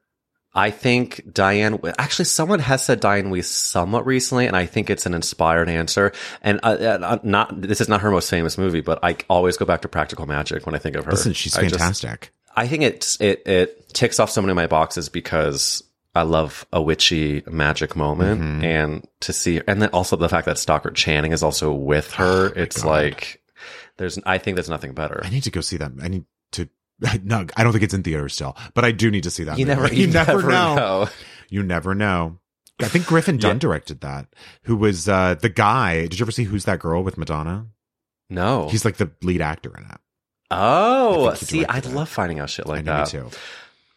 I 0.57 0.71
think 0.71 1.33
Diane, 1.33 1.79
actually, 1.97 2.25
someone 2.25 2.59
has 2.59 2.81
said 2.83 3.01
Diane 3.01 3.29
Weiss 3.29 3.49
somewhat 3.49 4.05
recently, 4.05 4.47
and 4.47 4.55
I 4.55 4.65
think 4.65 4.89
it's 4.89 5.05
an 5.05 5.13
inspired 5.13 5.67
answer. 5.67 6.13
And 6.41 6.61
uh, 6.63 6.67
uh, 6.69 7.19
not, 7.23 7.61
this 7.61 7.81
is 7.81 7.89
not 7.89 7.99
her 8.01 8.09
most 8.09 8.29
famous 8.29 8.57
movie, 8.57 8.79
but 8.79 8.99
I 9.03 9.17
always 9.29 9.57
go 9.57 9.65
back 9.65 9.81
to 9.81 9.89
Practical 9.89 10.25
Magic 10.25 10.65
when 10.65 10.73
I 10.73 10.77
think 10.77 10.95
of 10.95 11.03
her. 11.05 11.11
Listen, 11.11 11.33
she's 11.33 11.57
I 11.57 11.63
just- 11.63 11.73
fantastic. 11.75 12.31
I 12.57 12.67
think 12.69 12.83
it's 12.83 13.19
it 13.19 13.45
it 13.45 13.89
ticks 13.89 14.17
off 14.17 14.29
so 14.31 14.39
many 14.41 14.51
of 14.51 14.55
my 14.55 14.65
boxes 14.67 15.09
because 15.09 15.83
I 16.15 16.21
love 16.21 16.65
a 16.71 16.81
witchy 16.81 17.43
magic 17.47 17.97
moment 17.97 18.39
Mm-hmm. 18.39 18.63
and 18.63 19.07
to 19.19 19.33
see 19.33 19.59
and 19.67 19.81
then 19.81 19.89
also 19.89 20.15
the 20.15 20.29
fact 20.29 20.45
that 20.45 20.57
Stockard 20.57 20.95
Channing 20.95 21.33
is 21.33 21.43
also 21.43 21.73
with 21.73 22.13
her. 22.13 22.47
it's 22.55 22.79
Oh 22.79 22.83
God. 22.83 22.89
like 22.89 23.41
there's 23.97 24.17
I 24.25 24.37
think 24.37 24.55
there's 24.55 24.69
nothing 24.69 24.93
better. 24.93 25.19
I 25.21 25.29
need 25.29 25.43
to 25.43 25.51
go 25.51 25.59
see 25.59 25.75
that. 25.75 25.91
I 26.01 26.07
need 26.07 26.23
to, 26.53 26.69
no, 27.23 27.45
I 27.57 27.63
don't 27.63 27.71
think 27.71 27.83
it's 27.83 27.93
in 27.93 28.03
theaters 28.03 28.33
still, 28.33 28.55
but 28.73 28.85
I 28.85 28.91
do 28.91 29.11
need 29.11 29.23
to 29.23 29.31
see 29.31 29.43
that. 29.45 29.57
You 29.59 29.65
movie. 29.65 29.81
never 29.81 29.93
you, 30.01 30.07
never, 30.07 30.41
know. 30.49 31.07
You 31.49 31.63
never 31.63 31.93
know. 31.95 32.39
I 32.81 32.87
think 32.87 33.05
Griffin 33.05 33.37
Dunne 33.37 33.55
Yeah. 33.55 33.59
directed 33.59 34.01
that. 34.01 34.27
Who 34.63 34.75
was 34.75 35.07
uh 35.07 35.35
the 35.35 35.49
guy? 35.49 36.01
Did 36.07 36.19
you 36.19 36.23
ever 36.23 36.31
see 36.31 36.43
Who's 36.43 36.65
That 36.65 36.79
Girl 36.79 37.03
with 37.03 37.17
Madonna? 37.17 37.67
No. 38.29 38.67
He's 38.69 38.83
like 38.85 38.97
the 38.97 39.11
lead 39.21 39.41
actor 39.41 39.71
in 39.77 39.83
it. 39.83 39.97
oh, 40.51 41.29
I 41.29 41.33
see, 41.35 41.65
I 41.65 41.79
love 41.79 42.09
finding 42.09 42.39
out 42.39 42.49
shit 42.49 42.65
I 42.67 42.69
like 42.69 42.85
know 42.85 42.93
me 42.93 42.97
that. 42.99 43.07
too. 43.09 43.29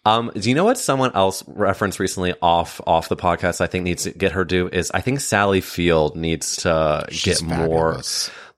Um, 0.05 0.31
do 0.35 0.49
you 0.49 0.55
know 0.55 0.65
what 0.65 0.79
someone 0.79 1.13
else 1.15 1.43
referenced 1.47 1.99
recently 2.01 2.35
off 2.41 2.81
off 2.87 3.09
the 3.09 3.17
podcast? 3.17 3.61
I 3.61 3.67
think 3.67 3.85
needs 3.85 4.05
to 4.05 4.11
get 4.13 4.33
her 4.33 4.45
due 4.45 4.69
is 4.69 4.91
I 4.93 5.01
think 5.01 5.21
Sally 5.21 5.61
Field 5.61 6.17
needs 6.17 6.57
to 6.59 7.05
She's 7.11 7.41
get 7.43 7.49
more. 7.49 8.01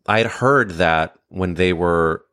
I 0.07 0.19
had 0.19 0.27
heard 0.27 0.73
that 0.73 1.15
when 1.29 1.55
they 1.55 1.73
were, 1.73 2.25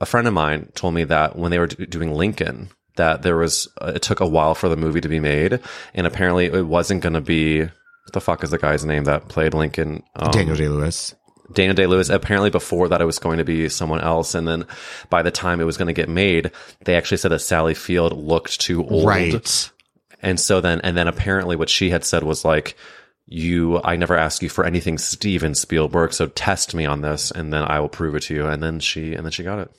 a 0.00 0.06
friend 0.06 0.26
of 0.26 0.34
mine 0.34 0.70
told 0.74 0.94
me 0.94 1.04
that 1.04 1.36
when 1.36 1.50
they 1.50 1.58
were 1.58 1.66
do- 1.66 1.86
doing 1.86 2.12
Lincoln, 2.12 2.70
that 2.96 3.22
there 3.22 3.36
was, 3.36 3.68
uh, 3.80 3.92
it 3.94 4.02
took 4.02 4.20
a 4.20 4.26
while 4.26 4.54
for 4.54 4.68
the 4.68 4.76
movie 4.76 5.00
to 5.00 5.08
be 5.08 5.20
made. 5.20 5.60
And 5.94 6.06
apparently 6.06 6.46
it 6.46 6.66
wasn't 6.66 7.02
going 7.02 7.14
to 7.14 7.20
be, 7.20 7.60
what 7.60 8.12
the 8.12 8.20
fuck 8.20 8.44
is 8.44 8.50
the 8.50 8.58
guy's 8.58 8.84
name 8.84 9.04
that 9.04 9.28
played 9.28 9.54
Lincoln? 9.54 10.02
Um, 10.16 10.30
Daniel 10.30 10.56
Day 10.56 10.68
Lewis. 10.68 11.14
Daniel 11.52 11.74
Day 11.74 11.86
Lewis. 11.86 12.08
Apparently, 12.08 12.50
before 12.50 12.88
that, 12.88 13.00
it 13.00 13.06
was 13.06 13.18
going 13.18 13.38
to 13.38 13.44
be 13.44 13.68
someone 13.68 14.00
else, 14.00 14.34
and 14.34 14.48
then 14.48 14.66
by 15.10 15.22
the 15.22 15.30
time 15.30 15.60
it 15.60 15.64
was 15.64 15.76
going 15.76 15.88
to 15.88 15.92
get 15.92 16.08
made, 16.08 16.50
they 16.84 16.96
actually 16.96 17.18
said 17.18 17.32
that 17.32 17.40
Sally 17.40 17.74
Field 17.74 18.16
looked 18.16 18.60
too 18.60 18.86
old, 18.86 19.06
Right. 19.06 19.70
And 20.22 20.40
so 20.40 20.62
then, 20.62 20.80
and 20.80 20.96
then 20.96 21.06
apparently, 21.06 21.54
what 21.54 21.68
she 21.68 21.90
had 21.90 22.02
said 22.02 22.22
was 22.22 22.46
like, 22.46 22.76
"You, 23.26 23.80
I 23.82 23.96
never 23.96 24.16
ask 24.16 24.42
you 24.42 24.48
for 24.48 24.64
anything, 24.64 24.98
Steven 24.98 25.54
Spielberg. 25.54 26.12
So 26.12 26.26
test 26.26 26.74
me 26.74 26.84
on 26.86 27.00
this, 27.00 27.30
and 27.30 27.52
then 27.52 27.62
I 27.64 27.80
will 27.80 27.88
prove 27.88 28.14
it 28.14 28.22
to 28.24 28.34
you." 28.34 28.46
And 28.46 28.62
then 28.62 28.80
she, 28.80 29.14
and 29.14 29.24
then 29.24 29.32
she 29.32 29.42
got 29.42 29.58
it. 29.58 29.70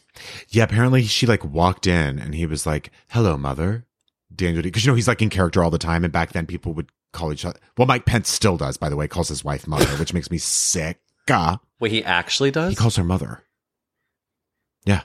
Yeah, 0.50 0.64
apparently 0.64 1.04
she 1.04 1.26
like 1.28 1.44
walked 1.44 1.88
in 1.88 2.20
and 2.20 2.34
he 2.36 2.46
was 2.46 2.66
like, 2.66 2.92
"Hello, 3.10 3.38
mother." 3.38 3.86
Daniel, 4.34 4.64
because 4.64 4.84
you 4.86 4.92
know 4.92 4.96
he's 4.96 5.08
like 5.08 5.22
in 5.22 5.30
character 5.30 5.64
all 5.64 5.70
the 5.70 5.78
time, 5.78 6.04
and 6.04 6.12
back 6.12 6.34
then 6.34 6.46
people 6.46 6.74
would 6.74 6.90
call 7.14 7.32
each 7.32 7.46
other. 7.46 7.60
Well, 7.78 7.86
Mike 7.88 8.06
Pence 8.06 8.30
still 8.30 8.58
does, 8.58 8.76
by 8.76 8.90
the 8.90 8.96
way, 8.98 9.08
calls 9.08 9.30
his 9.30 9.46
wife 9.46 9.66
mother, 9.68 9.86
which 9.98 10.14
makes 10.14 10.30
me 10.30 10.38
sick. 10.38 11.00
Ah, 11.30 11.60
Wait, 11.80 11.92
he 11.92 12.04
actually 12.04 12.52
does. 12.52 12.70
He 12.72 12.76
calls 12.76 12.98
her 12.98 13.04
mother. 13.04 13.44
Yeah. 14.86 15.02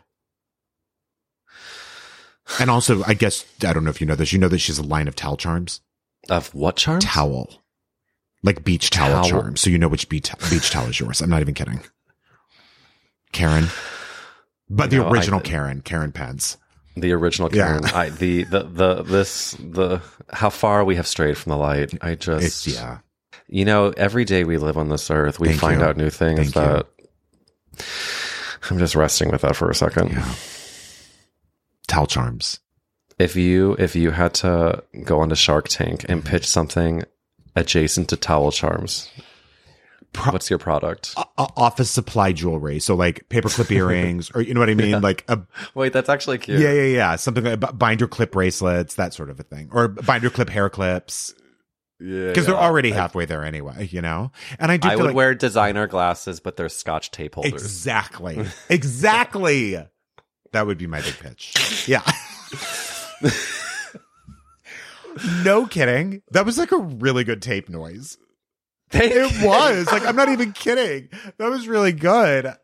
And 2.59 2.69
also, 2.71 3.03
I 3.05 3.15
guess 3.15 3.45
I 3.65 3.73
don't 3.73 3.85
know 3.85 3.91
if 3.91 4.01
you 4.01 4.07
know 4.07 4.17
this. 4.17 4.33
You 4.33 4.39
know 4.39 4.49
that 4.49 4.59
she's 4.59 4.79
a 4.79 4.83
line 4.83 5.07
of 5.07 5.15
towel 5.15 5.37
charms. 5.37 5.81
of 6.29 6.53
what 6.55 6.77
charms? 6.77 7.05
Towel, 7.05 7.60
like 8.43 8.65
beach 8.65 8.91
towel, 8.91 9.23
Towel. 9.23 9.29
charms. 9.43 9.61
So 9.61 9.71
you 9.71 9.79
know 9.79 9.89
which 9.89 10.09
beach 10.09 10.31
beach 10.51 10.71
towel 10.71 10.89
is 10.89 10.99
yours. 11.01 11.21
I'm 11.21 11.31
not 11.31 11.41
even 11.41 11.55
kidding. 11.55 11.81
Karen, 13.33 13.67
but 14.69 14.91
the 14.91 14.97
No, 14.97 15.07
I- 15.07 15.11
original 15.13 15.41
Karen, 15.41 15.81
Karen 15.83 16.13
Pence. 16.13 16.57
The 16.97 17.13
original 17.13 17.49
Yeah. 17.55 17.67
Karen. 17.67 17.85
I, 17.87 18.09
the 18.11 18.43
the 18.45 18.63
the 18.65 19.03
this 19.03 19.53
the 19.61 20.01
how 20.33 20.51
far 20.51 20.85
we 20.85 20.97
have 20.97 21.07
strayed 21.07 21.39
from 21.39 21.51
the 21.51 21.57
light. 21.57 21.93
I 22.03 22.15
just 22.17 22.45
It's 22.45 22.67
yeah. 22.67 22.99
You 23.49 23.65
know, 23.65 23.93
every 23.97 24.25
day 24.25 24.45
we 24.45 24.59
live 24.59 24.77
on 24.79 24.89
this 24.91 25.11
earth, 25.11 25.41
we 25.41 25.49
Thank 25.49 25.61
find 25.61 25.81
you. 25.81 25.87
out 25.87 25.97
new 25.97 26.11
things 26.11 26.53
Thank 26.53 26.55
you. 26.55 26.61
that 26.63 26.87
I'm 28.71 28.79
just 28.79 28.95
resting 28.95 29.31
with 29.31 29.41
that 29.43 29.57
for 29.57 29.71
a 29.71 29.75
second. 29.75 30.11
Yeah. 30.11 30.35
Towel 31.89 32.07
charms. 32.07 32.61
If 33.19 33.37
you 33.37 33.75
if 33.79 33.95
you 33.97 34.11
had 34.13 34.35
to 34.35 34.83
go 35.05 35.17
on 35.17 35.23
onto 35.25 35.35
Shark 35.35 35.69
Tank 35.69 36.07
and 36.09 36.25
pitch 36.25 36.47
something 36.47 37.03
adjacent 37.57 38.09
to 38.11 38.17
towel 38.17 38.51
charms, 38.53 39.11
what's 40.31 40.51
your 40.51 40.59
product? 40.59 41.15
O- 41.17 41.49
office 41.57 41.91
supply 41.91 42.33
jewelry. 42.33 42.79
So 42.81 42.95
like 42.95 43.29
paperclip 43.29 43.71
earrings 43.77 44.31
or 44.35 44.41
you 44.43 44.55
know 44.55 44.61
what 44.61 44.71
I 44.71 44.75
mean? 44.75 45.01
Like 45.01 45.25
a, 45.29 45.41
Wait, 45.75 45.93
that's 45.93 46.09
actually 46.09 46.39
cute. 46.39 46.61
yeah, 46.61 46.73
yeah, 46.73 46.83
yeah. 46.83 47.17
Something 47.17 47.45
like 47.45 47.79
binder 47.79 48.07
clip 48.09 48.33
bracelets, 48.33 48.95
that 48.97 49.15
sort 49.15 49.31
of 49.31 49.39
a 49.41 49.43
thing. 49.45 49.69
Or 49.73 49.89
binder 49.89 50.31
clip 50.31 50.49
hair 50.51 50.69
clips. 50.71 51.35
yeah. 52.01 52.29
Because 52.29 52.47
they're 52.47 52.55
yeah. 52.55 52.61
already 52.61 52.93
I- 52.93 52.97
halfway 52.97 53.25
there 53.25 53.45
anyway, 53.45 53.89
you 53.91 54.01
know? 54.03 54.33
And 54.59 54.73
I 54.73 54.77
do 54.79 54.89
I 54.89 54.97
would 54.97 55.07
like 55.07 55.15
wear 55.15 55.35
designer 55.35 55.87
glasses, 55.87 56.41
but 56.41 56.57
they're 56.57 56.69
Scotch 56.69 57.11
tape 57.11 57.35
holders. 57.37 57.53
Exactly. 57.53 58.45
Exactly. 58.69 59.79
that 60.53 60.67
would 60.67 60.79
be 60.79 60.87
my 60.87 61.01
big 61.01 61.19
pitch. 61.19 61.87
Yeah. 61.89 62.03
no 65.45 65.67
kidding. 65.67 66.23
That 66.31 66.47
was 66.47 66.59
like 66.59 66.73
a 66.73 66.79
really 66.79 67.25
good 67.25 67.43
tape 67.43 67.69
noise. 67.69 68.19
It 68.93 69.45
was. 69.45 69.87
Like, 69.87 70.05
I'm 70.05 70.17
not 70.17 70.31
even 70.31 70.53
kidding. 70.53 71.09
That 71.39 71.49
was 71.49 71.69
really 71.69 71.93
good. 71.93 72.55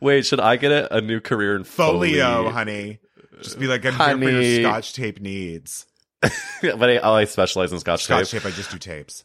Wait, 0.00 0.26
should 0.26 0.40
I 0.40 0.56
get 0.56 0.72
a, 0.72 0.96
a 0.96 1.00
new 1.00 1.20
career 1.20 1.56
in 1.56 1.64
Folio, 1.64 2.42
Foley? 2.42 2.52
honey. 2.52 2.98
Just 3.42 3.58
be 3.58 3.66
like, 3.66 3.84
I'm 3.84 4.20
here 4.20 4.32
for 4.32 4.40
your 4.40 4.62
scotch 4.62 4.94
tape 4.94 5.20
needs. 5.20 5.86
but 6.62 6.90
I, 6.90 7.20
I 7.20 7.24
specialize 7.24 7.72
in 7.72 7.80
Scotch, 7.80 8.04
Scotch 8.04 8.30
tape. 8.30 8.42
tape, 8.42 8.52
I 8.52 8.54
just 8.54 8.70
do 8.70 8.78
tapes. 8.78 9.24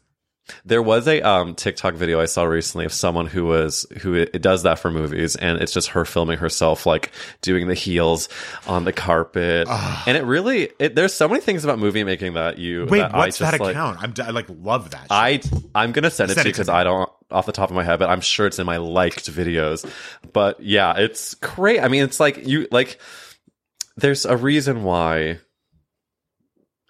There 0.65 0.81
was 0.81 1.07
a 1.07 1.21
um, 1.21 1.55
TikTok 1.55 1.95
video 1.95 2.19
I 2.19 2.25
saw 2.25 2.43
recently 2.43 2.85
of 2.85 2.93
someone 2.93 3.25
who 3.27 3.45
was 3.45 3.85
who 4.01 4.13
it 4.15 4.41
does 4.41 4.63
that 4.63 4.79
for 4.79 4.91
movies, 4.91 5.35
and 5.35 5.61
it's 5.61 5.73
just 5.73 5.89
her 5.89 6.05
filming 6.05 6.37
herself 6.37 6.85
like 6.85 7.11
doing 7.41 7.67
the 7.67 7.73
heels 7.73 8.29
on 8.67 8.85
the 8.85 8.93
carpet, 8.93 9.67
and 9.69 10.17
it 10.17 10.23
really 10.23 10.69
it, 10.79 10.95
there's 10.95 11.13
so 11.13 11.27
many 11.27 11.41
things 11.41 11.63
about 11.63 11.79
movie 11.79 12.03
making 12.03 12.33
that 12.33 12.57
you 12.57 12.85
Wait, 12.89 12.99
that 12.99 13.13
I 13.13 13.17
what's 13.17 13.37
just, 13.37 13.51
that 13.51 13.59
like, 13.59 13.71
account? 13.71 14.01
I'm, 14.01 14.11
d- 14.11 14.21
I 14.21 14.29
like 14.29 14.47
love 14.49 14.91
that. 14.91 15.01
shit. 15.01 15.07
I 15.11 15.41
I'm 15.75 15.91
gonna 15.91 16.09
send 16.09 16.31
it 16.31 16.35
Send 16.35 16.43
to 16.43 16.49
you 16.49 16.53
because. 16.53 16.69
I 16.69 16.83
don't 16.83 17.09
off 17.31 17.45
the 17.45 17.51
top 17.51 17.69
of 17.69 17.75
my 17.75 17.83
head, 17.83 17.99
but 17.99 18.09
I'm 18.09 18.21
sure 18.21 18.47
it's 18.47 18.59
in 18.59 18.65
my 18.65 18.77
liked 18.77 19.29
videos. 19.31 19.89
But 20.33 20.61
yeah, 20.61 20.97
it's 20.97 21.35
great. 21.35 21.79
I 21.79 21.87
mean, 21.87 22.03
it's 22.03 22.19
like 22.19 22.47
you 22.47 22.67
like. 22.71 22.99
There's 23.97 24.25
a 24.25 24.37
reason 24.37 24.83
why. 24.83 25.39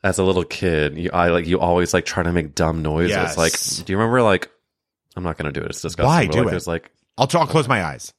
As 0.04 0.18
a 0.18 0.24
little 0.24 0.46
kid, 0.46 0.98
you, 0.98 1.10
I 1.14 1.28
like 1.30 1.46
you 1.46 1.60
always 1.60 1.94
like 1.94 2.06
try 2.06 2.24
to 2.24 2.32
make 2.32 2.56
dumb 2.56 2.82
noises. 2.82 3.12
Yes. 3.12 3.38
Like, 3.38 3.86
do 3.86 3.92
you 3.92 3.98
remember 3.98 4.22
like? 4.22 4.50
I'm 5.16 5.24
not 5.24 5.38
gonna 5.38 5.52
do 5.52 5.60
it. 5.62 5.72
It's 5.72 5.82
disgusting. 5.82 6.06
Why? 6.06 6.26
but, 6.28 6.32
Do 6.34 6.38
like, 6.40 6.48
it. 6.48 6.52
There's 6.52 6.68
like, 6.68 6.92
I'll, 7.18 7.28
I'll 7.34 7.48
close 7.48 7.68
my 7.68 7.84
eyes. 7.84 8.14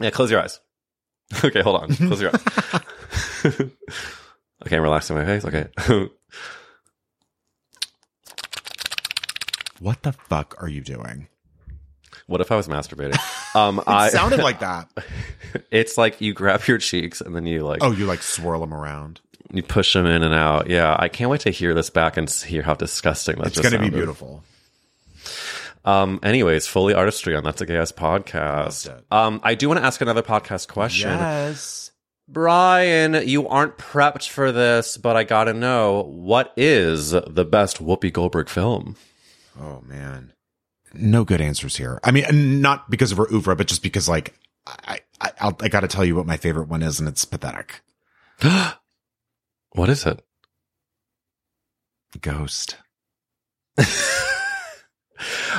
yeah, 0.00 0.10
close 0.10 0.30
your 0.30 0.40
eyes. 0.40 0.60
Okay, 1.44 1.60
hold 1.62 1.82
on. 1.82 1.94
Close 1.94 2.20
your 2.20 2.30
eyes. 2.34 3.44
okay, 3.46 4.76
I'm 4.76 4.82
relaxing 4.82 5.14
my 5.16 5.24
face. 5.24 5.44
Okay. 5.44 5.68
What 9.80 10.02
the 10.02 10.12
fuck 10.12 10.56
are 10.60 10.68
you 10.68 10.80
doing? 10.80 11.28
what 12.26 12.40
if 12.40 12.52
I 12.52 12.56
was 12.56 12.68
masturbating? 12.68 13.18
Um, 13.56 13.78
It 13.78 13.84
I 13.88 14.08
sounded 14.10 14.40
like 14.40 14.60
that. 14.60 14.88
it's 15.70 15.96
like 15.98 16.20
you 16.20 16.32
grab 16.34 16.62
your 16.66 16.78
cheeks 16.78 17.20
and 17.20 17.34
then 17.34 17.46
you 17.46 17.64
like 17.64 17.82
Oh, 17.82 17.90
you 17.92 18.06
like 18.06 18.22
swirl 18.22 18.60
them 18.60 18.72
around. 18.74 19.20
You 19.52 19.62
push 19.62 19.92
them 19.92 20.06
in 20.06 20.22
and 20.22 20.34
out. 20.34 20.70
Yeah, 20.70 20.96
I 20.98 21.08
can't 21.08 21.30
wait 21.30 21.40
to 21.42 21.50
hear 21.50 21.74
this 21.74 21.90
back 21.90 22.16
and 22.16 22.30
hear 22.30 22.62
how 22.62 22.74
disgusting 22.74 23.36
that 23.36 23.48
It's 23.48 23.60
going 23.60 23.72
to 23.72 23.78
be 23.78 23.90
beautiful. 23.90 24.44
Um, 25.84 26.20
anyways, 26.22 26.66
Foley 26.66 26.94
artistry 26.94 27.34
on 27.34 27.42
that's 27.42 27.60
a 27.60 27.66
gay 27.66 27.76
ass 27.76 27.90
podcast. 27.90 28.88
Loved. 28.88 29.04
Um, 29.10 29.40
I 29.42 29.54
do 29.54 29.68
want 29.68 29.80
to 29.80 29.86
ask 29.86 30.00
another 30.00 30.22
podcast 30.22 30.68
question. 30.68 31.10
Yes. 31.10 31.90
Bryan, 32.28 33.26
you 33.26 33.48
aren't 33.48 33.76
prepped 33.76 34.28
for 34.28 34.52
this, 34.52 34.96
but 34.96 35.16
I 35.16 35.24
gotta 35.24 35.52
know 35.52 36.02
what 36.02 36.52
is 36.56 37.10
the 37.10 37.44
best 37.44 37.82
Whoopi 37.82 38.12
Goldberg 38.12 38.48
film? 38.48 38.94
Oh 39.60 39.80
man, 39.80 40.32
no 40.94 41.24
good 41.24 41.40
answers 41.40 41.76
here. 41.76 41.98
I 42.04 42.12
mean, 42.12 42.60
not 42.60 42.88
because 42.88 43.10
of 43.10 43.18
her 43.18 43.26
oeuvre, 43.32 43.56
but 43.56 43.66
just 43.66 43.82
because 43.82 44.08
like 44.08 44.38
I 44.64 45.00
I 45.20 45.32
I'll, 45.40 45.56
I 45.60 45.68
got 45.68 45.80
to 45.80 45.88
tell 45.88 46.04
you 46.04 46.14
what 46.14 46.26
my 46.26 46.36
favorite 46.36 46.68
one 46.68 46.82
is, 46.82 47.00
and 47.00 47.08
it's 47.08 47.24
pathetic. 47.24 47.80
What 49.72 49.88
is 49.88 50.04
it? 50.06 50.20
Ghost. 52.20 52.76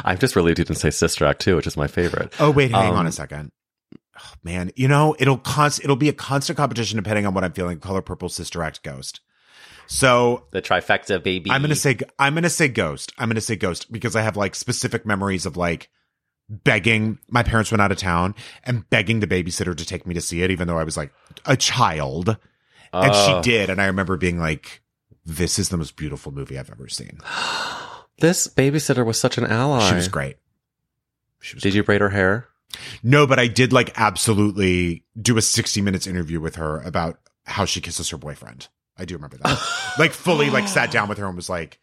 I'm 0.03 0.18
just 0.18 0.36
relieved 0.36 0.59
you 0.59 0.66
didn't 0.66 0.80
say 0.80 0.89
Sister 0.89 1.26
Act 1.26 1.41
2, 1.41 1.55
which 1.55 1.68
is 1.68 1.78
my 1.78 1.88
favorite. 1.88 2.34
Oh 2.39 2.51
wait, 2.51 2.72
hang 2.72 2.91
Um, 2.91 2.97
on 2.97 3.07
a 3.07 3.12
second. 3.12 3.51
Oh, 3.93 4.34
man, 4.43 4.72
you 4.76 4.88
know 4.88 5.16
it'll 5.20 5.38
const 5.38 5.84
it'll 5.84 5.95
be 5.95 6.09
a 6.09 6.14
constant 6.14 6.57
competition 6.57 6.97
depending 6.97 7.26
on 7.26 7.34
what 7.34 7.43
I'm 7.43 7.53
feeling. 7.53 7.80
Color 7.80 8.01
Purple, 8.01 8.30
Sister 8.30 8.62
Act, 8.64 8.84
Ghost. 8.84 9.22
So 9.88 10.45
The 10.51 10.62
trifecta, 10.62 11.22
baby. 11.24 11.49
I'm 11.51 11.62
gonna 11.62 11.76
say 11.76 11.97
I'm 12.20 12.34
gonna 12.34 12.49
say 12.49 12.68
Ghost. 12.68 13.14
I'm 13.18 13.30
gonna 13.30 13.41
say 13.41 13.55
Ghost 13.55 13.91
because 13.91 14.16
I 14.16 14.22
have 14.22 14.36
like 14.38 14.55
specific 14.55 15.05
memories 15.05 15.45
of 15.45 15.57
like 15.57 15.89
begging. 16.49 17.20
My 17.30 17.43
parents 17.43 17.72
went 17.72 17.82
out 17.82 17.91
of 17.91 17.97
town 17.97 18.36
and 18.64 18.89
begging 18.89 19.20
the 19.22 19.28
babysitter 19.28 19.76
to 19.76 19.86
take 19.86 20.05
me 20.05 20.14
to 20.16 20.22
see 20.22 20.41
it, 20.43 20.51
even 20.51 20.68
though 20.68 20.78
I 20.78 20.84
was 20.84 20.97
like 20.97 21.14
a 21.45 21.55
child. 21.55 22.38
And 22.94 23.12
Oh. 23.14 23.42
she 23.44 23.50
did. 23.50 23.70
And 23.70 23.82
I 23.82 23.86
remember 23.88 24.18
being 24.18 24.39
like, 24.39 24.82
this 25.26 25.58
is 25.60 25.70
the 25.70 25.78
most 25.78 25.96
beautiful 25.96 26.32
movie 26.32 26.58
I've 26.60 26.70
ever 26.72 26.88
seen. 26.88 27.20
This 28.20 28.48
babysitter 28.48 29.04
was 29.04 29.20
such 29.20 29.39
an 29.39 29.48
ally. 29.48 29.89
She 29.89 29.96
was 29.96 30.08
great. 30.08 30.38
She 31.39 31.56
was 31.56 31.64
Did 31.64 31.74
you 31.74 31.84
braid 31.84 32.02
her 32.02 32.10
hair? 32.10 32.48
No, 33.02 33.26
but 33.26 33.39
I 33.39 33.48
did 33.48 33.74
like 33.74 33.92
absolutely 34.00 35.04
do 35.20 35.38
a 35.38 35.42
60 35.42 35.82
minutes 35.82 36.06
interview 36.06 36.39
with 36.39 36.56
her 36.58 36.82
about 36.82 37.18
how 37.46 37.66
she 37.66 37.82
kisses 37.82 38.10
her 38.12 38.18
boyfriend. 38.18 38.68
I 38.96 39.06
do 39.06 39.16
remember 39.16 39.38
that. 39.38 39.60
like 40.00 40.12
fully 40.12 40.52
like 40.52 40.68
sat 40.68 40.92
down 40.92 41.10
with 41.10 41.18
her 41.18 41.26
and 41.26 41.36
was 41.36 41.50
like, 41.50 41.80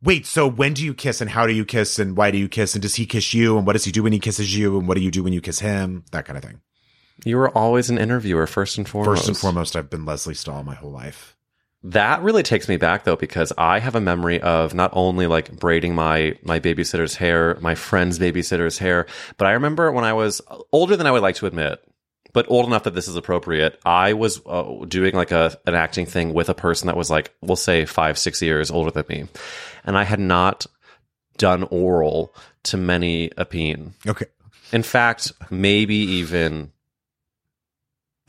wait, 0.00 0.26
so 0.26 0.46
when 0.46 0.74
do 0.74 0.84
you 0.84 0.94
kiss 0.94 1.20
and 1.20 1.28
how 1.28 1.44
do 1.44 1.52
you 1.52 1.64
kiss 1.64 1.98
and 1.98 2.16
why 2.16 2.30
do 2.30 2.38
you 2.38 2.48
kiss 2.48 2.74
and 2.76 2.82
does 2.82 2.94
he 2.94 3.04
kiss 3.04 3.34
you 3.34 3.58
and 3.58 3.66
what 3.66 3.72
does 3.72 3.84
he 3.84 3.90
do 3.90 4.04
when 4.04 4.12
he 4.12 4.20
kisses 4.20 4.56
you 4.56 4.78
and 4.78 4.86
what 4.86 4.96
do 4.96 5.02
you 5.02 5.10
do 5.10 5.24
when 5.24 5.32
you 5.32 5.40
kiss 5.40 5.58
him? 5.58 6.04
That 6.12 6.24
kind 6.24 6.36
of 6.36 6.44
thing. 6.44 6.60
You 7.24 7.36
were 7.36 7.50
always 7.50 7.90
an 7.90 7.98
interviewer, 7.98 8.46
first 8.46 8.78
and 8.78 8.88
foremost. 8.88 9.20
First 9.20 9.28
and 9.28 9.36
foremost, 9.36 9.76
I've 9.76 9.90
been 9.90 10.04
Lesley 10.04 10.34
Stahl 10.34 10.62
my 10.62 10.74
whole 10.74 10.90
life. 10.90 11.36
That 11.82 12.22
really 12.22 12.42
takes 12.42 12.68
me 12.68 12.76
back 12.76 13.04
though, 13.04 13.16
because 13.16 13.54
I 13.56 13.78
have 13.78 13.94
a 13.94 14.00
memory 14.02 14.38
of 14.40 14.74
not 14.74 14.90
only 14.92 15.26
like 15.26 15.50
braiding 15.58 15.94
my 15.94 16.36
my 16.42 16.60
babysitter's 16.60 17.14
hair, 17.14 17.56
my 17.62 17.74
friend's 17.74 18.18
babysitter's 18.18 18.76
hair, 18.76 19.06
but 19.38 19.46
I 19.46 19.52
remember 19.52 19.90
when 19.90 20.04
I 20.04 20.12
was 20.12 20.42
older 20.72 20.96
than 20.96 21.06
I 21.06 21.10
would 21.10 21.22
like 21.22 21.36
to 21.36 21.46
admit, 21.46 21.82
but 22.34 22.44
old 22.50 22.66
enough 22.66 22.82
that 22.82 22.94
this 22.94 23.08
is 23.08 23.16
appropriate. 23.16 23.80
I 23.86 24.12
was 24.12 24.42
uh, 24.44 24.84
doing 24.88 25.14
like 25.14 25.30
a 25.30 25.58
an 25.66 25.74
acting 25.74 26.04
thing 26.04 26.34
with 26.34 26.50
a 26.50 26.54
person 26.54 26.86
that 26.88 26.98
was 26.98 27.10
like, 27.10 27.34
we'll 27.40 27.56
say 27.56 27.86
five 27.86 28.18
six 28.18 28.42
years 28.42 28.70
older 28.70 28.90
than 28.90 29.06
me, 29.08 29.28
and 29.82 29.96
I 29.96 30.04
had 30.04 30.20
not 30.20 30.66
done 31.38 31.62
oral 31.70 32.34
to 32.64 32.76
many 32.76 33.30
a 33.38 33.46
peen. 33.46 33.94
Okay. 34.06 34.26
In 34.70 34.82
fact, 34.82 35.32
maybe 35.48 35.94
even 35.94 36.72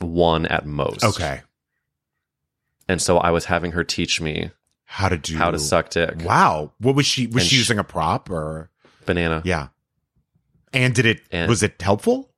one 0.02 0.46
at 0.46 0.66
most. 0.66 1.04
Okay. 1.04 1.40
And 2.88 3.00
so 3.00 3.18
I 3.18 3.30
was 3.30 3.44
having 3.46 3.72
her 3.72 3.84
teach 3.84 4.20
me 4.20 4.50
How 4.84 5.08
to 5.08 5.16
do 5.16 5.36
how 5.36 5.50
to 5.50 5.58
suck 5.58 5.90
dick. 5.90 6.22
Wow. 6.24 6.72
What 6.78 6.94
was 6.94 7.06
she 7.06 7.26
was 7.26 7.42
And 7.44 7.50
she 7.50 7.56
using 7.56 7.78
a 7.78 7.84
prop 7.84 8.28
or 8.30 8.70
Banana. 9.06 9.42
yeah. 9.44 9.68
And 10.72 10.94
did 10.94 11.06
it 11.06 11.20
And- 11.30 11.48
was 11.48 11.62
it 11.62 11.80
helpful? 11.80 12.28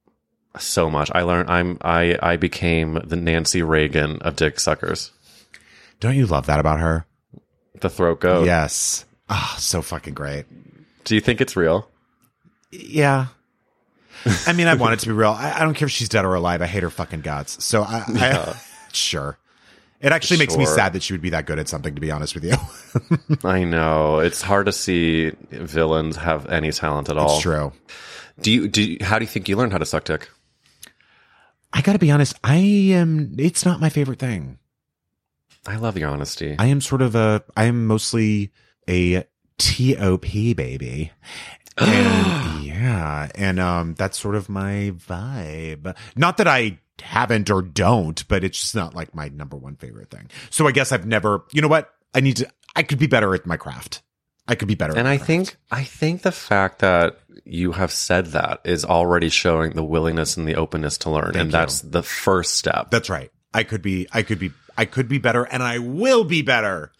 So 0.58 0.88
much. 0.88 1.10
I 1.12 1.22
learned 1.22 1.50
I'm 1.50 1.78
I 1.82 2.16
I 2.22 2.36
became 2.36 3.00
the 3.04 3.16
Nancy 3.16 3.62
Reagan 3.62 4.18
of 4.22 4.36
dick 4.36 4.60
suckers. 4.60 5.10
Don't 5.98 6.14
you 6.16 6.26
love 6.26 6.46
that 6.46 6.60
about 6.60 6.78
her? 6.80 7.06
The 7.80 7.90
throat 7.90 8.20
goat. 8.20 8.46
Yes. 8.46 9.04
Ah, 9.28 9.56
so 9.58 9.82
fucking 9.82 10.14
great. 10.14 10.44
Do 11.04 11.14
you 11.16 11.20
think 11.20 11.40
it's 11.40 11.56
real? 11.56 11.88
Yeah. 12.70 13.26
I 14.46 14.52
mean, 14.52 14.66
I 14.66 14.74
want 14.74 14.94
it 14.94 15.00
to 15.00 15.06
be 15.06 15.12
real. 15.14 15.30
I, 15.30 15.60
I 15.60 15.60
don't 15.60 15.74
care 15.74 15.86
if 15.86 15.92
she's 15.92 16.08
dead 16.08 16.24
or 16.24 16.34
alive. 16.34 16.62
I 16.62 16.66
hate 16.66 16.82
her 16.82 16.90
fucking 16.90 17.20
guts. 17.20 17.62
So 17.64 17.82
I, 17.82 18.04
I 18.08 18.60
sure. 18.92 19.38
It 20.00 20.12
actually 20.12 20.38
makes 20.38 20.56
me 20.56 20.66
sad 20.66 20.92
that 20.92 21.02
she 21.02 21.14
would 21.14 21.22
be 21.22 21.30
that 21.30 21.46
good 21.46 21.58
at 21.58 21.66
something, 21.68 21.94
to 21.94 22.00
be 22.00 22.10
honest 22.10 22.34
with 22.34 22.44
you. 22.44 22.54
I 23.48 23.64
know. 23.64 24.18
It's 24.18 24.42
hard 24.42 24.66
to 24.66 24.72
see 24.72 25.32
villains 25.50 26.16
have 26.16 26.46
any 26.48 26.72
talent 26.72 27.08
at 27.08 27.16
all. 27.16 27.34
it's 27.36 27.42
true. 27.42 27.72
Do 28.40 28.50
you 28.50 28.68
do 28.68 28.82
you, 28.82 28.98
how 29.00 29.18
do 29.18 29.24
you 29.24 29.28
think 29.28 29.48
you 29.48 29.56
learned 29.56 29.72
how 29.72 29.78
to 29.78 29.86
suck 29.86 30.04
dick? 30.04 30.28
I 31.72 31.80
gotta 31.80 31.98
be 31.98 32.10
honest. 32.10 32.34
I 32.44 32.56
am, 32.56 33.34
it's 33.38 33.64
not 33.64 33.80
my 33.80 33.88
favorite 33.88 34.18
thing. 34.18 34.58
I 35.66 35.76
love 35.76 35.96
your 35.96 36.10
honesty. 36.10 36.54
I 36.58 36.66
am 36.66 36.80
sort 36.80 37.00
of 37.00 37.14
a, 37.14 37.42
I 37.56 37.64
am 37.64 37.86
mostly 37.86 38.52
a 38.88 39.24
TOP 39.58 40.20
baby. 40.22 41.12
And 41.78 42.64
yeah. 42.64 43.28
And, 43.34 43.58
um, 43.60 43.94
that's 43.94 44.18
sort 44.18 44.34
of 44.34 44.48
my 44.48 44.92
vibe. 45.08 45.96
Not 46.16 46.36
that 46.38 46.48
I 46.48 46.78
haven't 47.02 47.50
or 47.50 47.62
don't, 47.62 48.26
but 48.28 48.44
it's 48.44 48.58
just 48.60 48.74
not 48.74 48.94
like 48.94 49.14
my 49.14 49.28
number 49.28 49.56
one 49.56 49.76
favorite 49.76 50.10
thing. 50.10 50.28
So 50.50 50.66
I 50.68 50.72
guess 50.72 50.92
I've 50.92 51.06
never, 51.06 51.44
you 51.52 51.60
know 51.62 51.68
what? 51.68 51.90
I 52.14 52.20
need 52.20 52.36
to, 52.36 52.48
I 52.76 52.82
could 52.84 52.98
be 52.98 53.06
better 53.08 53.34
at 53.34 53.46
my 53.46 53.56
craft. 53.56 54.02
I 54.46 54.54
could 54.54 54.68
be 54.68 54.74
better. 54.74 54.92
and 54.92 55.08
at 55.08 55.12
I 55.12 55.16
craft. 55.16 55.26
think 55.26 55.56
I 55.70 55.84
think 55.84 56.20
the 56.22 56.30
fact 56.30 56.80
that 56.80 57.18
you 57.44 57.72
have 57.72 57.90
said 57.90 58.26
that 58.26 58.60
is 58.64 58.84
already 58.84 59.30
showing 59.30 59.72
the 59.72 59.82
willingness 59.82 60.36
and 60.36 60.46
the 60.46 60.56
openness 60.56 60.98
to 60.98 61.10
learn, 61.10 61.32
Thank 61.32 61.36
and 61.36 61.46
you. 61.46 61.52
that's 61.52 61.80
the 61.80 62.02
first 62.02 62.54
step. 62.54 62.90
that's 62.90 63.08
right. 63.08 63.30
I 63.54 63.62
could 63.62 63.80
be, 63.80 64.06
I 64.12 64.22
could 64.22 64.38
be, 64.38 64.50
I 64.76 64.84
could 64.84 65.08
be 65.08 65.16
better 65.18 65.44
and 65.44 65.62
I 65.62 65.78
will 65.78 66.24
be 66.24 66.42
better. 66.42 66.92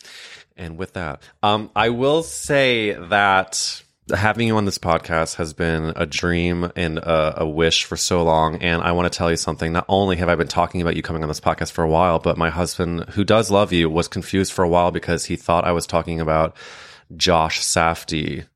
And 0.57 0.79
with 0.79 0.95
that, 0.95 1.22
um, 1.43 1.70
I 1.77 1.91
will 1.91 2.22
say 2.22 2.93
that 2.93 3.83
having 4.13 4.47
you 4.49 4.57
on 4.57 4.65
this 4.65 4.79
podcast 4.79 5.37
has 5.37 5.53
been 5.55 5.93
a 5.97 6.05
dream 6.07 6.71
and 6.77 6.99
a, 6.99 7.43
a, 7.43 7.49
wish 7.49 7.85
for 7.85 7.97
so 7.97 8.23
long. 8.23 8.57
And 8.63 8.83
I 8.83 8.93
want 8.93 9.11
to 9.11 9.17
tell 9.17 9.31
you 9.31 9.37
something. 9.37 9.73
Not 9.73 9.87
only 9.89 10.17
have 10.17 10.29
I 10.29 10.35
been 10.35 10.49
talking 10.49 10.83
about 10.83 10.97
you 10.97 11.03
coming 11.03 11.23
on 11.23 11.29
this 11.29 11.41
podcast 11.41 11.73
for 11.73 11.83
a 11.85 11.89
while, 11.89 12.19
but 12.19 12.37
my 12.37 12.51
husband, 12.51 13.09
who 13.11 13.25
does 13.25 13.51
love 13.51 13.73
you, 13.73 13.89
was 13.89 14.09
confused 14.09 14.53
for 14.53 14.63
a 14.65 14.69
while 14.69 14.91
because 14.91 15.25
he 15.25 15.37
thought 15.37 15.65
I 15.65 15.73
was 15.73 15.87
talking 15.87 16.21
about 16.21 16.57
Josh 17.17 17.61
Safdie 17.63 18.47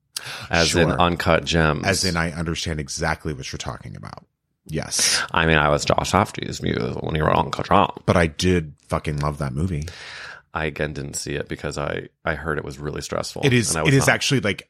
as 0.51 0.69
Sure. 0.69 0.83
in 0.83 0.91
Uncut 0.91 1.45
Gems. 1.45 1.85
As 1.87 2.05
in, 2.05 2.17
I 2.17 2.33
understand 2.33 2.81
exactly 2.81 3.33
what 3.33 3.51
you're 3.51 3.59
talking 3.59 3.97
about. 3.97 4.25
Yes. 4.67 5.23
I 5.31 5.47
mean, 5.47 5.57
I 5.57 5.71
was 5.71 5.87
Josh 5.87 6.13
Safdie's 6.13 6.61
muse 6.63 6.97
when 7.01 7.15
he 7.15 7.23
wrote 7.23 7.37
Uncut 7.37 7.69
Gems. 7.69 8.03
But 8.05 8.17
I 8.19 8.27
did 8.27 8.75
fucking 8.89 9.21
love 9.21 9.39
that 9.39 9.55
movie. 9.55 9.89
I 10.53 10.67
again 10.67 10.93
didn't 10.93 11.15
see 11.15 11.35
it 11.35 11.49
because 11.49 11.79
I, 11.79 12.09
I 12.25 12.35
heard 12.35 12.59
it 12.59 12.65
was 12.65 12.79
really 12.79 13.01
stressful. 13.01 13.43
It 13.45 13.53
is, 13.53 13.71
and 13.71 13.79
I 13.79 13.83
was 13.85 13.95
is 13.95 14.07
not- 14.07 14.15
actually 14.15 14.41
like, 14.41 14.69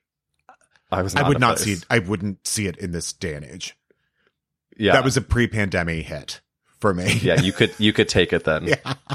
I 0.90 1.02
was. 1.02 1.14
I 1.14 1.26
would 1.28 1.40
not 1.40 1.56
place. 1.56 1.64
see 1.66 1.72
it. 1.74 1.86
I 1.90 1.98
wouldn't 1.98 2.46
see 2.46 2.66
it 2.66 2.76
in 2.78 2.92
this 2.92 3.12
day 3.12 3.34
and 3.34 3.44
age. 3.44 3.76
Yeah, 4.76 4.92
That 4.92 5.04
was 5.04 5.16
a 5.16 5.20
pre 5.20 5.46
pandemic 5.48 6.06
hit 6.06 6.40
for 6.78 6.94
me. 6.94 7.18
yeah. 7.22 7.40
You 7.40 7.52
could 7.52 7.74
you 7.78 7.92
could 7.92 8.08
take 8.08 8.32
it 8.32 8.44
then. 8.44 8.66
Yeah. 8.68 8.94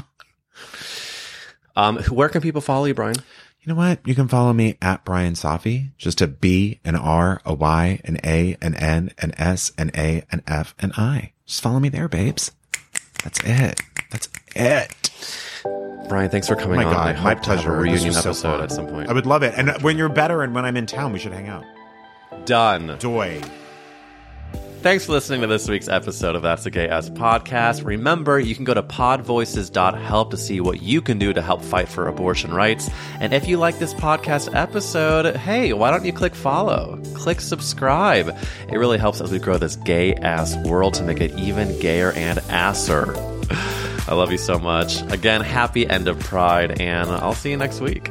Um, 1.76 1.98
where 2.04 2.28
can 2.28 2.40
people 2.40 2.60
follow 2.60 2.84
you, 2.84 2.94
Bryan? 2.94 3.16
You 3.60 3.72
know 3.72 3.74
what? 3.74 3.98
You 4.06 4.14
can 4.14 4.28
follow 4.28 4.52
me 4.52 4.76
at 4.80 5.04
Bryan 5.04 5.34
Safi. 5.34 5.90
Just 5.98 6.20
a 6.20 6.28
B, 6.28 6.78
an 6.84 6.94
R, 6.94 7.40
a 7.44 7.52
Y, 7.52 8.00
an 8.04 8.18
A, 8.22 8.56
an 8.62 8.74
N, 8.76 9.10
an 9.18 9.32
S, 9.38 9.72
an 9.76 9.90
A, 9.96 10.22
an 10.30 10.42
F, 10.46 10.74
an 10.78 10.92
I. 10.96 11.32
Just 11.46 11.62
follow 11.62 11.80
me 11.80 11.88
there, 11.88 12.08
babes. 12.08 12.52
That's 13.24 13.40
it. 13.42 13.80
That's 14.10 14.28
it. 14.54 15.10
Bryan, 16.08 16.30
thanks 16.30 16.48
for 16.48 16.56
Oh 16.56 16.60
coming 16.60 16.76
my 16.76 16.84
on. 16.84 16.94
I 16.94 17.12
hope 17.12 17.24
my 17.24 17.34
to 17.34 17.36
have 17.36 17.44
pleasure. 17.44 17.74
A 17.74 17.78
reunion 17.80 18.12
so 18.12 18.30
episode 18.30 18.42
fun. 18.42 18.62
at 18.62 18.72
some 18.72 18.86
point. 18.86 19.08
I 19.08 19.12
would 19.12 19.26
love 19.26 19.42
it. 19.42 19.54
And 19.56 19.70
when 19.82 19.96
you're 19.96 20.08
better 20.08 20.42
and 20.42 20.54
when 20.54 20.64
I'm 20.64 20.76
in 20.76 20.86
town, 20.86 21.12
we 21.12 21.18
should 21.18 21.32
hang 21.32 21.48
out. 21.48 21.64
Done. 22.46 22.96
Doy. 22.98 23.40
Thanks 24.84 25.06
for 25.06 25.12
listening 25.12 25.40
to 25.40 25.46
this 25.46 25.66
week's 25.66 25.88
episode 25.88 26.36
of 26.36 26.42
That's 26.42 26.66
a 26.66 26.70
Gay 26.70 26.86
Ass 26.90 27.08
Podcast. 27.08 27.86
Remember, 27.86 28.38
you 28.38 28.54
can 28.54 28.64
go 28.64 28.74
to 28.74 28.82
podvoices.help 28.82 30.30
to 30.30 30.36
see 30.36 30.60
what 30.60 30.82
you 30.82 31.00
can 31.00 31.18
do 31.18 31.32
to 31.32 31.40
help 31.40 31.62
fight 31.62 31.88
for 31.88 32.06
abortion 32.06 32.52
rights. 32.52 32.90
And 33.18 33.32
if 33.32 33.48
you 33.48 33.56
like 33.56 33.78
this 33.78 33.94
podcast 33.94 34.54
episode, 34.54 35.36
hey, 35.36 35.72
why 35.72 35.90
don't 35.90 36.04
you 36.04 36.12
click 36.12 36.34
follow? 36.34 37.00
Click 37.14 37.40
subscribe. 37.40 38.36
It 38.68 38.76
really 38.76 38.98
helps 38.98 39.22
as 39.22 39.32
we 39.32 39.38
grow 39.38 39.56
this 39.56 39.76
gay 39.76 40.16
ass 40.16 40.54
world 40.66 40.92
to 40.94 41.02
make 41.02 41.22
it 41.22 41.32
even 41.38 41.78
gayer 41.80 42.12
and 42.12 42.40
asser. 42.50 43.14
I 44.06 44.12
love 44.12 44.30
you 44.30 44.36
so 44.36 44.58
much. 44.58 45.00
Again, 45.10 45.40
happy 45.40 45.88
end 45.88 46.08
of 46.08 46.20
Pride, 46.20 46.78
and 46.78 47.08
I'll 47.08 47.32
see 47.32 47.52
you 47.52 47.56
next 47.56 47.80
week. 47.80 48.10